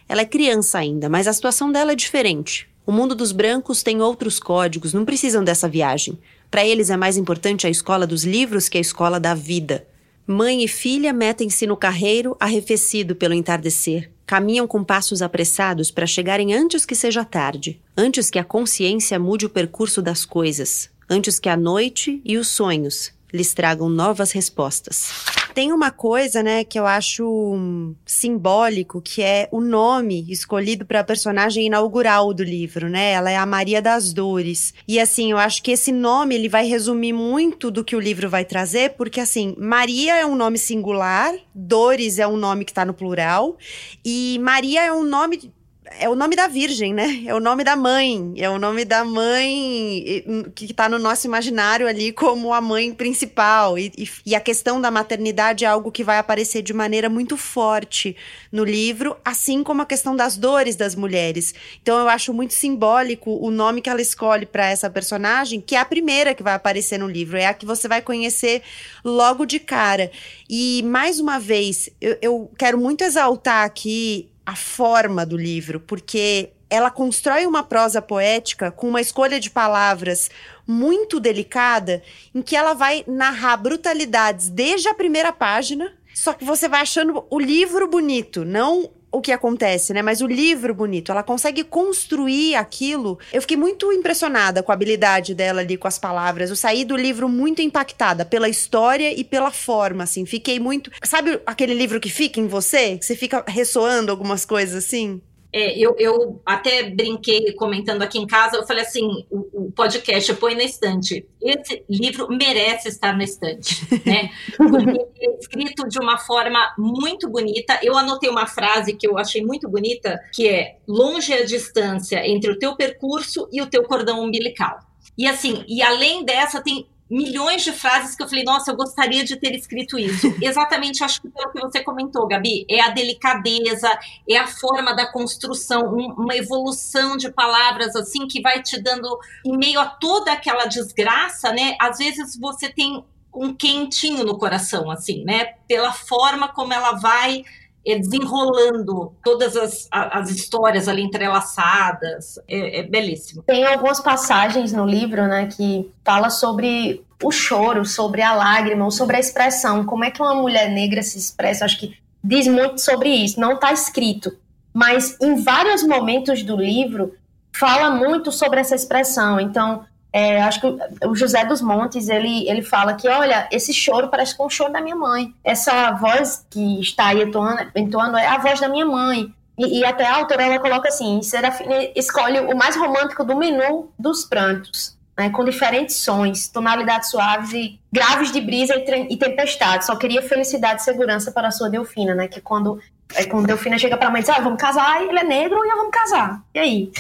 Ela 0.08 0.22
é 0.22 0.26
criança 0.26 0.80
ainda, 0.80 1.08
mas 1.08 1.28
a 1.28 1.34
situação 1.34 1.72
dela 1.72 1.94
é 1.94 1.96
diferente. 1.96 2.70
O 2.86 2.92
mundo 2.92 3.14
dos 3.14 3.32
brancos 3.32 3.84
tem 3.84 4.02
outros 4.02 4.40
códigos, 4.40 4.94
não 4.94 5.06
precisam 5.06 5.44
dessa 5.44 5.70
viagem. 5.70 6.20
Para 6.50 6.66
eles 6.66 6.90
é 6.90 6.98
mais 6.98 7.18
importante 7.18 7.68
a 7.68 7.70
escola 7.70 8.08
dos 8.08 8.24
livros 8.24 8.68
que 8.68 8.78
a 8.80 8.82
escola 8.82 9.20
da 9.20 9.36
vida. 9.36 9.88
Mãe 10.32 10.64
e 10.64 10.68
filha 10.68 11.12
metem-se 11.12 11.66
no 11.66 11.76
carreiro, 11.76 12.38
arrefecido 12.40 13.16
pelo 13.16 13.34
entardecer. 13.34 14.12
Caminham 14.28 14.68
com 14.68 14.84
passos 14.84 15.24
apressados 15.24 15.90
para 15.90 16.06
chegarem 16.06 16.54
antes 16.54 16.86
que 16.86 16.94
seja 16.94 17.26
tarde, 17.26 17.82
antes 17.98 18.30
que 18.30 18.38
a 18.38 18.44
consciência 18.44 19.18
mude 19.18 19.48
o 19.48 19.50
percurso 19.50 20.04
das 20.04 20.26
coisas, 20.26 20.88
antes 21.10 21.40
que 21.40 21.50
a 21.50 21.58
noite 21.58 22.22
e 22.24 22.38
os 22.38 22.48
sonhos 22.48 23.12
lhes 23.32 23.54
tragam 23.54 23.90
novas 23.90 24.32
respostas 24.32 25.12
tem 25.60 25.74
uma 25.74 25.92
coisa, 25.92 26.42
né, 26.42 26.64
que 26.64 26.80
eu 26.80 26.86
acho 26.88 27.60
simbólico, 28.06 29.02
que 29.02 29.22
é 29.22 29.50
o 29.52 29.60
nome 29.60 30.26
escolhido 30.30 30.86
para 30.86 31.02
a 31.02 31.04
personagem 31.04 31.66
inaugural 31.66 32.34
do 32.34 32.44
livro, 32.44 32.88
né? 32.88 33.12
Ela 33.12 33.32
é 33.32 33.36
a 33.36 33.46
Maria 33.46 33.82
das 33.82 34.14
Dores. 34.14 34.74
E 34.88 35.00
assim, 35.02 35.32
eu 35.32 35.38
acho 35.38 35.62
que 35.62 35.72
esse 35.72 35.92
nome 35.92 36.34
ele 36.34 36.48
vai 36.48 36.66
resumir 36.66 37.12
muito 37.12 37.70
do 37.70 37.84
que 37.84 37.94
o 37.94 38.00
livro 38.00 38.30
vai 38.30 38.46
trazer, 38.46 38.92
porque 38.92 39.20
assim, 39.20 39.54
Maria 39.58 40.16
é 40.16 40.26
um 40.26 40.36
nome 40.36 40.58
singular, 40.58 41.34
Dores 41.54 42.20
é 42.20 42.28
um 42.28 42.38
nome 42.38 42.64
que 42.64 42.72
está 42.72 42.86
no 42.86 42.94
plural, 42.94 43.58
e 44.06 44.40
Maria 44.42 44.86
é 44.86 44.94
um 44.94 45.04
nome 45.04 45.52
é 45.98 46.08
o 46.08 46.16
nome 46.16 46.36
da 46.36 46.48
Virgem, 46.48 46.94
né? 46.94 47.24
É 47.26 47.34
o 47.34 47.40
nome 47.40 47.64
da 47.64 47.76
mãe. 47.76 48.34
É 48.38 48.50
o 48.50 48.60
nome 48.60 48.86
da 48.86 49.04
mãe 49.04 50.24
que 50.54 50.66
está 50.66 50.88
no 50.88 51.00
nosso 51.00 51.26
imaginário 51.26 51.88
ali 51.88 52.12
como 52.12 52.54
a 52.54 52.62
mãe 52.62 52.94
principal. 52.94 53.78
E, 53.78 53.92
e, 53.98 54.10
e, 54.28 54.36
a 54.36 54.40
questão 54.40 54.80
da 54.80 54.92
maternidade 54.92 55.66
é 55.66 55.68
algo 55.68 55.92
que 55.92 56.04
vai 56.04 56.18
aparecer 56.18 56.62
de 56.62 56.74
maneira 56.74 57.10
muito 57.10 57.36
forte 57.38 58.16
no 58.52 58.64
livro, 58.64 59.18
assim 59.24 59.64
como 59.64 59.82
a 59.82 59.86
questão 59.86 60.16
das 60.16 60.38
dores 60.38 60.76
das 60.76 60.96
mulheres. 60.96 61.54
Então 61.82 62.00
eu 62.00 62.10
acho 62.10 62.34
muito 62.34 62.54
simbólico 62.54 63.32
o 63.32 63.50
nome 63.50 63.82
que 63.82 63.90
ela 63.90 64.02
escolhe 64.02 64.46
para 64.46 64.70
essa 64.70 64.90
personagem, 64.90 65.60
que 65.60 65.76
é 65.76 65.80
a 65.80 65.86
primeira 65.86 66.36
que 66.36 66.44
vai 66.44 66.54
aparecer 66.54 67.00
no 67.00 67.08
livro, 67.08 67.38
é 67.38 67.48
a 67.48 67.54
que 67.54 67.66
você 67.66 67.88
vai 67.88 68.02
conhecer 68.02 68.62
logo 69.04 69.46
de 69.46 69.60
cara. 69.60 70.12
E 70.50 70.84
mais 70.84 71.20
uma 71.20 71.40
vez, 71.40 71.90
eu, 72.00 72.18
eu 72.22 72.52
quero 72.58 72.78
muito 72.78 73.04
exaltar 73.04 73.66
aqui 73.66 74.29
a 74.50 74.56
forma 74.56 75.28
do 75.28 75.38
livro, 75.38 75.80
porque 75.80 76.50
ela 76.72 76.90
constrói 76.90 77.46
uma 77.46 77.62
prosa 77.62 78.02
poética 78.02 78.72
com 78.72 78.90
uma 78.90 79.00
escolha 79.00 79.40
de 79.40 79.48
palavras 79.48 80.32
muito 80.66 81.20
delicada, 81.20 82.02
em 82.34 82.42
que 82.42 82.56
ela 82.56 82.74
vai 82.74 83.04
narrar 83.08 83.58
brutalidades 83.58 84.50
desde 84.50 84.90
a 84.90 84.94
primeira 84.96 85.32
página, 85.32 85.94
só 86.16 86.34
que 86.34 86.44
você 86.44 86.68
vai 86.68 86.82
achando 86.82 87.24
o 87.30 87.40
livro 87.40 87.88
bonito, 87.88 88.44
não 88.44 88.90
o 89.12 89.22
que 89.22 89.32
acontece, 89.32 89.94
né? 89.94 90.02
Mas 90.02 90.22
o 90.22 90.28
livro 90.28 90.74
bonito, 90.74 91.12
ela 91.12 91.24
consegue 91.24 91.64
construir 91.64 92.56
aquilo. 92.56 93.20
Eu 93.34 93.42
fiquei 93.42 93.58
muito 93.58 93.92
impressionada 93.92 94.62
com 94.62 94.72
a 94.72 94.76
habilidade 94.76 95.34
dela 95.34 95.62
ali 95.62 95.78
com 95.78 95.88
as 95.88 95.98
palavras. 95.98 96.50
Eu 96.50 96.56
saí 96.56 96.86
do 96.86 96.96
livro 96.96 97.28
muito 97.28 97.62
impactada 97.62 98.26
pela 98.26 98.50
história 98.50 99.12
e 99.18 99.24
pela 99.24 99.52
forma, 99.52 100.04
assim. 100.04 100.26
Fiquei 100.26 100.60
muito. 100.60 100.92
Sabe 101.04 101.40
aquele 101.46 101.74
livro 101.74 102.00
que 102.00 102.10
fica 102.10 102.40
em 102.40 102.48
você? 102.48 102.98
Que 102.98 103.06
você 103.06 103.16
fica 103.16 103.44
ressoando 103.48 104.12
algumas 104.12 104.46
coisas 104.46 104.76
assim? 104.76 105.22
É, 105.52 105.78
eu, 105.80 105.96
eu, 105.98 106.42
até 106.46 106.84
brinquei 106.90 107.54
comentando 107.54 108.04
aqui 108.04 108.20
em 108.20 108.28
casa, 108.28 108.58
eu 108.58 108.68
falei 108.68 108.84
assim, 108.84 109.26
o, 109.32 109.66
o, 109.66 109.72
podcast 109.72 110.32
põe 110.36 110.54
na 110.54 110.64
estante. 110.64 111.26
Esse 111.42 111.84
livro 111.90 112.28
merece 112.30 112.88
estar 112.88 113.18
na 113.18 113.24
estante, 113.24 113.82
né? 114.06 114.30
Porque 114.56 115.08
é 115.20 115.38
escrito 115.40 115.88
de 115.88 116.00
uma 116.00 116.20
forma 116.20 116.74
muito 116.78 117.28
bonita. 117.28 117.80
Eu 117.82 117.98
anotei 117.98 118.30
uma 118.30 118.46
frase 118.46 118.94
que 118.94 119.08
eu 119.08 119.18
achei 119.18 119.44
muito 119.44 119.68
bonita, 119.68 120.20
que 120.34 120.48
é 120.48 120.78
longe 120.88 121.34
a 121.34 121.44
distância 121.44 122.28
entre 122.28 122.52
o 122.52 122.60
teu 122.60 122.76
percurso 122.76 123.48
e 123.52 123.60
o 123.60 123.68
teu 123.68 123.84
cordão 123.84 124.24
umbilical. 124.24 124.80
E 125.18 125.28
assim, 125.28 125.64
e 125.68 125.82
além 125.82 126.24
dessa, 126.24 126.62
tem 126.62 126.88
milhões 127.10 127.64
de 127.64 127.72
frases 127.72 128.16
que 128.16 128.22
eu 128.22 128.28
falei, 128.28 128.44
nossa, 128.44 128.72
eu 128.72 128.76
gostaria 128.76 129.24
de 129.24 129.36
ter 129.36 129.56
escrito 129.56 129.98
isso. 129.98 130.34
Exatamente, 130.42 131.04
acho 131.04 131.22
que 131.22 131.30
pelo 131.30 131.52
que 131.52 131.60
você 131.60 131.84
comentou, 131.84 132.28
Gabi, 132.28 132.66
é 132.70 132.82
a 132.82 132.90
delicadeza, 132.90 133.90
é 134.30 134.38
a 134.38 134.48
forma 134.48 134.94
da 134.94 135.12
construção, 135.12 135.94
um, 135.94 136.14
uma 136.14 136.36
evolução 136.36 137.18
de 137.18 137.32
palavras 137.32 137.96
assim 137.96 138.28
que 138.28 138.42
vai 138.42 138.62
te 138.62 138.80
dando, 138.80 139.18
em 139.46 139.58
meio 139.58 139.80
a 139.80 139.86
toda 139.86 140.32
aquela 140.32 140.66
desgraça, 140.66 141.52
né? 141.52 141.76
Às 141.80 141.98
vezes 141.98 142.38
você 142.40 142.70
tem 142.70 143.04
um 143.34 143.54
quentinho 143.54 144.24
no 144.24 144.38
coração, 144.38 144.90
assim, 144.92 145.24
né? 145.24 145.54
Pela 145.68 145.94
forma 145.94 146.48
como 146.48 146.74
ela 146.74 146.94
vai 146.94 147.44
é, 147.92 148.00
desenrolando 148.00 149.14
todas 149.24 149.56
as, 149.56 149.88
as 149.92 150.30
histórias 150.30 150.88
ali 150.88 151.02
entrelaçadas. 151.02 152.40
É, 152.48 152.80
é, 152.80 152.84
belíssimo. 152.84 153.44
Tem 153.44 153.66
algumas 153.66 154.00
passagens 154.00 154.72
no 154.74 154.86
livro, 154.86 155.28
né, 155.28 155.48
que 155.48 155.92
fala 156.04 156.30
sobre 156.30 157.04
o 157.24 157.32
choro, 157.32 157.86
sobre 157.86 158.22
a 158.22 158.34
lágrima, 158.34 158.86
ou 158.86 158.92
sobre 158.92 159.18
a 159.18 159.20
expressão. 159.20 159.86
Como 159.86 160.04
é 160.04 160.12
que 160.12 160.22
uma 160.22 160.36
mulher 160.36 160.70
negra 160.70 161.02
se 161.02 161.18
expressa? 161.18 161.66
Acho 161.66 161.80
que 161.80 161.98
diz 162.24 162.48
muito 162.48 162.80
sobre 162.80 163.10
isso. 163.10 163.40
Não 163.40 163.54
está 163.54 163.72
escrito, 163.72 164.36
mas 164.74 165.18
em 165.22 165.42
vários 165.42 165.84
momentos 165.84 166.44
do 166.44 166.56
livro 166.56 167.14
fala 167.52 167.90
muito 167.90 168.32
sobre 168.32 168.60
essa 168.60 168.76
expressão. 168.76 169.40
Então, 169.40 169.86
é, 170.12 170.42
acho 170.42 170.60
que 170.60 170.68
o 171.06 171.16
José 171.16 171.46
dos 171.46 171.62
Montes 171.62 172.10
ele, 172.10 172.50
ele 172.50 172.64
fala 172.64 172.96
que 172.96 173.08
olha 173.08 173.48
esse 173.52 173.74
choro 173.74 174.08
parece 174.08 174.36
com 174.36 174.46
o 174.46 174.50
choro 174.50 174.74
da 174.74 174.82
minha 174.82 174.96
mãe. 174.96 175.34
Essa 175.44 175.92
voz 175.92 176.46
que 176.50 176.80
está 176.82 177.08
aí 177.08 177.24
entoando, 177.24 177.72
entoando 177.76 178.18
é 178.18 178.28
a 178.28 178.40
voz 178.40 178.60
da 178.60 178.68
minha 178.68 178.86
mãe. 178.86 179.32
E, 179.58 179.80
e 179.80 179.86
até 179.86 180.06
a 180.06 180.16
autora 180.16 180.44
ela 180.44 180.60
coloca 180.60 180.88
assim 180.88 181.22
Serafina 181.22 181.76
escolhe 181.94 182.40
o 182.40 182.56
mais 182.56 182.78
romântico 182.78 183.26
do 183.26 183.36
menu 183.36 183.92
dos 184.00 184.24
prantos 184.24 184.98
né, 185.18 185.30
com 185.30 185.44
diferentes 185.44 185.98
sons 185.98 186.48
tonalidades 186.48 187.10
suaves 187.10 187.52
e 187.52 187.78
graves 187.92 188.32
de 188.32 188.40
brisa 188.40 188.74
e, 188.78 189.14
e 189.14 189.18
tempestade 189.18 189.86
só 189.86 189.98
queria 189.98 190.22
felicidade 190.22 190.80
e 190.80 190.86
segurança 190.86 191.30
para 191.34 191.50
a 191.50 191.52
sua 191.52 191.70
Delfina 191.70 192.16
né 192.16 192.30
que 192.30 192.40
quando 192.40 192.80
é 193.14 193.26
quando 193.26 193.48
Delfina 193.48 193.78
chega 193.78 193.98
para 193.98 194.08
a 194.08 194.12
mãe 194.12 194.22
e 194.22 194.24
diz 194.24 194.30
ah, 194.30 194.40
vamos 194.40 194.62
casar 194.62 195.04
ele 195.04 195.20
é 195.20 195.26
negro 195.26 195.60
e 195.66 195.70
eu 195.70 195.76
vamos 195.76 195.92
casar 195.92 196.42
e 196.56 196.60
aí 196.60 196.92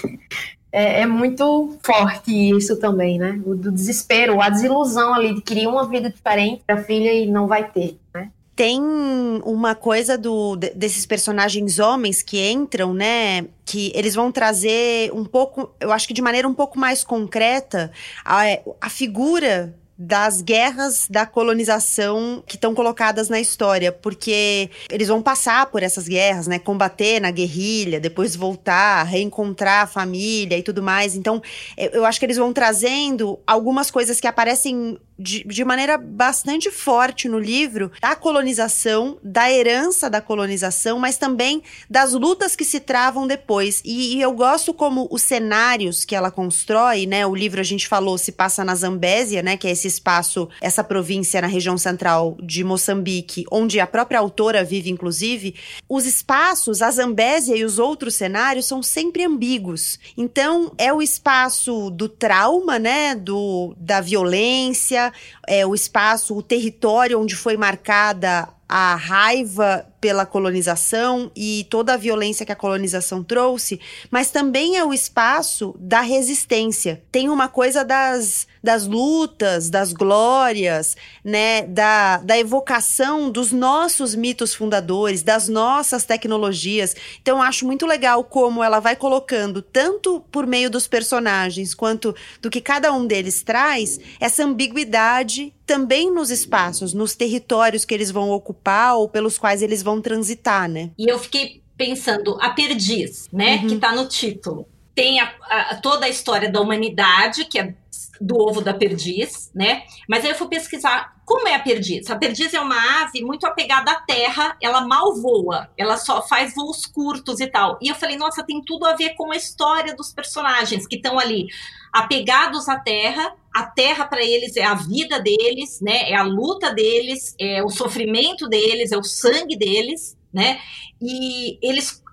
é, 0.72 1.01
é, 1.01 1.05
muito 1.05 1.78
forte 1.82 2.32
isso 2.32 2.78
também, 2.78 3.17
né? 3.17 3.41
O 3.45 3.55
do 3.55 3.72
desespero, 3.72 4.41
a 4.41 4.49
desilusão 4.49 5.13
ali 5.13 5.34
de 5.34 5.41
querer 5.41 5.67
uma 5.67 5.88
vida 5.88 6.09
diferente 6.09 6.63
para 6.65 6.80
a 6.80 6.84
filha 6.84 7.11
e 7.13 7.26
não 7.26 7.47
vai 7.47 7.70
ter, 7.70 7.97
né? 8.13 8.30
Tem 8.55 8.80
uma 8.82 9.74
coisa 9.74 10.17
do, 10.17 10.57
desses 10.57 11.05
personagens 11.05 11.80
homens 11.80 12.22
que 12.22 12.51
entram, 12.51 12.93
né? 12.93 13.45
Que 13.63 13.91
eles 13.95 14.13
vão 14.13 14.32
trazer 14.32 15.11
um 15.13 15.24
pouco, 15.24 15.72
eu 15.80 15.93
acho 15.93 16.05
que 16.05 16.13
de 16.13 16.22
maneira 16.22 16.47
um 16.47 16.53
pouco 16.53 16.78
mais 16.78 17.03
concreta, 17.03 17.89
a, 18.26 18.41
a 18.82 18.89
figura 18.89 19.78
das 20.02 20.41
guerras 20.41 21.08
da 21.10 21.26
colonização 21.26 22.41
que 22.47 22.56
estão 22.56 22.74
colocadas 22.74 23.28
na 23.28 23.38
história, 23.38 23.91
porque 23.91 24.70
eles 24.89 25.10
vão 25.10 25.22
passar 25.22 25.66
por 25.66 25.84
essas 25.84 26.08
guerras, 26.08 26.47
né? 26.47 26.58
Combater 26.58 27.20
na 27.20 27.30
guerrilha, 27.32 28.00
depois 28.00 28.34
voltar, 28.34 29.04
reencontrar 29.04 29.84
a 29.84 29.88
família 29.88 30.58
e 30.58 30.64
tudo 30.64 30.82
mais. 30.82 31.18
Então, 31.18 31.41
eu 31.78 32.06
acho 32.06 32.18
que 32.18 32.26
eles 32.26 32.38
vão 32.38 32.54
trazendo 32.54 33.38
algumas 33.45 33.91
coisas 33.91 34.22
que 34.22 34.28
aparecem 34.28 34.97
de, 35.20 35.43
de 35.43 35.65
maneira 35.65 35.97
bastante 35.97 36.72
forte 36.72 37.28
no 37.28 37.38
livro 37.38 37.91
da 38.01 38.15
colonização, 38.15 39.17
da 39.22 39.51
herança 39.51 40.09
da 40.09 40.22
colonização, 40.22 40.97
mas 40.97 41.17
também 41.17 41.61
das 41.89 42.13
lutas 42.13 42.55
que 42.55 42.63
se 42.63 42.80
travam 42.80 43.28
depois. 43.28 43.82
E, 43.84 44.15
e, 44.15 44.22
eu 44.22 44.32
gosto 44.32 44.74
como 44.74 45.07
os 45.11 45.22
cenários 45.22 46.05
que 46.05 46.15
ela 46.15 46.32
constrói, 46.32 47.05
né? 47.05 47.28
O 47.28 47.36
livro 47.36 47.59
a 47.59 47.63
gente 47.63 47.88
falou 47.88 48.17
se 48.17 48.32
passa 48.32 48.63
na 48.63 48.74
Zambésia, 48.74 49.43
né? 49.43 49.57
Que 49.57 49.67
é 49.67 49.72
esse 49.72 49.88
espaço, 49.88 50.47
essa 50.61 50.84
província 50.84 51.41
na 51.41 51.47
região 51.47 51.78
central 51.78 52.38
de 52.41 52.63
Moçambique, 52.63 53.43
onde 53.51 53.80
a 53.80 53.88
própria 53.88 54.20
autora 54.20 54.63
vive, 54.63 54.89
inclusive. 54.89 55.55
Os 55.89 56.05
espaços, 56.05 56.82
a 56.82 56.89
Zambésia 56.89 57.57
e 57.57 57.65
os 57.65 57.78
outros 57.78 58.15
cenários 58.15 58.65
são 58.65 58.82
sempre 58.82 59.26
ambíguos. 59.26 59.99
Então, 60.15 60.72
é 60.78 60.93
o 60.93 61.01
espaço 61.01 61.89
do 61.89 62.07
trauma, 62.07 62.80
né? 62.80 63.15
Do, 63.15 63.76
da 63.78 63.99
violência, 63.99 65.09
é, 65.47 65.66
o 65.66 65.74
espaço, 65.74 66.36
o 66.36 66.41
território 66.41 67.20
onde 67.20 67.36
foi 67.36 67.57
marcada 67.57 68.49
a 68.70 68.95
raiva 68.95 69.88
pela 69.99 70.28
colonização 70.28 71.32
e 71.36 71.65
toda 71.72 71.95
a 71.95 71.97
violência 71.97 72.45
que 72.45 72.51
a 72.51 72.55
colonização 72.55 73.24
trouxe, 73.24 73.80
mas 74.11 74.30
também 74.30 74.78
é 74.78 74.86
o 74.86 74.93
espaço 74.93 75.76
da 75.80 76.01
resistência. 76.01 77.01
Tem 77.11 77.30
uma 77.30 77.47
coisa 77.47 77.84
das, 77.84 78.47
das 78.63 78.86
lutas, 78.86 79.70
das 79.72 79.91
glórias, 79.91 80.95
né, 81.24 81.63
da, 81.63 82.17
da 82.17 82.38
evocação 82.38 83.30
dos 83.32 83.51
nossos 83.51 84.13
mitos 84.13 84.53
fundadores, 84.53 85.24
das 85.24 85.49
nossas 85.49 86.05
tecnologias. 86.05 86.95
Então, 87.22 87.41
acho 87.41 87.65
muito 87.65 87.88
legal 87.88 88.24
como 88.24 88.63
ela 88.63 88.80
vai 88.80 88.95
colocando, 88.95 89.61
tanto 89.63 90.24
por 90.32 90.45
meio 90.45 90.70
dos 90.70 90.88
personagens, 90.88 91.74
quanto 91.74 92.15
do 92.39 92.49
que 92.49 92.61
cada 92.61 92.93
um 92.93 93.05
deles 93.05 93.41
traz, 93.41 93.99
essa 94.20 94.45
ambiguidade 94.45 95.53
também 95.70 96.11
nos 96.11 96.32
espaços, 96.32 96.95
nos 96.95 97.13
territórios 97.13 97.86
que 97.86 97.93
eles 97.93 98.09
vão 98.09 98.32
ocupar 98.32 98.95
ou 98.95 99.07
pelos 99.07 99.38
quais 99.38 99.61
eles 99.61 99.84
vão 99.84 100.01
transitar, 100.01 100.67
né? 100.67 100.89
E 100.97 101.07
eu 101.07 101.20
fiquei 101.20 101.61
pensando, 101.78 102.36
a 102.41 102.49
perdiz, 102.49 103.30
né, 103.32 103.57
uhum. 103.57 103.67
que 103.67 103.76
está 103.76 103.93
no 103.93 104.07
título. 104.07 104.67
Tem 104.95 105.20
a, 105.20 105.32
a, 105.47 105.76
toda 105.76 106.07
a 106.07 106.09
história 106.09 106.51
da 106.51 106.59
humanidade, 106.59 107.45
que 107.45 107.59
é 107.59 107.76
do 108.20 108.38
ovo 108.38 108.61
da 108.61 108.74
perdiz, 108.74 109.51
né? 109.53 109.84
Mas 110.07 110.24
aí 110.24 110.32
eu 110.32 110.36
fui 110.36 110.47
pesquisar 110.47 111.20
como 111.26 111.47
é 111.47 111.53
a 111.53 111.59
perdiz. 111.59 112.09
A 112.09 112.15
perdiz 112.15 112.53
é 112.53 112.59
uma 112.59 113.03
ave 113.03 113.24
muito 113.24 113.45
apegada 113.45 113.91
à 113.91 114.01
terra, 114.01 114.57
ela 114.61 114.82
mal 114.82 115.15
voa, 115.15 115.70
ela 115.78 115.95
só 115.95 116.22
faz 116.28 116.55
voos 116.55 116.86
curtos 116.86 117.39
e 117.39 117.47
tal. 117.47 117.78
E 117.82 117.88
eu 117.88 117.95
falei, 117.95 118.17
nossa, 118.17 118.43
tem 118.43 118.61
tudo 118.65 118.86
a 118.86 118.95
ver 118.95 119.13
com 119.15 119.32
a 119.32 119.36
história 119.36 119.95
dos 119.95 120.11
personagens 120.11 120.88
que 120.88 120.95
estão 120.95 121.20
ali 121.20 121.47
apegados 121.93 122.67
à 122.67 122.80
terra. 122.80 123.34
A 123.53 123.63
terra 123.63 124.05
para 124.05 124.24
eles 124.24 124.55
é 124.57 124.63
a 124.63 124.74
vida 124.74 125.20
deles, 125.20 125.80
né? 125.82 126.09
É 126.09 126.15
a 126.15 126.24
luta 126.24 126.74
deles, 126.74 127.36
é 127.39 127.63
o 127.63 127.70
sofrimento 127.70 128.47
deles, 128.47 128.91
é 128.91 128.97
o 128.97 129.03
sangue 129.03 129.55
deles, 129.55 130.17
né? 130.34 130.59
E 131.01 131.57
eles 131.61 132.03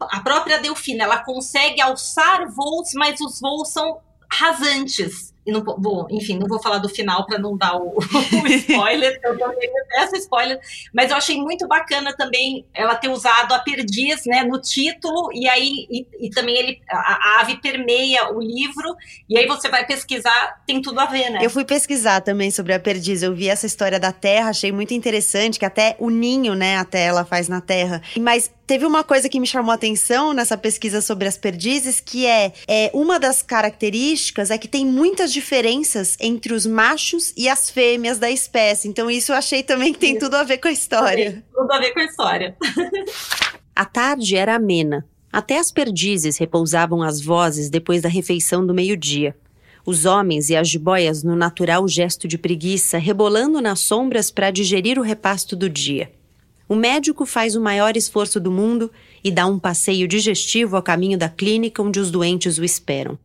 a 0.00 0.20
própria 0.20 0.58
Delfina, 0.58 1.04
ela 1.04 1.24
consegue 1.24 1.80
alçar 1.80 2.48
voos, 2.48 2.92
mas 2.94 3.20
os 3.20 3.40
voos 3.40 3.72
são 3.72 4.00
rasantes 4.30 5.34
não 5.52 5.62
vou, 5.62 6.06
enfim, 6.10 6.38
não 6.38 6.46
vou 6.46 6.60
falar 6.60 6.78
do 6.78 6.88
final 6.88 7.24
para 7.26 7.38
não 7.38 7.56
dar 7.56 7.76
o, 7.76 7.96
o 7.98 8.46
spoiler, 8.46 9.18
eu 9.22 9.38
também 9.38 9.70
peço 9.88 10.16
spoiler, 10.16 10.60
mas 10.92 11.10
eu 11.10 11.16
achei 11.16 11.36
muito 11.36 11.66
bacana 11.66 12.14
também 12.16 12.64
ela 12.74 12.94
ter 12.94 13.08
usado 13.08 13.52
a 13.52 13.58
perdiz, 13.58 14.24
né, 14.26 14.44
no 14.44 14.60
título, 14.60 15.30
e 15.32 15.48
aí, 15.48 15.86
e, 15.90 16.06
e 16.20 16.30
também 16.30 16.56
ele, 16.56 16.80
a, 16.88 16.96
a, 16.96 17.40
ave 17.40 17.56
permeia 17.60 18.32
o 18.32 18.40
livro, 18.40 18.96
e 19.28 19.38
aí 19.38 19.46
você 19.46 19.68
vai 19.68 19.86
pesquisar, 19.86 20.62
tem 20.66 20.80
tudo 20.80 21.00
a 21.00 21.06
ver, 21.06 21.30
né? 21.30 21.40
Eu 21.42 21.50
fui 21.50 21.64
pesquisar 21.64 22.20
também 22.20 22.50
sobre 22.50 22.72
a 22.72 22.80
perdiz, 22.80 23.22
eu 23.22 23.34
vi 23.34 23.48
essa 23.48 23.66
história 23.66 23.98
da 23.98 24.12
terra, 24.12 24.50
achei 24.50 24.72
muito 24.72 24.94
interessante, 24.94 25.58
que 25.58 25.64
até 25.64 25.96
o 25.98 26.10
ninho, 26.10 26.54
né, 26.54 26.76
até 26.76 27.04
ela 27.04 27.24
faz 27.24 27.48
na 27.48 27.60
terra, 27.60 28.02
mas 28.18 28.50
teve 28.66 28.84
uma 28.84 29.02
coisa 29.02 29.30
que 29.30 29.40
me 29.40 29.46
chamou 29.46 29.72
a 29.72 29.76
atenção 29.76 30.34
nessa 30.34 30.56
pesquisa 30.56 31.00
sobre 31.00 31.26
as 31.26 31.38
perdizes, 31.38 32.00
que 32.00 32.26
é, 32.26 32.52
é 32.68 32.90
uma 32.92 33.18
das 33.18 33.40
características 33.40 34.50
é 34.50 34.58
que 34.58 34.68
tem 34.68 34.84
muitas 34.84 35.32
diferenças 35.38 36.16
entre 36.20 36.52
os 36.52 36.66
machos 36.66 37.32
e 37.36 37.48
as 37.48 37.70
fêmeas 37.70 38.18
da 38.18 38.28
espécie. 38.28 38.88
Então 38.88 39.08
isso 39.08 39.30
eu 39.30 39.36
achei 39.36 39.62
também 39.62 39.92
que 39.92 39.98
tem 39.98 40.16
isso. 40.16 40.20
tudo 40.24 40.34
a 40.34 40.42
ver 40.42 40.58
com 40.58 40.66
a 40.66 40.72
história. 40.72 41.32
Tem 41.32 41.44
tudo 41.54 41.70
a 41.70 41.78
ver 41.78 41.92
com 41.92 42.00
a 42.00 42.04
história. 42.04 42.56
a 43.74 43.84
tarde 43.84 44.36
era 44.36 44.56
amena. 44.56 45.06
Até 45.32 45.58
as 45.58 45.70
perdizes 45.70 46.38
repousavam 46.38 47.02
as 47.02 47.20
vozes 47.20 47.70
depois 47.70 48.02
da 48.02 48.08
refeição 48.08 48.66
do 48.66 48.74
meio-dia. 48.74 49.36
Os 49.86 50.04
homens 50.04 50.50
e 50.50 50.56
as 50.56 50.68
jiboias 50.68 51.22
no 51.22 51.36
natural 51.36 51.86
gesto 51.86 52.26
de 52.26 52.36
preguiça, 52.36 52.98
rebolando 52.98 53.60
nas 53.60 53.78
sombras 53.78 54.30
para 54.30 54.50
digerir 54.50 54.98
o 54.98 55.02
repasto 55.02 55.54
do 55.54 55.70
dia. 55.70 56.10
O 56.68 56.74
médico 56.74 57.24
faz 57.24 57.54
o 57.54 57.60
maior 57.60 57.96
esforço 57.96 58.40
do 58.40 58.50
mundo 58.50 58.90
e 59.22 59.30
dá 59.30 59.46
um 59.46 59.58
passeio 59.58 60.08
digestivo 60.08 60.76
ao 60.76 60.82
caminho 60.82 61.16
da 61.16 61.28
clínica 61.28 61.80
onde 61.80 62.00
os 62.00 62.10
doentes 62.10 62.58
o 62.58 62.64
esperam. 62.64 63.18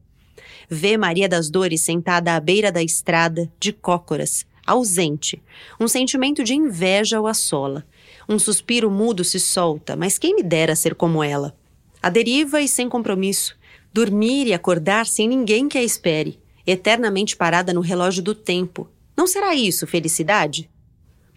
Vê 0.70 0.98
Maria 0.98 1.28
das 1.28 1.50
Dores 1.50 1.82
sentada 1.82 2.36
à 2.36 2.40
beira 2.40 2.72
da 2.72 2.82
estrada, 2.82 3.52
de 3.60 3.72
cócoras, 3.72 4.46
ausente. 4.66 5.42
Um 5.80 5.88
sentimento 5.88 6.44
de 6.44 6.54
inveja 6.54 7.20
o 7.20 7.28
assola. 7.28 7.86
Um 8.28 8.40
suspiro 8.40 8.90
mudo 8.90 9.24
se 9.24 9.40
solta, 9.40 9.96
mas 9.96 10.18
quem 10.18 10.36
me 10.36 10.44
dera 10.44 10.76
ser 10.76 10.96
como 10.96 11.24
ela? 11.24 11.56
A 12.02 12.10
deriva 12.10 12.62
e 12.62 12.68
sem 12.68 12.90
compromisso. 12.90 13.56
Dormir 13.94 14.48
e 14.48 14.54
acordar 14.54 15.06
sem 15.06 15.28
ninguém 15.28 15.68
que 15.68 15.78
a 15.78 15.84
espere. 15.84 16.40
Eternamente 16.66 17.36
parada 17.36 17.74
no 17.74 17.82
relógio 17.82 18.24
do 18.24 18.34
tempo. 18.34 18.90
Não 19.16 19.28
será 19.28 19.54
isso 19.54 19.86
felicidade? 19.86 20.70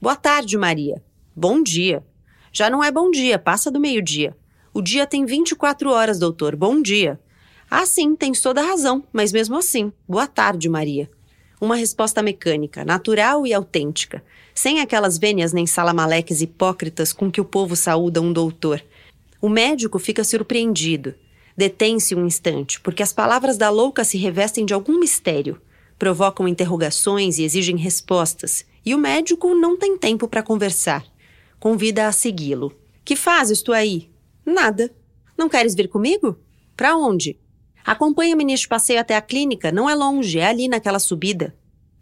Boa 0.00 0.16
tarde, 0.16 0.56
Maria. 0.56 1.02
Bom 1.34 1.62
dia. 1.62 2.02
Já 2.52 2.70
não 2.70 2.82
é 2.82 2.90
bom 2.90 3.10
dia, 3.10 3.38
passa 3.38 3.70
do 3.70 3.78
meio-dia. 3.78 4.36
O 4.72 4.80
dia 4.80 5.06
tem 5.06 5.26
24 5.26 5.90
horas, 5.90 6.18
doutor. 6.18 6.56
Bom 6.56 6.80
dia. 6.80 7.20
Ah, 7.70 7.84
sim, 7.86 8.14
tens 8.14 8.40
toda 8.40 8.60
a 8.60 8.66
razão, 8.66 9.04
mas 9.12 9.32
mesmo 9.32 9.56
assim. 9.56 9.92
Boa 10.08 10.26
tarde, 10.26 10.68
Maria. 10.68 11.10
Uma 11.60 11.76
resposta 11.76 12.22
mecânica, 12.22 12.84
natural 12.84 13.46
e 13.46 13.52
autêntica, 13.54 14.22
sem 14.54 14.80
aquelas 14.80 15.18
vênias 15.18 15.52
nem 15.52 15.66
salamaleques 15.66 16.40
hipócritas 16.40 17.12
com 17.12 17.30
que 17.30 17.40
o 17.40 17.44
povo 17.44 17.74
saúda 17.74 18.20
um 18.20 18.32
doutor. 18.32 18.82
O 19.40 19.48
médico 19.48 19.98
fica 19.98 20.22
surpreendido. 20.22 21.14
Detém-se 21.56 22.14
um 22.14 22.26
instante, 22.26 22.80
porque 22.80 23.02
as 23.02 23.12
palavras 23.12 23.56
da 23.56 23.70
louca 23.70 24.04
se 24.04 24.18
revestem 24.18 24.66
de 24.66 24.74
algum 24.74 24.98
mistério, 25.00 25.60
provocam 25.98 26.46
interrogações 26.46 27.38
e 27.38 27.44
exigem 27.44 27.76
respostas, 27.76 28.66
e 28.84 28.94
o 28.94 28.98
médico 28.98 29.54
não 29.54 29.76
tem 29.76 29.96
tempo 29.96 30.28
para 30.28 30.42
conversar 30.42 31.04
convida 31.58 32.06
a 32.06 32.12
segui-lo. 32.12 32.72
Que 33.04 33.16
fazes 33.16 33.62
tu 33.62 33.72
aí? 33.72 34.10
Nada. 34.44 34.94
Não 35.36 35.48
queres 35.48 35.74
vir 35.74 35.88
comigo? 35.88 36.38
Para 36.76 36.96
onde? 36.96 37.38
Acompanha-me 37.86 38.44
neste 38.44 38.66
passeio 38.66 38.98
até 38.98 39.14
a 39.14 39.22
clínica, 39.22 39.70
não 39.70 39.88
é 39.88 39.94
longe, 39.94 40.40
é 40.40 40.46
ali 40.46 40.66
naquela 40.66 40.98
subida. 40.98 41.54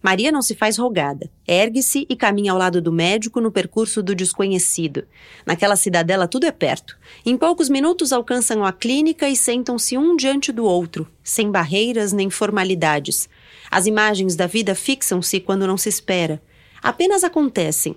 Maria 0.03 0.33
não 0.33 0.43
se 0.43 0.55
faz 0.55 0.77
rogada. 0.77 1.31
Ergue-se 1.47 2.07
e 2.09 2.17
caminha 2.17 2.53
ao 2.53 2.59
lado 2.59 2.81
do 2.81 2.93
médico 2.93 3.41
no 3.41 3.53
percurso 3.53 4.03
do 4.03 4.15
desconhecido. 4.15 5.05
Naquela 5.47 5.77
cidadela 5.77 6.27
tudo 6.27 6.45
é 6.47 6.53
perto. 6.53 6.99
Em 7.25 7.37
poucos 7.37 7.69
minutos 7.69 8.13
alcançam 8.13 8.65
a 8.65 8.73
clínica 8.73 9.29
e 9.29 9.37
sentam-se 9.37 9.97
um 9.97 10.17
diante 10.17 10.53
do 10.53 10.65
outro, 10.65 11.07
sem 11.23 11.51
barreiras 11.51 12.13
nem 12.13 12.29
formalidades. 12.31 13.29
As 13.71 13.87
imagens 13.87 14.37
da 14.37 14.47
vida 14.47 14.75
fixam-se 14.75 15.41
quando 15.41 15.67
não 15.67 15.77
se 15.77 15.89
espera. 15.89 16.43
Apenas 16.83 17.25
acontecem, 17.25 17.97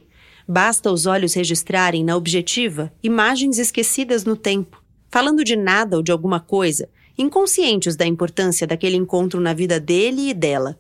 Basta 0.49 0.89
os 0.89 1.05
olhos 1.05 1.33
registrarem 1.33 2.05
na 2.05 2.15
objetiva 2.15 2.93
imagens 3.03 3.59
esquecidas 3.59 4.23
no 4.23 4.37
tempo, 4.37 4.81
falando 5.09 5.43
de 5.43 5.57
nada 5.57 5.97
ou 5.97 6.01
de 6.01 6.09
alguma 6.09 6.39
coisa, 6.39 6.87
inconscientes 7.17 7.95
da 7.95 8.05
importância 8.05 8.67
daquele 8.67 8.95
encontro 8.95 9.39
na 9.39 9.53
vida 9.53 9.79
dele 9.79 10.29
e 10.29 10.33
dela. 10.33 10.77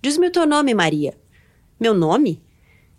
Diz-me 0.00 0.28
o 0.28 0.30
teu 0.30 0.46
nome, 0.46 0.74
Maria. 0.74 1.14
Meu 1.78 1.94
nome? 1.94 2.42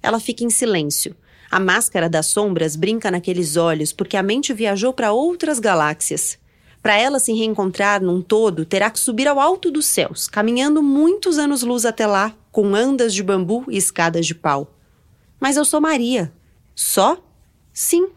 Ela 0.01 0.19
fica 0.19 0.43
em 0.43 0.49
silêncio. 0.49 1.15
A 1.49 1.59
máscara 1.59 2.09
das 2.09 2.27
sombras 2.27 2.75
brinca 2.75 3.09
naqueles 3.09 3.55
olhos 3.55 3.93
porque 3.93 4.17
a 4.17 4.23
mente 4.23 4.53
viajou 4.53 4.91
para 4.93 5.13
outras 5.13 5.59
galáxias. 5.59 6.37
Para 6.81 6.97
ela 6.97 7.19
se 7.19 7.33
reencontrar 7.33 8.01
num 8.01 8.21
todo, 8.21 8.65
terá 8.65 8.89
que 8.89 8.99
subir 8.99 9.27
ao 9.27 9.39
alto 9.39 9.71
dos 9.71 9.85
céus, 9.85 10.27
caminhando 10.27 10.83
muitos 10.83 11.37
anos-luz 11.37 11.85
até 11.85 12.05
lá, 12.05 12.35
com 12.51 12.75
andas 12.75 13.13
de 13.13 13.23
bambu 13.23 13.65
e 13.69 13.77
escadas 13.77 14.25
de 14.25 14.35
pau. 14.35 14.73
Mas 15.39 15.57
eu 15.57 15.65
sou 15.65 15.81
Maria. 15.81 16.31
Só? 16.75 17.17
Sim. 17.73 18.09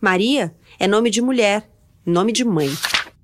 Maria 0.00 0.54
é 0.78 0.86
nome 0.86 1.10
de 1.10 1.22
mulher, 1.22 1.70
nome 2.04 2.32
de 2.32 2.44
mãe. 2.44 2.70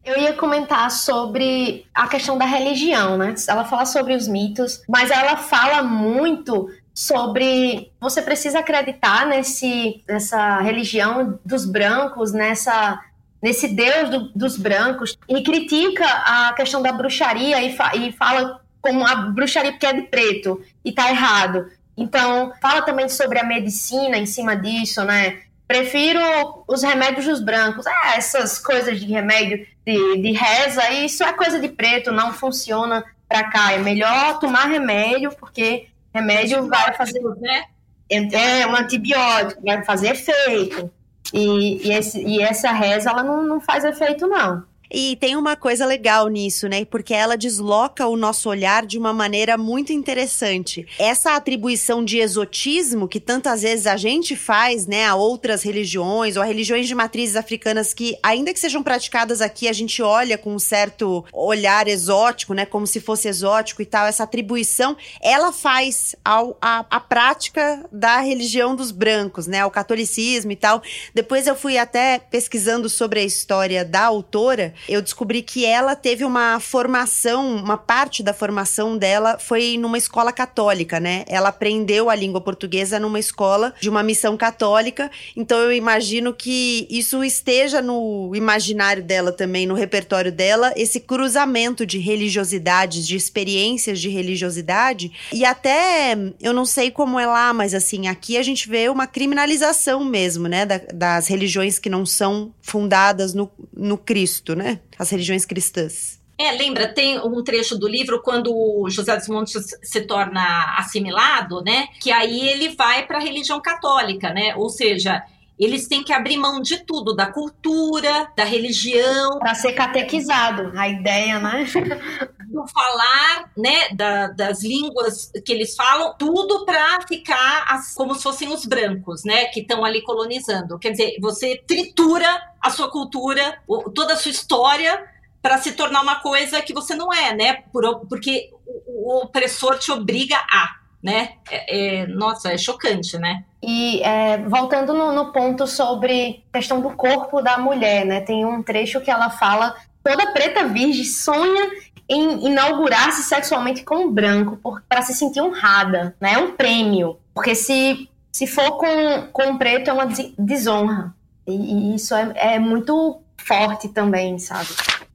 Eu 0.09 0.16
ia 0.16 0.32
comentar 0.32 0.90
sobre 0.90 1.86
a 1.92 2.09
questão 2.09 2.38
da 2.38 2.46
religião, 2.46 3.18
né? 3.18 3.34
Ela 3.46 3.66
fala 3.66 3.84
sobre 3.84 4.14
os 4.14 4.26
mitos, 4.26 4.82
mas 4.88 5.11
ela 5.11 5.36
fala 5.36 5.82
muito 5.82 6.70
sobre 6.94 7.92
você 8.00 8.22
precisa 8.22 8.61
acreditar 8.61 9.26
nesse 9.26 10.02
nessa 10.09 10.61
religião 10.61 11.38
dos 11.44 11.66
brancos, 11.66 12.32
nessa 12.32 12.98
nesse 13.42 13.68
Deus 13.68 14.09
do, 14.09 14.32
dos 14.34 14.56
brancos 14.56 15.14
e 15.28 15.42
critica 15.42 16.06
a 16.06 16.54
questão 16.54 16.80
da 16.80 16.90
bruxaria 16.90 17.62
e, 17.62 17.76
fa, 17.76 17.94
e 17.94 18.11
fala 18.11 18.62
como 18.80 19.06
a 19.06 19.14
bruxaria 19.14 19.72
porque 19.72 19.86
é 19.86 19.92
de 19.92 20.02
preto 20.06 20.62
e 20.82 20.90
tá 20.90 21.11
errado. 21.11 21.70
Então, 21.94 22.54
fala 22.62 22.80
também 22.80 23.11
sobre 23.11 23.38
a 23.38 23.44
medicina 23.44 24.16
em 24.16 24.24
cima 24.24 24.56
disso, 24.56 25.04
né? 25.04 25.42
Prefiro 25.68 26.20
os 26.66 26.82
remédios 26.82 27.26
dos 27.26 27.40
brancos. 27.42 27.86
Ah, 27.86 28.14
essas 28.16 28.58
coisas 28.58 28.98
de 28.98 29.06
remédio 29.06 29.66
de, 29.86 30.16
de 30.16 30.32
reza, 30.32 30.90
isso 30.92 31.22
é 31.22 31.30
coisa 31.34 31.60
de 31.60 31.68
preto, 31.68 32.10
não 32.10 32.32
funciona 32.32 33.04
para 33.28 33.50
cá. 33.50 33.72
É 33.72 33.78
melhor 33.78 34.38
tomar 34.38 34.64
remédio, 34.64 35.30
porque 35.38 35.88
remédio 36.12 36.66
vai 36.66 36.94
fazer. 36.94 37.20
Né? 37.38 37.64
É, 38.10 38.60
é 38.60 38.66
um 38.66 38.74
antibiótico, 38.74 39.62
vai 39.62 39.84
fazer 39.84 40.12
efeito. 40.12 40.90
E, 41.34 41.86
e, 41.86 41.92
esse, 41.92 42.18
e 42.18 42.40
essa 42.40 42.72
reza, 42.72 43.10
ela 43.10 43.22
não, 43.22 43.42
não 43.42 43.60
faz 43.60 43.84
efeito, 43.84 44.26
não. 44.26 44.64
E 44.91 45.16
tem 45.16 45.36
uma 45.36 45.55
coisa 45.55 45.84
legal 45.84 46.28
nisso, 46.28 46.68
né? 46.68 46.84
Porque 46.84 47.12
ela 47.12 47.36
desloca 47.36 48.07
o 48.07 48.16
nosso 48.16 48.49
olhar 48.49 48.86
de 48.86 48.99
uma 48.99 49.12
maneira 49.12 49.59
muito 49.59 49.93
interessante. 49.93 50.86
Essa 50.99 51.34
atribuição 51.34 52.05
de 52.05 52.18
exotismo 52.18 53.07
que 53.07 53.20
tantas 53.20 53.62
vezes 53.62 53.86
a 53.86 53.97
gente 53.97 54.34
faz, 54.34 54.86
né, 54.86 55.05
a 55.07 55.14
outras 55.14 55.62
religiões 55.62 56.36
ou 56.36 56.43
a 56.43 56.47
religiões 56.47 56.89
de 56.89 56.95
matrizes 56.95 57.36
africanas 57.36 57.93
que, 57.93 58.16
ainda 58.22 58.53
que 58.53 58.61
sejam 58.61 58.82
praticadas 58.82 59.41
aqui, 59.41 59.68
a 59.68 59.72
gente 59.72 60.03
olha 60.03 60.39
com 60.39 60.55
um 60.55 60.59
certo 60.59 61.24
olhar 61.32 61.86
exótico, 61.86 62.55
né, 62.55 62.64
como 62.64 62.86
se 62.86 63.01
fosse 63.01 63.28
exótico 63.28 63.82
e 63.82 63.86
tal. 63.86 64.07
Essa 64.07 64.24
atribuição, 64.24 64.97
ela 65.20 65.53
faz 65.53 66.16
ao, 66.24 66.57
a, 66.61 66.86
a 66.91 67.01
prática 67.01 67.84
da 67.93 68.20
religião 68.20 68.74
dos 68.74 68.91
brancos, 68.91 69.47
né, 69.47 69.61
ao 69.61 69.70
catolicismo 69.70 70.53
e 70.53 70.57
tal. 70.57 70.82
Depois 71.14 71.47
eu 71.47 71.55
fui 71.55 71.76
até 71.76 72.18
pesquisando 72.18 72.89
sobre 72.89 73.20
a 73.20 73.24
história 73.24 73.84
da 73.84 74.05
autora 74.05 74.74
eu 74.89 75.01
descobri 75.01 75.43
que 75.43 75.64
ela 75.64 75.97
teve 75.97 76.24
uma 76.24 76.61
formação, 76.61 77.57
uma 77.57 77.76
parte 77.76 78.22
da 78.22 78.35
formação 78.35 78.97
dela 78.97 79.39
foi 79.39 79.76
numa 79.79 79.97
escola 79.97 80.33
católica, 80.33 81.01
né? 81.01 81.24
Ela 81.29 81.49
aprendeu 81.49 82.11
a 82.11 82.14
língua 82.14 82.41
portuguesa 82.41 82.99
numa 82.99 83.18
escola 83.18 83.72
de 83.81 83.89
uma 83.89 84.03
missão 84.03 84.37
católica, 84.37 85.11
então 85.37 85.59
eu 85.59 85.72
imagino 85.72 86.35
que 86.35 86.87
isso 86.91 87.24
esteja 87.24 87.81
no 87.81 88.33
imaginário 88.35 89.03
dela 89.03 89.33
também, 89.33 89.66
no 89.66 89.74
repertório 89.74 90.31
dela, 90.33 90.72
esse 90.76 91.01
cruzamento 91.01 91.87
de 91.87 91.99
religiosidades, 91.99 93.07
de 93.07 93.16
experiências 93.16 94.01
de 94.01 94.09
religiosidade, 94.09 95.12
e 95.33 95.45
até, 95.45 96.16
eu 96.41 96.53
não 96.53 96.64
sei 96.64 96.91
como 96.91 97.18
é 97.18 97.26
lá, 97.26 97.53
mas 97.53 97.74
assim, 97.74 98.09
aqui 98.09 98.37
a 98.37 98.43
gente 98.43 98.68
vê 98.68 98.89
uma 98.89 99.07
criminalização 99.07 100.05
mesmo, 100.05 100.49
né, 100.49 100.66
da, 100.66 100.79
das 100.93 101.26
religiões 101.29 101.79
que 101.79 101.89
não 101.89 102.05
são 102.05 102.53
fundadas 102.61 103.33
no, 103.33 103.51
no 103.72 103.97
Cristo, 103.97 104.55
né? 104.55 104.67
Né? 104.68 104.80
As 104.98 105.10
religiões 105.10 105.44
cristãs. 105.44 106.18
É, 106.40 106.52
lembra, 106.52 106.86
tem 106.86 107.18
um 107.18 107.42
trecho 107.42 107.76
do 107.76 107.88
livro 107.88 108.22
quando 108.22 108.86
José 108.88 109.16
dos 109.16 109.26
Montes 109.26 109.76
se 109.82 110.02
torna 110.02 110.76
assimilado, 110.78 111.62
né? 111.62 111.88
Que 112.00 112.12
aí 112.12 112.48
ele 112.48 112.68
vai 112.76 113.06
para 113.06 113.18
a 113.18 113.20
religião 113.20 113.60
católica, 113.60 114.32
né? 114.32 114.54
Ou 114.54 114.68
seja, 114.68 115.20
eles 115.59 115.88
têm 115.88 116.04
que 116.04 116.12
abrir 116.12 116.36
mão 116.36 116.61
de 116.61 116.84
tudo, 116.84 117.14
da 117.14 117.26
cultura, 117.26 118.30
da 118.36 118.44
religião. 118.44 119.38
Para 119.38 119.54
ser 119.54 119.72
catequizado, 119.72 120.72
a 120.78 120.88
ideia, 120.88 121.38
né? 121.40 121.66
Do 122.48 122.66
falar, 122.68 123.50
né, 123.54 123.90
da, 123.90 124.28
das 124.28 124.62
línguas 124.62 125.30
que 125.44 125.52
eles 125.52 125.76
falam, 125.76 126.14
tudo 126.18 126.64
para 126.64 127.06
ficar 127.06 127.66
as, 127.68 127.94
como 127.94 128.14
se 128.14 128.22
fossem 128.22 128.48
os 128.50 128.64
brancos, 128.64 129.22
né, 129.22 129.44
que 129.46 129.61
estão 129.61 129.84
ali 129.84 130.00
colonizando. 130.00 130.78
Quer 130.78 130.92
dizer, 130.92 131.18
você 131.20 131.62
tritura 131.66 132.26
a 132.59 132.70
sua 132.70 132.90
cultura, 132.90 133.61
toda 133.94 134.14
a 134.14 134.16
sua 134.16 134.30
história 134.30 134.98
para 135.42 135.59
se 135.59 135.72
tornar 135.72 136.00
uma 136.02 136.20
coisa 136.20 136.62
que 136.62 136.72
você 136.72 136.94
não 136.94 137.12
é, 137.12 137.34
né? 137.34 137.62
Por, 137.72 138.06
porque 138.06 138.50
o, 138.86 139.18
o 139.18 139.22
opressor 139.24 139.78
te 139.78 139.92
obriga 139.92 140.36
a, 140.36 140.78
né? 141.03 141.32
É, 141.51 142.01
é, 142.01 142.07
nossa, 142.07 142.53
é 142.53 142.59
chocante, 142.59 143.18
né? 143.18 143.44
E 143.62 144.01
é, 144.03 144.38
voltando 144.38 144.92
no, 144.94 145.12
no, 145.12 145.32
ponto 145.32 145.66
sobre 145.66 146.44
questão 146.53 146.80
do 146.80 146.90
corpo 146.90 147.40
da 147.40 147.59
mulher, 147.59 148.05
né? 148.05 148.20
Tem 148.20 148.44
um 148.44 148.62
trecho 148.62 149.01
que 149.01 149.11
ela 149.11 149.30
fala: 149.30 149.74
toda 150.03 150.32
preta 150.32 150.66
virgem 150.66 151.05
sonha 151.05 151.70
em 152.09 152.46
inaugurar-se 152.46 153.22
sexualmente 153.22 153.84
com 153.84 154.07
um 154.07 154.12
branco 154.12 154.59
para 154.88 155.03
se 155.03 155.14
sentir 155.14 155.40
honrada, 155.40 156.16
né? 156.20 156.34
É 156.34 156.38
um 156.38 156.53
prêmio. 156.53 157.18
Porque 157.34 157.55
se, 157.55 158.09
se 158.32 158.46
for 158.46 158.78
com, 158.78 159.28
com 159.32 159.51
um 159.51 159.59
preto 159.59 159.90
é 159.90 159.92
uma 159.92 160.09
desonra. 160.38 161.14
E, 161.46 161.53
e 161.53 161.94
isso 161.94 162.14
é, 162.14 162.55
é 162.55 162.59
muito 162.59 163.20
forte 163.36 163.88
também, 163.88 164.38
sabe? 164.38 164.68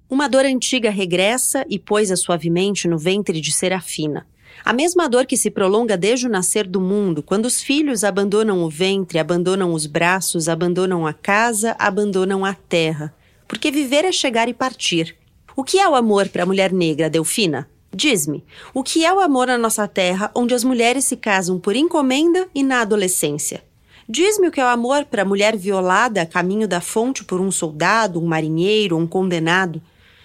Uma 0.10 0.30
dor 0.30 0.46
antiga 0.46 0.92
regressa 0.92 1.66
e 1.68 1.80
pôs-a 1.80 2.16
suavemente 2.16 2.88
no 2.88 2.98
ventre 2.98 3.42
de 3.42 3.52
Serafina. 3.52 4.28
A 4.66 4.72
mesma 4.72 5.10
dor 5.10 5.26
que 5.26 5.36
se 5.36 5.52
prolonga 5.52 5.98
desde 5.98 6.26
o 6.26 6.30
nascer 6.30 6.66
do 6.66 6.80
mundo, 6.80 7.22
quando 7.22 7.46
os 7.46 7.62
filhos 7.62 8.06
abandonam 8.06 8.64
o 8.64 8.70
ventre, 8.70 9.20
abandonam 9.20 9.74
os 9.74 9.86
braços, 9.86 10.48
abandonam 10.48 11.06
a 11.06 11.12
casa, 11.12 11.76
abandonam 11.78 12.46
a 12.46 12.54
terra. 12.54 13.14
Porque 13.46 13.70
viver 13.70 14.06
é 14.06 14.12
chegar 14.12 14.48
e 14.48 14.54
partir. 14.54 15.18
O 15.54 15.66
que 15.66 15.78
é 15.78 15.88
o 15.88 15.96
amor 15.96 16.30
para 16.30 16.44
a 16.44 16.46
mulher 16.46 16.72
negra, 16.72 17.10
Delfina? 17.10 17.70
Diz-me, 17.94 18.44
o 18.74 18.82
que 18.82 19.06
é 19.06 19.14
o 19.14 19.20
amor 19.20 19.48
na 19.48 19.58
nossa 19.58 19.86
terra, 19.86 20.32
onde 20.34 20.54
as 20.54 20.64
mulheres 20.64 21.04
se 21.04 21.18
casam 21.18 21.60
por 21.60 21.76
encomenda 21.76 22.48
e 22.56 22.64
na 22.64 22.82
adolescência? 22.82 23.64
Diz-me 24.08 24.48
o 24.48 24.52
que 24.52 24.62
é 24.62 24.64
o 24.64 24.70
amor 24.70 25.06
para 25.06 25.22
a 25.22 25.26
mulher 25.26 25.58
violada 25.58 26.22
a 26.22 26.26
caminho 26.26 26.68
da 26.68 26.80
fonte 26.80 27.24
por 27.24 27.40
um 27.40 27.52
soldado, 27.52 28.20
um 28.20 28.26
marinheiro, 28.26 28.98
um 28.98 29.06
condenado. 29.06 29.82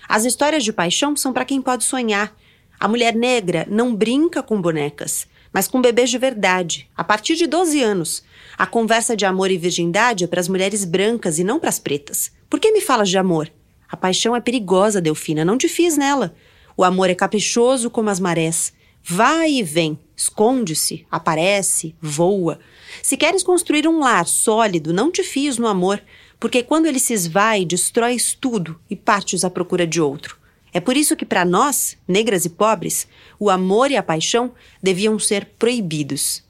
As 0.08 0.24
histórias 0.24 0.64
de 0.64 0.72
paixão 0.72 1.14
são 1.16 1.32
para 1.32 1.44
quem 1.44 1.60
pode 1.60 1.84
sonhar. 1.84 2.34
A 2.78 2.86
mulher 2.86 3.14
negra 3.14 3.66
não 3.70 3.94
brinca 3.94 4.42
com 4.42 4.60
bonecas, 4.60 5.26
mas 5.52 5.66
com 5.66 5.80
bebês 5.80 6.10
de 6.10 6.18
verdade, 6.18 6.88
a 6.96 7.02
partir 7.02 7.34
de 7.34 7.46
12 7.46 7.82
anos. 7.82 8.22
A 8.56 8.66
conversa 8.66 9.16
de 9.16 9.24
amor 9.24 9.50
e 9.50 9.58
virgindade 9.58 10.24
é 10.24 10.26
para 10.26 10.40
as 10.40 10.48
mulheres 10.48 10.84
brancas 10.84 11.38
e 11.38 11.44
não 11.44 11.58
para 11.58 11.68
as 11.68 11.78
pretas. 11.78 12.30
Por 12.48 12.60
que 12.60 12.72
me 12.72 12.80
falas 12.80 13.08
de 13.08 13.18
amor? 13.18 13.50
A 13.88 13.96
paixão 13.96 14.36
é 14.36 14.40
perigosa, 14.40 15.00
Delfina, 15.00 15.44
não 15.44 15.58
te 15.58 15.68
fiz 15.68 15.96
nela. 15.96 16.34
O 16.76 16.84
amor 16.84 17.10
é 17.10 17.14
caprichoso 17.14 17.90
como 17.90 18.10
as 18.10 18.20
marés. 18.20 18.72
Vai 19.02 19.52
e 19.52 19.62
vem, 19.62 19.98
esconde-se, 20.16 21.06
aparece, 21.10 21.94
voa. 22.00 22.58
Se 23.02 23.16
queres 23.16 23.42
construir 23.42 23.88
um 23.88 24.00
lar 24.00 24.26
sólido, 24.26 24.92
não 24.92 25.10
te 25.10 25.22
fies 25.22 25.56
no 25.56 25.66
amor 25.66 26.02
porque 26.40 26.62
quando 26.62 26.86
ele 26.86 27.00
se 27.00 27.12
esvai, 27.12 27.64
destróis 27.64 28.36
tudo 28.38 28.78
e 28.88 28.94
partes 28.94 29.44
à 29.44 29.50
procura 29.50 29.86
de 29.86 30.00
outro. 30.00 30.38
É 30.72 30.80
por 30.80 30.96
isso 30.96 31.16
que, 31.16 31.24
para 31.24 31.44
nós, 31.44 31.96
negras 32.06 32.44
e 32.44 32.50
pobres, 32.50 33.06
o 33.38 33.48
amor 33.50 33.90
e 33.90 33.96
a 33.96 34.02
paixão 34.02 34.52
deviam 34.82 35.18
ser 35.18 35.46
proibidos. 35.58 36.42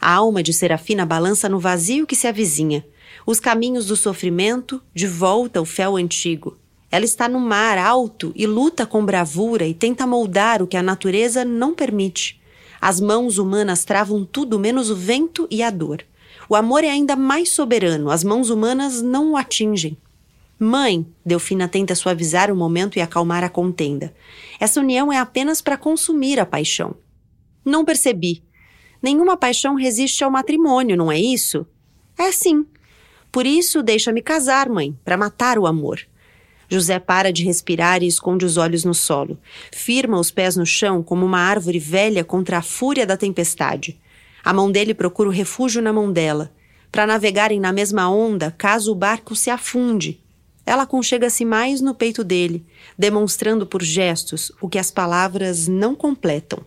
A 0.00 0.12
alma 0.12 0.42
de 0.42 0.52
Serafina 0.52 1.04
balança 1.04 1.48
no 1.48 1.58
vazio 1.58 2.06
que 2.06 2.16
se 2.16 2.26
avizinha. 2.26 2.84
Os 3.26 3.40
caminhos 3.40 3.86
do 3.86 3.96
sofrimento, 3.96 4.82
de 4.94 5.06
volta 5.06 5.58
ao 5.58 5.64
fel 5.64 5.96
antigo. 5.96 6.56
Ela 6.90 7.04
está 7.04 7.28
no 7.28 7.40
mar 7.40 7.78
alto 7.78 8.32
e 8.34 8.46
luta 8.46 8.86
com 8.86 9.04
bravura 9.04 9.66
e 9.66 9.74
tenta 9.74 10.06
moldar 10.06 10.62
o 10.62 10.66
que 10.66 10.76
a 10.76 10.82
natureza 10.82 11.44
não 11.44 11.74
permite. 11.74 12.40
As 12.80 13.00
mãos 13.00 13.38
humanas 13.38 13.84
travam 13.84 14.24
tudo 14.24 14.58
menos 14.58 14.90
o 14.90 14.96
vento 14.96 15.48
e 15.50 15.62
a 15.62 15.70
dor. 15.70 16.04
O 16.48 16.54
amor 16.54 16.84
é 16.84 16.90
ainda 16.90 17.16
mais 17.16 17.50
soberano, 17.50 18.10
as 18.10 18.22
mãos 18.22 18.50
humanas 18.50 19.02
não 19.02 19.32
o 19.32 19.36
atingem. 19.36 19.96
Mãe, 20.58 21.06
Delfina 21.24 21.68
tenta 21.68 21.94
suavizar 21.94 22.50
o 22.50 22.56
momento 22.56 22.96
e 22.96 23.02
acalmar 23.02 23.44
a 23.44 23.48
contenda. 23.50 24.14
Essa 24.58 24.80
união 24.80 25.12
é 25.12 25.18
apenas 25.18 25.60
para 25.60 25.76
consumir 25.76 26.40
a 26.40 26.46
paixão. 26.46 26.96
Não 27.62 27.84
percebi. 27.84 28.42
Nenhuma 29.02 29.36
paixão 29.36 29.74
resiste 29.74 30.24
ao 30.24 30.30
matrimônio, 30.30 30.96
não 30.96 31.12
é 31.12 31.20
isso? 31.20 31.66
É 32.18 32.32
sim. 32.32 32.64
Por 33.30 33.44
isso, 33.44 33.82
deixa-me 33.82 34.22
casar, 34.22 34.70
mãe, 34.70 34.98
para 35.04 35.18
matar 35.18 35.58
o 35.58 35.66
amor. 35.66 36.00
José 36.70 36.98
para 36.98 37.30
de 37.30 37.44
respirar 37.44 38.02
e 38.02 38.06
esconde 38.06 38.46
os 38.46 38.56
olhos 38.56 38.82
no 38.82 38.94
solo. 38.94 39.38
Firma 39.70 40.18
os 40.18 40.30
pés 40.30 40.56
no 40.56 40.64
chão 40.64 41.02
como 41.02 41.26
uma 41.26 41.38
árvore 41.38 41.78
velha 41.78 42.24
contra 42.24 42.56
a 42.56 42.62
fúria 42.62 43.06
da 43.06 43.16
tempestade. 43.16 44.00
A 44.42 44.54
mão 44.54 44.72
dele 44.72 44.94
procura 44.94 45.28
o 45.28 45.32
refúgio 45.32 45.82
na 45.82 45.92
mão 45.92 46.10
dela, 46.10 46.50
para 46.90 47.06
navegarem 47.06 47.60
na 47.60 47.74
mesma 47.74 48.08
onda 48.08 48.54
caso 48.56 48.90
o 48.90 48.94
barco 48.94 49.36
se 49.36 49.50
afunde. 49.50 50.24
Ela 50.66 50.84
conchega-se 50.84 51.44
mais 51.44 51.80
no 51.80 51.94
peito 51.94 52.24
dele, 52.24 52.66
demonstrando 52.98 53.64
por 53.64 53.82
gestos 53.82 54.50
o 54.60 54.68
que 54.68 54.78
as 54.78 54.90
palavras 54.90 55.68
não 55.68 55.94
completam. 55.94 56.58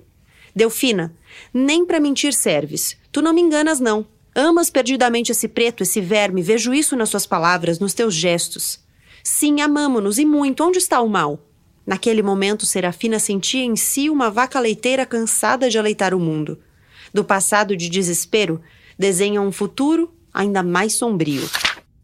Delfina, 0.56 1.14
nem 1.54 1.86
para 1.86 2.00
mentir 2.00 2.34
serves. 2.34 2.98
Tu 3.12 3.22
não 3.22 3.34
me 3.34 3.42
enganas, 3.42 3.80
não. 3.80 4.08
Amas 4.34 4.70
perdidamente 4.70 5.32
esse 5.32 5.48
preto, 5.48 5.84
esse 5.84 6.00
verme, 6.00 6.42
vejo 6.42 6.74
isso 6.74 6.96
nas 6.96 7.10
suas 7.10 7.26
palavras, 7.26 7.78
nos 7.78 7.94
teus 7.94 8.14
gestos. 8.14 8.80
Sim, 9.22 9.60
amamo-nos 9.60 10.18
e 10.18 10.26
muito. 10.26 10.64
Onde 10.64 10.78
está 10.78 11.02
o 11.02 11.10
mal? 11.10 11.46
Naquele 11.86 12.24
momento, 12.24 12.66
Serafina 12.66 13.20
sentia 13.20 13.64
em 13.64 13.76
si 13.76 14.10
uma 14.10 14.32
vaca 14.32 14.60
leiteira 14.60 15.06
cansada 15.06 15.70
de 15.70 15.78
aleitar 15.78 16.14
o 16.14 16.20
mundo 16.20 16.58
do 17.14 17.24
passado 17.24 17.76
de 17.76 17.90
desespero, 17.90 18.62
desenha 18.98 19.42
um 19.42 19.52
futuro 19.52 20.12
ainda 20.34 20.62
mais 20.64 20.94
sombrio. 20.94 21.48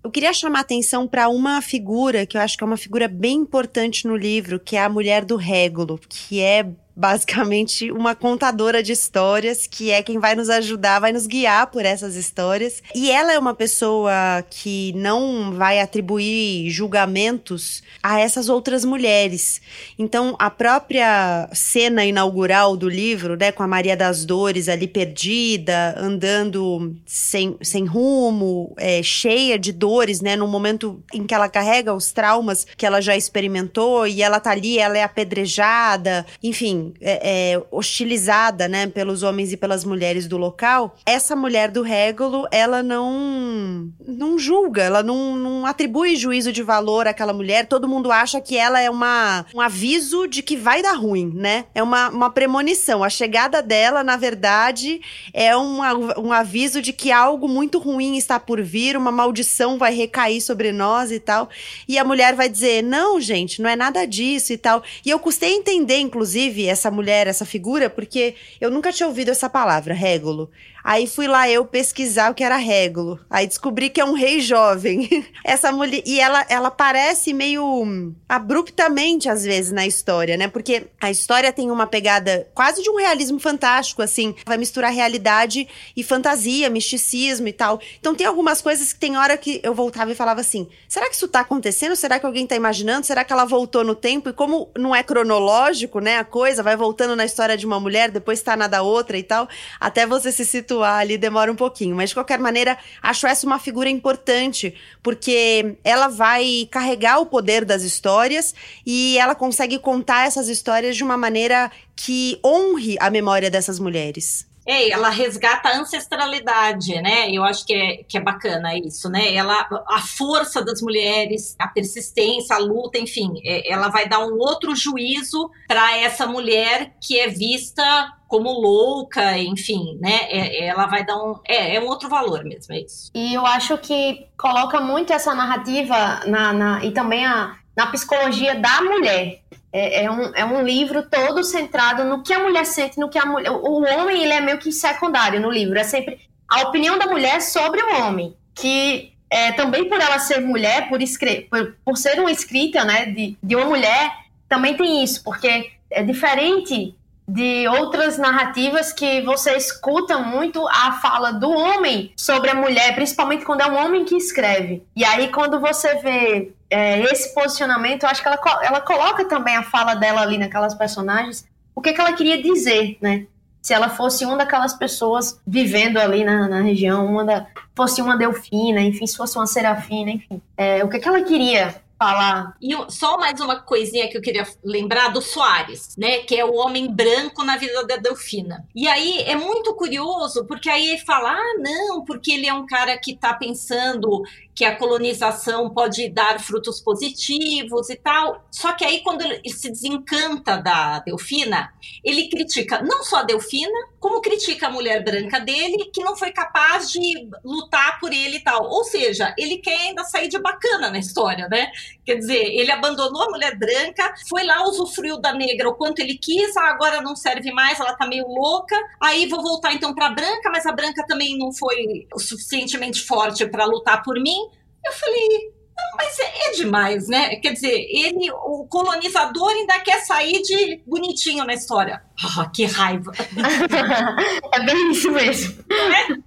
Eu 0.05 0.11
queria 0.11 0.31
chamar 0.31 0.59
atenção 0.59 1.07
para 1.07 1.27
uma 1.29 1.59
figura 1.63 2.27
que 2.27 2.37
eu 2.37 2.41
acho 2.41 2.55
que 2.55 2.63
é 2.63 2.67
uma 2.67 2.77
figura 2.77 3.07
bem 3.07 3.37
importante 3.37 4.05
no 4.05 4.15
livro, 4.15 4.59
que 4.59 4.75
é 4.75 4.83
a 4.83 4.87
mulher 4.87 5.25
do 5.25 5.35
Régulo, 5.35 5.99
que 6.07 6.39
é 6.39 6.63
basicamente 6.95 7.91
uma 7.91 8.15
contadora 8.15 8.81
de 8.81 8.93
histórias, 8.93 9.67
que 9.67 9.91
é 9.91 10.01
quem 10.01 10.17
vai 10.17 10.33
nos 10.35 10.49
ajudar, 10.49 10.99
vai 10.99 11.11
nos 11.11 11.27
guiar 11.27 11.67
por 11.67 11.85
essas 11.85 12.15
histórias. 12.15 12.81
E 12.93 13.11
ela 13.11 13.33
é 13.33 13.39
uma 13.39 13.53
pessoa 13.53 14.13
que 14.49 14.93
não 14.93 15.51
vai 15.51 15.79
atribuir 15.79 16.69
julgamentos 16.69 17.83
a 18.01 18.19
essas 18.19 18.47
outras 18.47 18.85
mulheres. 18.85 19.61
Então, 19.99 20.35
a 20.39 20.49
própria 20.49 21.49
cena 21.53 22.05
inaugural 22.05 22.77
do 22.77 22.87
livro, 22.87 23.35
né, 23.35 23.51
com 23.51 23.63
a 23.63 23.67
Maria 23.67 23.97
das 23.97 24.23
Dores 24.23 24.69
ali 24.69 24.87
perdida, 24.87 25.95
andando 25.97 26.95
sem, 27.05 27.57
sem 27.61 27.85
rumo, 27.85 28.73
é, 28.77 29.03
cheia 29.03 29.59
de 29.59 29.71
dores, 29.71 30.21
né, 30.21 30.35
no 30.35 30.47
momento 30.47 31.03
em 31.13 31.25
que 31.25 31.33
ela 31.33 31.49
carrega 31.49 31.93
os 31.93 32.11
traumas 32.11 32.65
que 32.77 32.85
ela 32.85 33.01
já 33.01 33.17
experimentou 33.17 34.07
e 34.07 34.21
ela 34.21 34.39
tá 34.39 34.51
ali, 34.51 34.79
ela 34.79 34.97
é 34.97 35.03
apedrejada, 35.03 36.25
enfim, 36.41 36.84
é, 37.01 37.53
é, 37.53 37.63
hostilizada, 37.71 38.67
né, 38.67 38.87
pelos 38.87 39.23
homens 39.23 39.51
e 39.51 39.57
pelas 39.57 39.83
mulheres 39.83 40.27
do 40.27 40.37
local, 40.37 40.95
essa 41.05 41.35
mulher 41.35 41.69
do 41.71 41.81
Régulo, 41.81 42.47
ela 42.51 42.81
não, 42.81 43.89
não 44.05 44.37
julga, 44.37 44.83
ela 44.83 45.03
não, 45.03 45.35
não 45.35 45.65
atribui 45.65 46.15
juízo 46.15 46.51
de 46.51 46.63
valor 46.63 47.07
àquela 47.07 47.33
mulher. 47.33 47.67
Todo 47.67 47.87
mundo 47.87 48.11
acha 48.11 48.39
que 48.41 48.57
ela 48.57 48.79
é 48.79 48.89
uma, 48.89 49.45
um 49.53 49.61
aviso 49.61 50.27
de 50.27 50.41
que 50.41 50.55
vai 50.55 50.81
dar 50.81 50.93
ruim, 50.93 51.31
né? 51.33 51.65
É 51.73 51.81
uma, 51.81 52.09
uma 52.09 52.29
premonição. 52.29 53.03
A 53.03 53.09
chegada 53.09 53.61
dela, 53.61 54.03
na 54.03 54.17
verdade, 54.17 55.01
é 55.33 55.55
uma, 55.55 55.93
um 56.19 56.31
aviso 56.31 56.81
de 56.81 56.93
que 56.93 57.11
algo 57.11 57.47
muito 57.47 57.79
ruim 57.79 58.17
está 58.17 58.39
por 58.39 58.61
vir, 58.61 58.97
uma 58.97 59.11
maldição 59.11 59.77
vai 59.77 59.93
recair 59.93 60.41
sobre 60.41 60.71
nós 60.71 61.11
e 61.11 61.19
tal. 61.19 61.49
E 61.87 61.97
a 61.97 62.03
mulher 62.03 62.35
vai 62.35 62.49
dizer: 62.49 62.83
não, 62.83 63.19
gente, 63.19 63.61
não 63.61 63.69
é 63.69 63.75
nada 63.75 64.05
disso 64.05 64.53
e 64.53 64.57
tal. 64.57 64.83
E 65.05 65.09
eu 65.09 65.19
custei 65.19 65.53
entender, 65.53 65.99
inclusive, 65.99 66.65
essa 66.75 66.91
mulher, 66.91 67.25
essa 67.27 67.45
figura, 67.45 67.89
porque 67.89 68.35
eu 68.61 68.69
nunca 68.69 68.91
tinha 68.91 69.07
ouvido 69.07 69.31
essa 69.31 69.49
palavra, 69.49 69.93
régulo. 69.93 70.51
Aí 70.87 71.07
fui 71.07 71.27
lá 71.27 71.49
eu 71.49 71.65
pesquisar 71.65 72.29
o 72.29 72.35
que 72.35 72.43
era 72.43 72.57
Régulo. 72.57 73.19
Aí 73.27 73.47
descobri 73.47 73.89
que 73.89 73.99
é 73.99 74.05
um 74.05 74.13
rei 74.13 74.39
jovem. 74.39 75.25
Essa 75.43 75.71
mulher. 75.71 76.03
E 76.05 76.19
ela, 76.19 76.45
ela 76.47 76.69
parece 76.69 77.33
meio 77.33 78.13
abruptamente, 78.29 79.27
às 79.27 79.43
vezes, 79.43 79.71
na 79.71 79.87
história, 79.87 80.37
né? 80.37 80.47
Porque 80.47 80.85
a 81.01 81.09
história 81.09 81.51
tem 81.51 81.71
uma 81.71 81.87
pegada 81.87 82.47
quase 82.53 82.83
de 82.83 82.89
um 82.91 82.97
realismo 82.97 83.39
fantástico, 83.39 84.03
assim. 84.03 84.35
Vai 84.45 84.59
misturar 84.59 84.93
realidade 84.93 85.67
e 85.97 86.03
fantasia, 86.03 86.69
misticismo 86.69 87.47
e 87.47 87.53
tal. 87.53 87.81
Então 87.99 88.13
tem 88.13 88.27
algumas 88.27 88.61
coisas 88.61 88.93
que 88.93 88.99
tem 88.99 89.17
hora 89.17 89.35
que 89.37 89.59
eu 89.63 89.73
voltava 89.73 90.11
e 90.11 90.15
falava 90.15 90.41
assim: 90.41 90.67
será 90.87 91.09
que 91.09 91.15
isso 91.15 91.27
tá 91.27 91.39
acontecendo? 91.39 91.95
Será 91.95 92.19
que 92.19 92.27
alguém 92.27 92.45
tá 92.45 92.55
imaginando? 92.55 93.07
Será 93.07 93.23
que 93.23 93.33
ela 93.33 93.45
voltou 93.45 93.83
no 93.83 93.95
tempo? 93.95 94.29
E 94.29 94.33
como 94.33 94.69
não 94.77 94.95
é 94.95 95.01
cronológico, 95.01 95.99
né? 95.99 96.19
A 96.19 96.23
coisa 96.23 96.61
vai 96.61 96.75
voltando 96.75 97.15
na 97.15 97.25
história 97.25 97.57
de 97.57 97.65
uma 97.65 97.79
mulher, 97.79 98.11
depois 98.11 98.39
tá 98.43 98.55
na 98.55 98.67
da 98.67 98.83
outra 98.83 99.17
e 99.17 99.23
tal, 99.23 99.49
até 99.79 100.05
você 100.05 100.31
se 100.31 100.45
situar 100.45 100.74
situar 100.75 100.99
ali 100.99 101.17
demora 101.17 101.51
um 101.51 101.55
pouquinho, 101.55 101.95
mas 101.95 102.09
de 102.09 102.15
qualquer 102.15 102.39
maneira, 102.39 102.77
acho 103.01 103.25
essa 103.25 103.45
uma 103.45 103.59
figura 103.59 103.89
importante, 103.89 104.73
porque 105.01 105.77
ela 105.83 106.07
vai 106.07 106.67
carregar 106.69 107.19
o 107.19 107.25
poder 107.25 107.63
das 107.63 107.83
histórias 107.83 108.53
e 108.85 109.17
ela 109.17 109.33
consegue 109.33 109.79
contar 109.79 110.27
essas 110.27 110.49
histórias 110.49 110.95
de 110.97 111.03
uma 111.03 111.17
maneira 111.17 111.71
que 111.95 112.39
honre 112.43 112.97
a 112.99 113.09
memória 113.09 113.49
dessas 113.49 113.79
mulheres. 113.79 114.45
É, 114.65 114.89
ela 114.89 115.09
resgata 115.09 115.69
a 115.69 115.77
ancestralidade, 115.77 117.01
né? 117.01 117.29
Eu 117.31 117.43
acho 117.43 117.65
que 117.65 117.73
é, 117.73 117.97
que 118.03 118.17
é 118.17 118.21
bacana 118.21 118.75
isso, 118.77 119.09
né? 119.09 119.33
Ela, 119.33 119.67
a 119.87 120.01
força 120.01 120.63
das 120.63 120.81
mulheres, 120.81 121.55
a 121.59 121.67
persistência, 121.67 122.55
a 122.55 122.59
luta, 122.59 122.97
enfim, 122.97 123.33
é, 123.43 123.71
ela 123.71 123.89
vai 123.89 124.07
dar 124.07 124.19
um 124.19 124.37
outro 124.39 124.75
juízo 124.75 125.49
para 125.67 125.97
essa 125.97 126.25
mulher 126.25 126.95
que 126.99 127.19
é 127.19 127.27
vista 127.27 128.11
como 128.27 128.49
louca, 128.49 129.37
enfim, 129.37 129.97
né? 130.01 130.27
É, 130.29 130.65
ela 130.65 130.87
vai 130.87 131.05
dar 131.05 131.15
um. 131.17 131.39
É, 131.47 131.75
é 131.75 131.79
um 131.79 131.85
outro 131.85 132.09
valor 132.09 132.43
mesmo, 132.43 132.73
é 132.73 132.81
isso. 132.81 133.11
E 133.13 133.33
eu 133.33 133.45
acho 133.45 133.77
que 133.77 134.27
coloca 134.37 134.81
muito 134.81 135.13
essa 135.13 135.33
narrativa 135.35 136.21
na, 136.25 136.51
na 136.51 136.83
e 136.83 136.91
também 136.91 137.25
a, 137.25 137.55
na 137.75 137.87
psicologia 137.87 138.55
da 138.55 138.81
mulher. 138.81 139.41
É, 139.77 140.05
é, 140.05 140.09
um, 140.09 140.33
é 140.33 140.45
um 140.45 140.61
livro 140.61 141.03
todo 141.03 141.43
centrado 141.43 142.05
no 142.05 142.23
que 142.23 142.31
a 142.31 142.39
mulher 142.39 142.65
sente, 142.65 142.97
no 142.97 143.09
que 143.09 143.19
a 143.19 143.25
mulher. 143.25 143.51
O 143.51 143.83
homem 143.83 144.23
ele 144.23 144.31
é 144.31 144.39
meio 144.39 144.57
que 144.57 144.71
secundário 144.71 145.41
no 145.41 145.51
livro. 145.51 145.77
É 145.77 145.83
sempre 145.83 146.17
a 146.47 146.61
opinião 146.61 146.97
da 146.97 147.07
mulher 147.07 147.41
sobre 147.41 147.81
o 147.81 148.01
homem. 148.01 148.33
Que 148.53 149.11
é, 149.29 149.51
também 149.51 149.89
por 149.89 149.99
ela 149.99 150.17
ser 150.17 150.39
mulher, 150.39 150.87
por, 150.87 151.01
escre 151.01 151.41
por, 151.51 151.75
por 151.83 151.97
ser 151.97 152.17
uma 152.21 152.31
escrita 152.31 152.85
né, 152.85 153.07
de, 153.07 153.37
de 153.43 153.53
uma 153.53 153.65
mulher, 153.65 154.13
também 154.47 154.77
tem 154.77 155.03
isso, 155.03 155.21
porque 155.21 155.71
é 155.91 156.01
diferente 156.01 156.95
de 157.27 157.67
outras 157.67 158.17
narrativas 158.17 158.93
que 158.93 159.21
você 159.21 159.55
escuta 159.55 160.19
muito 160.19 160.65
a 160.67 160.93
fala 160.93 161.31
do 161.31 161.49
homem 161.49 162.13
sobre 162.15 162.51
a 162.51 162.55
mulher, 162.55 162.93
principalmente 162.93 163.43
quando 163.43 163.61
é 163.61 163.67
um 163.67 163.75
homem 163.75 164.05
que 164.05 164.15
escreve. 164.15 164.83
E 164.95 165.03
aí, 165.03 165.29
quando 165.29 165.59
você 165.59 165.95
vê 165.95 166.53
é, 166.69 167.01
esse 167.11 167.33
posicionamento, 167.33 168.03
eu 168.03 168.09
acho 168.09 168.21
que 168.21 168.27
ela, 168.27 168.39
ela 168.61 168.81
coloca 168.81 169.25
também 169.25 169.55
a 169.55 169.63
fala 169.63 169.95
dela 169.95 170.21
ali 170.21 170.37
naquelas 170.37 170.75
personagens, 170.75 171.47
o 171.73 171.81
que, 171.81 171.93
que 171.93 171.99
ela 171.99 172.13
queria 172.13 172.41
dizer, 172.41 172.97
né? 173.01 173.25
Se 173.61 173.73
ela 173.73 173.89
fosse 173.89 174.23
uma 174.23 174.37
daquelas 174.37 174.75
pessoas 174.75 175.41
vivendo 175.45 175.97
ali 175.97 176.23
na, 176.23 176.47
na 176.47 176.61
região, 176.61 177.07
uma 177.07 177.25
da, 177.25 177.47
fosse 177.75 177.99
uma 177.99 178.15
delfina, 178.15 178.79
enfim, 178.79 179.07
se 179.07 179.17
fosse 179.17 179.35
uma 179.37 179.47
serafina, 179.47 180.11
enfim. 180.11 180.39
É, 180.55 180.83
o 180.83 180.89
que, 180.89 180.99
que 180.99 181.07
ela 181.07 181.23
queria 181.23 181.75
falar. 181.97 182.55
E 182.61 182.73
só 182.89 183.17
mais 183.17 183.39
uma 183.39 183.59
coisinha 183.59 184.09
que 184.09 184.17
eu 184.17 184.21
queria 184.21 184.47
lembrar 184.63 185.09
do 185.09 185.21
Soares, 185.21 185.95
né? 185.97 186.19
Que 186.19 186.35
é 186.39 186.45
o 186.45 186.53
homem 186.53 186.91
branco 186.91 187.43
na 187.43 187.57
vida 187.57 187.85
da 187.85 187.97
Delfina. 187.97 188.65
E 188.75 188.87
aí 188.87 189.19
é 189.19 189.35
muito 189.35 189.73
curioso, 189.75 190.45
porque 190.45 190.69
aí 190.69 190.89
ele 190.89 191.05
fala: 191.05 191.31
ah, 191.31 191.55
não, 191.59 192.03
porque 192.03 192.31
ele 192.31 192.47
é 192.47 192.53
um 192.53 192.65
cara 192.65 192.97
que 192.97 193.15
tá 193.15 193.33
pensando 193.33 194.23
que 194.55 194.63
a 194.63 194.75
colonização 194.75 195.69
pode 195.69 196.07
dar 196.07 196.39
frutos 196.39 196.79
positivos 196.79 197.89
e 197.89 197.95
tal. 197.97 198.47
Só 198.49 198.71
que 198.71 198.85
aí, 198.85 199.01
quando 199.01 199.21
ele 199.21 199.41
se 199.49 199.69
desencanta 199.69 200.57
da 200.57 200.99
Delfina, 200.99 201.73
ele 202.01 202.29
critica 202.29 202.81
não 202.81 203.03
só 203.03 203.17
a 203.17 203.23
Delfina, 203.23 203.77
como 203.99 204.21
critica 204.21 204.67
a 204.67 204.71
mulher 204.71 205.03
branca 205.03 205.41
dele, 205.41 205.91
que 205.93 206.01
não 206.01 206.15
foi 206.15 206.31
capaz 206.31 206.89
de 206.89 207.29
lutar 207.43 207.99
por 207.99 208.13
ele 208.13 208.37
e 208.37 208.43
tal. 208.43 208.69
Ou 208.69 208.85
seja, 208.85 209.35
ele 209.37 209.57
quer 209.57 209.77
ainda 209.77 210.05
sair 210.05 210.29
de 210.29 210.39
bacana 210.39 210.89
na 210.89 210.99
história, 210.99 211.49
né? 211.49 211.69
Quer 212.05 212.15
dizer, 212.15 212.43
ele 212.53 212.71
abandonou 212.71 213.23
a 213.23 213.29
mulher 213.31 213.57
branca, 213.57 214.13
foi 214.29 214.43
lá, 214.43 214.63
usufruiu 214.63 215.19
da 215.19 215.33
negra 215.33 215.69
o 215.69 215.75
quanto 215.75 215.99
ele 215.99 216.17
quis, 216.17 216.55
ah, 216.55 216.69
agora 216.69 217.01
não 217.01 217.15
serve 217.15 217.51
mais, 217.51 217.79
ela 217.79 217.95
tá 217.95 218.05
meio 218.05 218.27
louca. 218.27 218.75
Aí 219.01 219.27
vou 219.27 219.41
voltar 219.41 219.73
então 219.73 219.93
pra 219.93 220.09
branca, 220.09 220.49
mas 220.51 220.65
a 220.65 220.71
branca 220.71 221.03
também 221.07 221.37
não 221.37 221.51
foi 221.51 222.07
suficientemente 222.17 223.01
forte 223.01 223.45
para 223.47 223.65
lutar 223.65 224.03
por 224.03 224.19
mim. 224.19 224.37
Eu 224.85 224.93
falei, 224.93 225.54
mas 225.97 226.19
é, 226.19 226.49
é, 226.49 226.51
demais, 226.51 227.07
né? 227.07 227.35
Quer 227.37 227.53
dizer, 227.53 227.87
ele, 227.89 228.31
o 228.31 228.65
colonizador 228.69 229.49
ainda 229.49 229.79
quer 229.79 229.99
sair 230.05 230.41
de 230.41 230.81
bonitinho 230.85 231.45
na 231.45 231.53
história. 231.53 232.01
Ah, 232.23 232.49
que 232.53 232.65
raiva! 232.65 233.11
é 234.53 234.59
bem 234.63 234.91
isso 234.91 235.11
mesmo. 235.11 235.55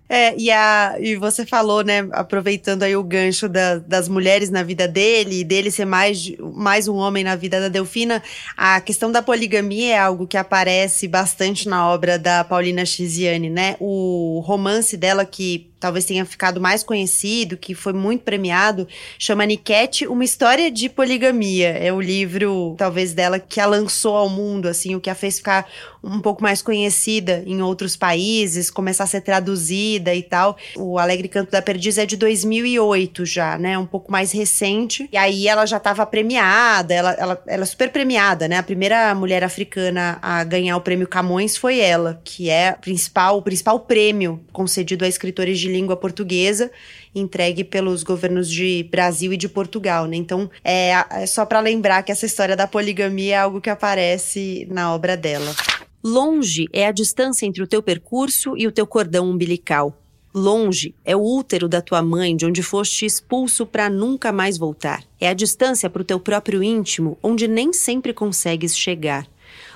É, 0.08 0.34
e, 0.38 0.50
a, 0.50 0.96
e 1.00 1.16
você 1.16 1.46
falou, 1.46 1.82
né, 1.82 2.06
aproveitando 2.12 2.82
aí 2.82 2.96
o 2.96 3.02
gancho 3.02 3.48
da, 3.48 3.78
das 3.78 4.08
mulheres 4.08 4.50
na 4.50 4.62
vida 4.62 4.86
dele, 4.86 5.40
e 5.40 5.44
dele 5.44 5.70
ser 5.70 5.84
mais, 5.84 6.30
mais 6.54 6.88
um 6.88 6.96
homem 6.96 7.24
na 7.24 7.36
vida 7.36 7.60
da 7.60 7.68
Delfina, 7.68 8.22
a 8.56 8.80
questão 8.80 9.10
da 9.10 9.22
poligamia 9.22 9.94
é 9.94 9.98
algo 9.98 10.26
que 10.26 10.36
aparece 10.36 11.08
bastante 11.08 11.68
na 11.68 11.88
obra 11.88 12.18
da 12.18 12.44
Paulina 12.44 12.84
Chiziane, 12.84 13.48
né? 13.48 13.76
O 13.80 14.42
romance 14.44 14.96
dela, 14.96 15.24
que 15.24 15.70
talvez 15.78 16.04
tenha 16.04 16.24
ficado 16.24 16.60
mais 16.60 16.82
conhecido, 16.82 17.56
que 17.56 17.74
foi 17.74 17.92
muito 17.92 18.22
premiado, 18.22 18.86
chama 19.18 19.46
Niquete, 19.46 20.06
Uma 20.06 20.24
História 20.24 20.70
de 20.70 20.88
Poligamia. 20.88 21.68
É 21.68 21.92
o 21.92 22.00
livro, 22.00 22.74
talvez, 22.76 23.12
dela 23.12 23.38
que 23.38 23.60
a 23.60 23.66
lançou 23.66 24.16
ao 24.16 24.28
mundo, 24.28 24.66
assim, 24.66 24.94
o 24.94 25.00
que 25.00 25.10
a 25.10 25.14
fez 25.14 25.38
ficar 25.38 25.68
um 26.02 26.20
pouco 26.20 26.42
mais 26.42 26.62
conhecida 26.62 27.42
em 27.46 27.62
outros 27.62 27.96
países, 27.96 28.70
começar 28.70 29.04
a 29.04 29.06
ser 29.06 29.20
traduzida 29.20 30.14
e 30.14 30.22
tal. 30.22 30.56
O 30.76 30.98
Alegre 30.98 31.28
Canto 31.28 31.50
da 31.50 31.60
Perdiz 31.60 31.98
é 31.98 32.06
de 32.06 32.16
2008 32.16 33.26
já, 33.26 33.58
né? 33.58 33.76
Um 33.78 33.86
pouco 33.86 34.10
mais 34.10 34.32
recente. 34.32 35.08
E 35.12 35.16
aí 35.16 35.48
ela 35.48 35.66
já 35.66 35.76
estava 35.78 36.04
premiada, 36.06 36.94
ela, 36.94 37.12
ela, 37.12 37.42
ela 37.46 37.62
é 37.62 37.66
super 37.66 37.90
premiada, 37.90 38.48
né? 38.48 38.56
A 38.56 38.62
primeira 38.62 39.14
mulher 39.14 39.42
africana 39.44 40.18
a 40.22 40.42
ganhar 40.44 40.76
o 40.76 40.80
prêmio 40.80 41.08
Camões 41.08 41.56
foi 41.56 41.78
ela, 41.78 42.20
que 42.24 42.48
é 42.50 42.72
principal, 42.72 43.38
o 43.38 43.42
principal 43.42 43.80
prêmio 43.80 44.40
concedido 44.52 45.04
a 45.04 45.08
escritores 45.08 45.58
de 45.58 45.68
língua 45.68 45.96
portuguesa 45.96 46.70
entregue 47.14 47.64
pelos 47.64 48.02
governos 48.02 48.50
de 48.50 48.86
Brasil 48.90 49.32
e 49.32 49.36
de 49.36 49.48
Portugal, 49.48 50.06
né? 50.06 50.16
Então, 50.16 50.50
é, 50.64 50.90
é 51.10 51.26
só 51.26 51.44
para 51.44 51.60
lembrar 51.60 52.02
que 52.02 52.12
essa 52.12 52.26
história 52.26 52.56
da 52.56 52.66
poligamia 52.66 53.34
é 53.34 53.38
algo 53.38 53.60
que 53.60 53.70
aparece 53.70 54.66
na 54.70 54.94
obra 54.94 55.16
dela. 55.16 55.54
Longe 56.02 56.66
é 56.72 56.86
a 56.86 56.92
distância 56.92 57.44
entre 57.44 57.62
o 57.62 57.66
teu 57.66 57.82
percurso 57.82 58.56
e 58.56 58.66
o 58.66 58.72
teu 58.72 58.86
cordão 58.86 59.28
umbilical. 59.28 59.96
Longe 60.34 60.94
é 61.04 61.16
o 61.16 61.20
útero 61.20 61.68
da 61.68 61.80
tua 61.80 62.02
mãe, 62.02 62.36
de 62.36 62.46
onde 62.46 62.62
foste 62.62 63.04
expulso 63.04 63.66
para 63.66 63.90
nunca 63.90 64.30
mais 64.30 64.56
voltar. 64.56 65.02
É 65.20 65.28
a 65.28 65.34
distância 65.34 65.90
para 65.90 66.02
o 66.02 66.04
teu 66.04 66.20
próprio 66.20 66.62
íntimo, 66.62 67.18
onde 67.22 67.48
nem 67.48 67.72
sempre 67.72 68.12
consegues 68.12 68.76
chegar. 68.76 69.26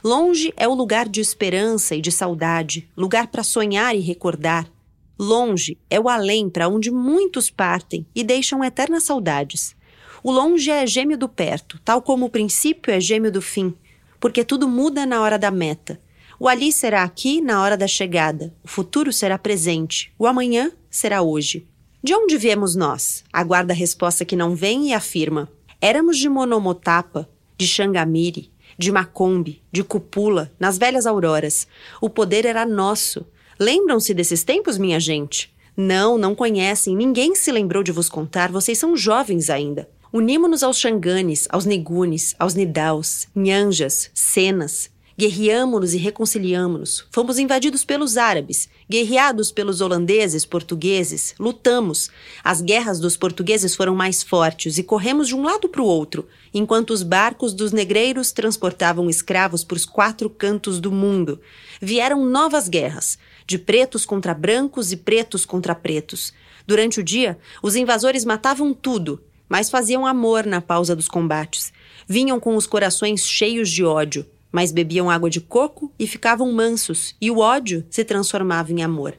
Longe 0.04 0.52
é 0.56 0.68
o 0.68 0.74
lugar 0.74 1.08
de 1.08 1.20
esperança 1.20 1.94
e 1.94 2.00
de 2.00 2.12
saudade, 2.12 2.88
lugar 2.96 3.28
para 3.28 3.42
sonhar 3.42 3.96
e 3.96 4.00
recordar. 4.00 4.70
Longe 5.18 5.78
é 5.90 6.00
o 6.00 6.08
além 6.08 6.48
para 6.48 6.68
onde 6.68 6.90
muitos 6.90 7.50
partem 7.50 8.06
e 8.14 8.24
deixam 8.24 8.64
eternas 8.64 9.04
saudades. 9.04 9.76
O 10.22 10.30
longe 10.30 10.70
é 10.70 10.86
gêmeo 10.86 11.18
do 11.18 11.28
perto, 11.28 11.80
tal 11.84 12.00
como 12.00 12.26
o 12.26 12.30
princípio 12.30 12.92
é 12.92 13.00
gêmeo 13.00 13.30
do 13.30 13.42
fim, 13.42 13.74
porque 14.20 14.44
tudo 14.44 14.68
muda 14.68 15.04
na 15.04 15.20
hora 15.20 15.38
da 15.38 15.50
meta. 15.50 16.00
O 16.38 16.48
ali 16.48 16.72
será 16.72 17.02
aqui 17.02 17.40
na 17.40 17.62
hora 17.62 17.76
da 17.76 17.86
chegada, 17.86 18.52
o 18.64 18.68
futuro 18.68 19.12
será 19.12 19.38
presente, 19.38 20.12
o 20.18 20.26
amanhã 20.26 20.72
será 20.90 21.22
hoje. 21.22 21.66
De 22.02 22.14
onde 22.14 22.36
viemos 22.36 22.74
nós? 22.74 23.22
Aguarda 23.32 23.72
a 23.72 23.76
resposta 23.76 24.24
que 24.24 24.34
não 24.34 24.56
vem 24.56 24.88
e 24.88 24.94
afirma. 24.94 25.48
Éramos 25.80 26.18
de 26.18 26.28
Monomotapa, 26.28 27.28
de 27.56 27.66
Xangamiri, 27.68 28.50
de 28.76 28.90
Macombe, 28.90 29.62
de 29.70 29.84
Cupula, 29.84 30.50
nas 30.58 30.78
velhas 30.78 31.06
auroras. 31.06 31.68
O 32.00 32.10
poder 32.10 32.44
era 32.44 32.66
nosso. 32.66 33.24
Lembram-se 33.62 34.12
desses 34.12 34.42
tempos, 34.42 34.76
minha 34.76 34.98
gente? 34.98 35.54
Não, 35.76 36.18
não 36.18 36.34
conhecem, 36.34 36.96
ninguém 36.96 37.36
se 37.36 37.52
lembrou 37.52 37.84
de 37.84 37.92
vos 37.92 38.08
contar, 38.08 38.50
vocês 38.50 38.76
são 38.76 38.96
jovens 38.96 39.48
ainda. 39.48 39.88
Unimo-nos 40.12 40.64
aos 40.64 40.80
Xanganes, 40.80 41.46
aos 41.48 41.64
Nigunes, 41.64 42.34
aos 42.40 42.54
Nidaus, 42.54 43.28
Nhanjas, 43.36 44.10
Cenas, 44.12 44.90
Guerreamo-nos 45.18 45.92
e 45.92 45.98
reconciliamo-nos. 45.98 47.06
Fomos 47.10 47.38
invadidos 47.38 47.84
pelos 47.84 48.16
árabes, 48.16 48.68
guerreados 48.90 49.52
pelos 49.52 49.80
holandeses, 49.80 50.46
portugueses. 50.46 51.34
Lutamos. 51.38 52.10
As 52.42 52.62
guerras 52.62 52.98
dos 52.98 53.16
portugueses 53.16 53.74
foram 53.76 53.94
mais 53.94 54.22
fortes 54.22 54.78
e 54.78 54.82
corremos 54.82 55.28
de 55.28 55.36
um 55.36 55.42
lado 55.42 55.68
para 55.68 55.82
o 55.82 55.86
outro, 55.86 56.26
enquanto 56.52 56.90
os 56.90 57.02
barcos 57.02 57.52
dos 57.52 57.72
negreiros 57.72 58.32
transportavam 58.32 59.08
escravos 59.10 59.62
por 59.62 59.76
os 59.76 59.84
quatro 59.84 60.30
cantos 60.30 60.80
do 60.80 60.90
mundo. 60.90 61.38
Vieram 61.80 62.24
novas 62.24 62.68
guerras, 62.68 63.18
de 63.46 63.58
pretos 63.58 64.04
contra 64.04 64.34
brancos 64.34 64.92
e 64.92 64.96
pretos 64.96 65.44
contra 65.44 65.74
pretos. 65.74 66.32
Durante 66.66 67.00
o 67.00 67.02
dia, 67.02 67.38
os 67.62 67.76
invasores 67.76 68.24
matavam 68.24 68.72
tudo, 68.72 69.22
mas 69.48 69.70
faziam 69.70 70.06
amor 70.06 70.46
na 70.46 70.60
pausa 70.60 70.96
dos 70.96 71.08
combates. 71.08 71.72
Vinham 72.06 72.38
com 72.40 72.56
os 72.56 72.66
corações 72.66 73.26
cheios 73.26 73.70
de 73.70 73.84
ódio 73.84 74.26
mas 74.52 74.70
bebiam 74.70 75.10
água 75.10 75.30
de 75.30 75.40
coco 75.40 75.90
e 75.98 76.06
ficavam 76.06 76.52
mansos, 76.52 77.16
e 77.18 77.30
o 77.30 77.38
ódio 77.38 77.84
se 77.88 78.04
transformava 78.04 78.70
em 78.70 78.82
amor. 78.82 79.14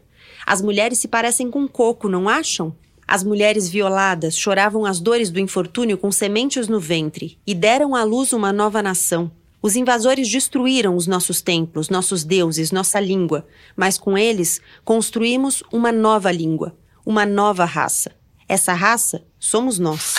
As 0.46 0.62
mulheres 0.62 1.00
se 1.00 1.08
parecem 1.08 1.50
com 1.50 1.68
coco, 1.68 2.08
não 2.08 2.30
acham? 2.30 2.76
As 3.08 3.24
mulheres 3.24 3.68
violadas 3.68 4.38
choravam 4.38 4.86
as 4.86 5.00
dores 5.00 5.32
do 5.32 5.40
infortúnio 5.40 5.98
com 5.98 6.12
sementes 6.12 6.68
no 6.68 6.80
ventre 6.80 7.38
e 7.46 7.56
deram 7.56 7.96
à 7.96 8.04
luz 8.04 8.32
uma 8.32 8.54
nova 8.54 8.82
nação. 8.82 9.32
Os 9.64 9.78
invasores 9.78 10.30
destruíram 10.30 10.94
os 10.94 11.08
nossos 11.08 11.42
templos, 11.42 11.88
nossos 11.88 12.26
deuses, 12.26 12.70
nossa 12.70 13.00
língua, 13.00 13.48
mas 13.78 13.98
com 13.98 14.18
eles 14.18 14.60
construímos 14.84 15.64
uma 15.72 15.90
nova 15.90 16.30
língua, 16.34 16.76
uma 17.06 17.26
nova 17.26 17.64
raça. 17.64 18.12
Essa 18.46 18.74
raça 18.74 19.24
somos 19.40 19.80
nós. 19.80 20.16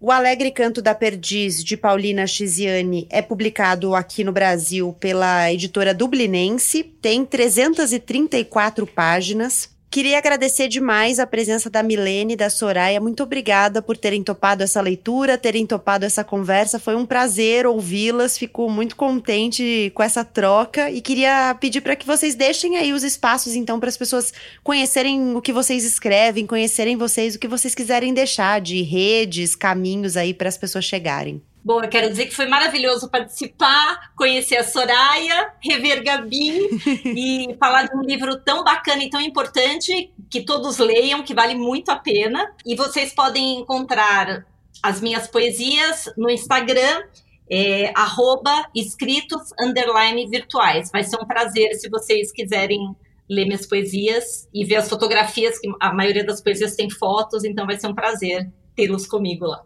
O 0.00 0.12
Alegre 0.12 0.52
Canto 0.52 0.80
da 0.80 0.94
Perdiz, 0.94 1.64
de 1.64 1.76
Paulina 1.76 2.24
Chiziane, 2.24 3.08
é 3.10 3.20
publicado 3.20 3.96
aqui 3.96 4.22
no 4.22 4.30
Brasil 4.30 4.92
pela 5.00 5.52
editora 5.52 5.92
Dublinense, 5.92 6.84
tem 6.84 7.24
334 7.24 8.86
páginas. 8.86 9.73
Queria 9.94 10.18
agradecer 10.18 10.66
demais 10.66 11.20
a 11.20 11.26
presença 11.26 11.70
da 11.70 11.80
Milene 11.80 12.32
e 12.32 12.36
da 12.36 12.50
Soraya. 12.50 13.00
Muito 13.00 13.22
obrigada 13.22 13.80
por 13.80 13.96
terem 13.96 14.24
topado 14.24 14.64
essa 14.64 14.80
leitura, 14.80 15.38
terem 15.38 15.64
topado 15.64 16.04
essa 16.04 16.24
conversa. 16.24 16.80
Foi 16.80 16.96
um 16.96 17.06
prazer 17.06 17.64
ouvi-las. 17.64 18.36
Fico 18.36 18.68
muito 18.68 18.96
contente 18.96 19.92
com 19.94 20.02
essa 20.02 20.24
troca 20.24 20.90
e 20.90 21.00
queria 21.00 21.56
pedir 21.60 21.80
para 21.80 21.94
que 21.94 22.04
vocês 22.04 22.34
deixem 22.34 22.76
aí 22.76 22.92
os 22.92 23.04
espaços 23.04 23.54
então 23.54 23.78
para 23.78 23.88
as 23.88 23.96
pessoas 23.96 24.32
conhecerem 24.64 25.36
o 25.36 25.40
que 25.40 25.52
vocês 25.52 25.84
escrevem, 25.84 26.44
conhecerem 26.44 26.96
vocês, 26.96 27.36
o 27.36 27.38
que 27.38 27.46
vocês 27.46 27.72
quiserem 27.72 28.12
deixar 28.12 28.60
de 28.60 28.82
redes, 28.82 29.54
caminhos 29.54 30.16
aí 30.16 30.34
para 30.34 30.48
as 30.48 30.58
pessoas 30.58 30.84
chegarem. 30.84 31.40
Bom, 31.64 31.82
eu 31.82 31.88
quero 31.88 32.10
dizer 32.10 32.26
que 32.26 32.34
foi 32.34 32.44
maravilhoso 32.44 33.08
participar, 33.08 34.12
conhecer 34.14 34.56
a 34.58 34.64
Soraya, 34.64 35.54
rever 35.62 36.04
Gabi 36.04 36.68
e 37.16 37.56
falar 37.58 37.84
de 37.84 37.96
um 37.96 38.02
livro 38.02 38.38
tão 38.38 38.62
bacana 38.62 39.02
e 39.02 39.08
tão 39.08 39.18
importante 39.18 40.12
que 40.28 40.42
todos 40.42 40.76
leiam, 40.76 41.22
que 41.22 41.32
vale 41.32 41.54
muito 41.54 41.88
a 41.88 41.96
pena. 41.96 42.54
E 42.66 42.76
vocês 42.76 43.14
podem 43.14 43.60
encontrar 43.60 44.44
as 44.82 45.00
minhas 45.00 45.26
poesias 45.26 46.12
no 46.18 46.28
Instagram, 46.28 47.02
é, 47.50 47.90
arroba 47.96 48.66
escritos 48.74 49.50
underline 49.58 50.28
virtuais. 50.28 50.90
Vai 50.92 51.02
ser 51.02 51.16
um 51.16 51.26
prazer 51.26 51.72
se 51.76 51.88
vocês 51.88 52.30
quiserem 52.30 52.94
ler 53.26 53.46
minhas 53.46 53.66
poesias 53.66 54.46
e 54.52 54.66
ver 54.66 54.76
as 54.76 54.88
fotografias, 54.90 55.58
que 55.58 55.72
a 55.80 55.94
maioria 55.94 56.26
das 56.26 56.42
poesias 56.42 56.76
tem 56.76 56.90
fotos, 56.90 57.42
então 57.42 57.64
vai 57.64 57.78
ser 57.78 57.86
um 57.86 57.94
prazer 57.94 58.52
tê-los 58.76 59.06
comigo 59.06 59.46
lá. 59.46 59.64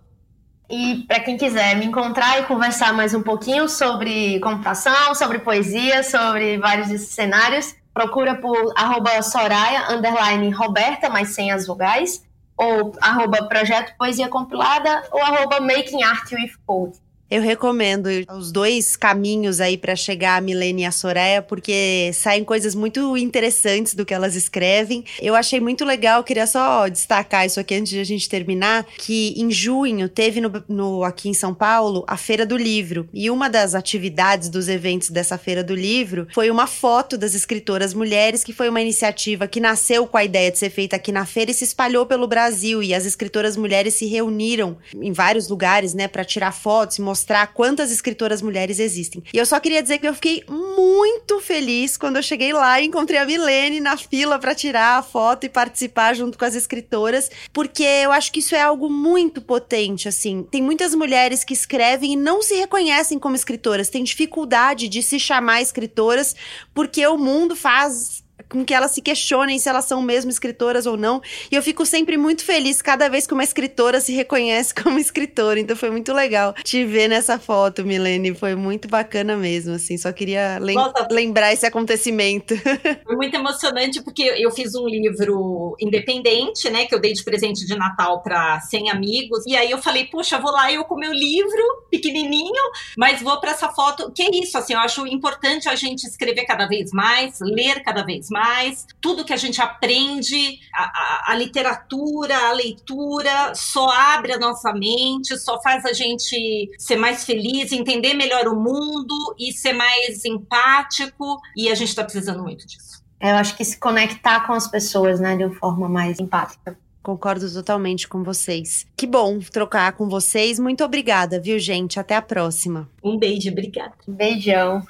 E 0.70 1.04
para 1.08 1.20
quem 1.20 1.38
quiser 1.38 1.76
me 1.76 1.86
encontrar 1.86 2.40
e 2.40 2.44
conversar 2.44 2.92
mais 2.92 3.14
um 3.14 3.22
pouquinho 3.22 3.68
sobre 3.68 4.38
computação, 4.40 5.14
sobre 5.14 5.38
poesia, 5.38 6.02
sobre 6.02 6.58
vários 6.58 6.88
desses 6.88 7.08
cenários, 7.08 7.74
procura 7.94 8.34
por 8.34 8.74
arroba 8.76 9.22
Soraya, 9.22 9.90
underline 9.90 10.50
Roberta, 10.50 11.08
mas 11.08 11.30
sem 11.30 11.50
as 11.50 11.66
vogais, 11.66 12.22
ou 12.54 12.92
arroba 13.00 13.48
Projeto 13.48 13.96
Poesia 13.96 14.28
Compilada, 14.28 15.04
ou 15.10 15.22
arroba 15.22 15.58
Making 15.58 16.02
Art 16.02 16.30
with 16.32 16.52
Code. 16.66 16.98
Eu 17.30 17.42
recomendo 17.42 18.08
os 18.34 18.50
dois 18.50 18.96
caminhos 18.96 19.60
aí 19.60 19.76
para 19.76 19.94
chegar 19.94 20.38
a 20.38 20.40
Milene 20.40 20.82
e 20.82 20.84
a 20.86 20.90
Soraya, 20.90 21.42
porque 21.42 22.10
saem 22.14 22.42
coisas 22.42 22.74
muito 22.74 23.18
interessantes 23.18 23.94
do 23.94 24.06
que 24.06 24.14
elas 24.14 24.34
escrevem. 24.34 25.04
Eu 25.20 25.34
achei 25.34 25.60
muito 25.60 25.84
legal, 25.84 26.24
queria 26.24 26.46
só 26.46 26.88
destacar 26.88 27.44
isso 27.44 27.60
aqui 27.60 27.74
antes 27.74 27.92
de 27.92 28.00
a 28.00 28.04
gente 28.04 28.30
terminar, 28.30 28.86
que 28.96 29.34
em 29.36 29.50
junho 29.50 30.08
teve 30.08 30.40
no, 30.40 30.50
no, 30.66 31.04
aqui 31.04 31.28
em 31.28 31.34
São 31.34 31.52
Paulo 31.52 32.02
a 32.08 32.16
Feira 32.16 32.46
do 32.46 32.56
Livro. 32.56 33.06
E 33.12 33.30
uma 33.30 33.50
das 33.50 33.74
atividades 33.74 34.48
dos 34.48 34.66
eventos 34.66 35.10
dessa 35.10 35.36
Feira 35.36 35.62
do 35.62 35.74
Livro 35.74 36.28
foi 36.32 36.50
uma 36.50 36.66
foto 36.66 37.18
das 37.18 37.34
escritoras 37.34 37.92
mulheres, 37.92 38.42
que 38.42 38.54
foi 38.54 38.70
uma 38.70 38.80
iniciativa 38.80 39.46
que 39.46 39.60
nasceu 39.60 40.06
com 40.06 40.16
a 40.16 40.24
ideia 40.24 40.50
de 40.50 40.58
ser 40.58 40.70
feita 40.70 40.96
aqui 40.96 41.12
na 41.12 41.26
feira 41.26 41.50
e 41.50 41.54
se 41.54 41.64
espalhou 41.64 42.06
pelo 42.06 42.26
Brasil. 42.26 42.82
E 42.82 42.94
as 42.94 43.04
escritoras 43.04 43.54
mulheres 43.54 43.92
se 43.92 44.06
reuniram 44.06 44.78
em 44.94 45.12
vários 45.12 45.46
lugares, 45.48 45.92
né, 45.92 46.08
para 46.08 46.24
tirar 46.24 46.52
fotos 46.52 46.96
e 46.96 47.02
mostrar 47.02 47.17
mostrar 47.18 47.48
quantas 47.48 47.90
escritoras 47.90 48.40
mulheres 48.40 48.78
existem. 48.78 49.24
E 49.32 49.38
eu 49.38 49.44
só 49.44 49.58
queria 49.58 49.82
dizer 49.82 49.98
que 49.98 50.06
eu 50.06 50.14
fiquei 50.14 50.44
muito 50.48 51.40
feliz 51.40 51.96
quando 51.96 52.16
eu 52.16 52.22
cheguei 52.22 52.52
lá 52.52 52.80
e 52.80 52.86
encontrei 52.86 53.18
a 53.18 53.26
Milene 53.26 53.80
na 53.80 53.96
fila 53.96 54.38
para 54.38 54.54
tirar 54.54 54.98
a 54.98 55.02
foto 55.02 55.44
e 55.44 55.48
participar 55.48 56.14
junto 56.14 56.38
com 56.38 56.44
as 56.44 56.54
escritoras, 56.54 57.28
porque 57.52 57.82
eu 57.82 58.12
acho 58.12 58.30
que 58.30 58.38
isso 58.38 58.54
é 58.54 58.62
algo 58.62 58.88
muito 58.88 59.42
potente, 59.42 60.08
assim. 60.08 60.46
Tem 60.48 60.62
muitas 60.62 60.94
mulheres 60.94 61.42
que 61.42 61.52
escrevem 61.52 62.12
e 62.12 62.16
não 62.16 62.40
se 62.40 62.54
reconhecem 62.54 63.18
como 63.18 63.34
escritoras, 63.34 63.88
têm 63.88 64.04
dificuldade 64.04 64.88
de 64.88 65.02
se 65.02 65.18
chamar 65.18 65.60
escritoras, 65.60 66.36
porque 66.72 67.04
o 67.06 67.18
mundo 67.18 67.56
faz 67.56 68.22
com 68.48 68.64
que 68.64 68.74
elas 68.74 68.92
se 68.92 69.02
questionem 69.02 69.58
se 69.58 69.68
elas 69.68 69.84
são 69.84 70.00
mesmo 70.00 70.30
escritoras 70.30 70.86
ou 70.86 70.96
não. 70.96 71.20
E 71.50 71.54
eu 71.54 71.62
fico 71.62 71.84
sempre 71.84 72.16
muito 72.16 72.44
feliz 72.44 72.80
cada 72.80 73.08
vez 73.08 73.26
que 73.26 73.34
uma 73.34 73.44
escritora 73.44 74.00
se 74.00 74.12
reconhece 74.12 74.74
como 74.82 74.98
escritora. 74.98 75.60
Então 75.60 75.76
foi 75.76 75.90
muito 75.90 76.12
legal 76.12 76.54
te 76.64 76.84
ver 76.84 77.08
nessa 77.08 77.38
foto, 77.38 77.84
Milene. 77.84 78.34
Foi 78.34 78.54
muito 78.54 78.88
bacana 78.88 79.36
mesmo, 79.36 79.74
assim. 79.74 79.98
Só 79.98 80.12
queria 80.12 80.58
lem 80.58 80.76
Nossa, 80.76 81.06
lembrar 81.10 81.52
esse 81.52 81.66
acontecimento. 81.66 82.54
Foi 83.04 83.16
muito 83.16 83.34
emocionante 83.34 84.02
porque 84.02 84.22
eu 84.22 84.50
fiz 84.50 84.74
um 84.74 84.86
livro 84.86 85.76
independente, 85.80 86.68
né, 86.70 86.86
que 86.86 86.94
eu 86.94 87.00
dei 87.00 87.12
de 87.12 87.22
presente 87.22 87.66
de 87.66 87.76
Natal 87.76 88.22
para 88.22 88.60
100 88.60 88.90
amigos. 88.90 89.44
E 89.46 89.56
aí 89.56 89.70
eu 89.70 89.78
falei, 89.78 90.06
puxa, 90.06 90.38
vou 90.38 90.50
lá 90.50 90.72
eu 90.72 90.84
com 90.84 90.96
meu 90.96 91.12
livro 91.12 91.84
pequenininho, 91.90 92.62
mas 92.96 93.22
vou 93.22 93.38
para 93.40 93.52
essa 93.52 93.68
foto. 93.70 94.10
Que 94.12 94.22
é 94.22 94.30
isso, 94.32 94.56
assim, 94.56 94.74
eu 94.74 94.80
acho 94.80 95.06
importante 95.06 95.68
a 95.68 95.74
gente 95.74 96.04
escrever 96.04 96.44
cada 96.44 96.66
vez 96.66 96.90
mais, 96.92 97.38
ler 97.40 97.82
cada 97.82 98.02
vez 98.04 98.28
mais 98.30 98.37
mais, 98.38 98.86
tudo 99.00 99.24
que 99.24 99.32
a 99.32 99.36
gente 99.36 99.60
aprende, 99.60 100.60
a, 100.72 100.82
a, 100.82 101.32
a 101.32 101.34
literatura, 101.34 102.36
a 102.36 102.52
leitura, 102.52 103.52
só 103.54 103.88
abre 103.90 104.32
a 104.32 104.38
nossa 104.38 104.72
mente, 104.72 105.36
só 105.38 105.60
faz 105.60 105.84
a 105.84 105.92
gente 105.92 106.70
ser 106.78 106.96
mais 106.96 107.24
feliz, 107.24 107.72
entender 107.72 108.14
melhor 108.14 108.46
o 108.46 108.54
mundo 108.54 109.14
e 109.38 109.52
ser 109.52 109.72
mais 109.72 110.24
empático, 110.24 111.40
e 111.56 111.68
a 111.68 111.74
gente 111.74 111.88
está 111.88 112.04
precisando 112.04 112.42
muito 112.42 112.64
disso. 112.64 113.02
Eu 113.20 113.34
acho 113.34 113.56
que 113.56 113.64
se 113.64 113.76
conectar 113.76 114.46
com 114.46 114.52
as 114.52 114.68
pessoas, 114.68 115.18
né, 115.18 115.36
de 115.36 115.44
uma 115.44 115.54
forma 115.56 115.88
mais 115.88 116.20
empática. 116.20 116.78
Concordo 117.02 117.52
totalmente 117.52 118.06
com 118.06 118.22
vocês. 118.22 118.86
Que 118.96 119.06
bom 119.06 119.40
trocar 119.40 119.92
com 119.94 120.08
vocês. 120.08 120.58
Muito 120.58 120.84
obrigada, 120.84 121.40
viu, 121.40 121.58
gente? 121.58 121.98
Até 121.98 122.14
a 122.14 122.22
próxima. 122.22 122.88
Um 123.02 123.18
beijo, 123.18 123.50
obrigada. 123.50 123.94
Beijão. 124.06 124.82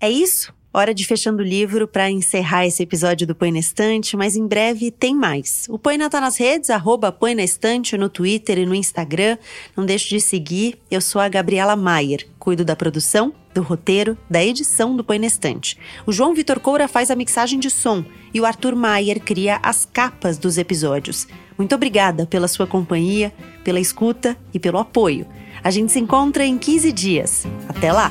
É 0.00 0.10
isso? 0.10 0.52
Hora 0.74 0.94
de 0.94 1.04
fechando 1.04 1.42
o 1.42 1.46
livro 1.46 1.86
para 1.86 2.10
encerrar 2.10 2.66
esse 2.66 2.82
episódio 2.82 3.26
do 3.26 3.34
Põe 3.34 3.52
na 3.52 3.58
Estante, 3.58 4.16
mas 4.16 4.36
em 4.36 4.46
breve 4.46 4.90
tem 4.90 5.14
mais. 5.14 5.66
O 5.68 5.78
Põe 5.78 5.98
na 5.98 6.08
tá 6.08 6.18
nas 6.18 6.38
redes, 6.38 6.70
arroba 6.70 7.12
Põe 7.12 7.34
na 7.34 7.42
Estante, 7.42 7.98
no 7.98 8.08
Twitter 8.08 8.56
e 8.56 8.64
no 8.64 8.74
Instagram. 8.74 9.36
Não 9.76 9.84
deixe 9.84 10.08
de 10.08 10.18
seguir. 10.18 10.78
Eu 10.90 11.02
sou 11.02 11.20
a 11.20 11.28
Gabriela 11.28 11.76
Maier, 11.76 12.26
cuido 12.38 12.64
da 12.64 12.74
produção, 12.74 13.34
do 13.52 13.60
roteiro, 13.60 14.16
da 14.30 14.42
edição 14.42 14.96
do 14.96 15.04
Põe 15.04 15.18
na 15.18 15.26
Estante. 15.26 15.76
O 16.06 16.12
João 16.12 16.32
Vitor 16.32 16.58
Coura 16.58 16.88
faz 16.88 17.10
a 17.10 17.16
mixagem 17.16 17.60
de 17.60 17.68
som 17.68 18.02
e 18.32 18.40
o 18.40 18.46
Arthur 18.46 18.74
Maier 18.74 19.20
cria 19.20 19.60
as 19.62 19.84
capas 19.84 20.38
dos 20.38 20.56
episódios. 20.56 21.28
Muito 21.58 21.74
obrigada 21.74 22.24
pela 22.24 22.48
sua 22.48 22.66
companhia, 22.66 23.30
pela 23.62 23.78
escuta 23.78 24.38
e 24.54 24.58
pelo 24.58 24.78
apoio. 24.78 25.26
A 25.62 25.70
gente 25.70 25.92
se 25.92 26.00
encontra 26.00 26.46
em 26.46 26.56
15 26.56 26.90
dias. 26.92 27.46
Até 27.68 27.92
lá! 27.92 28.10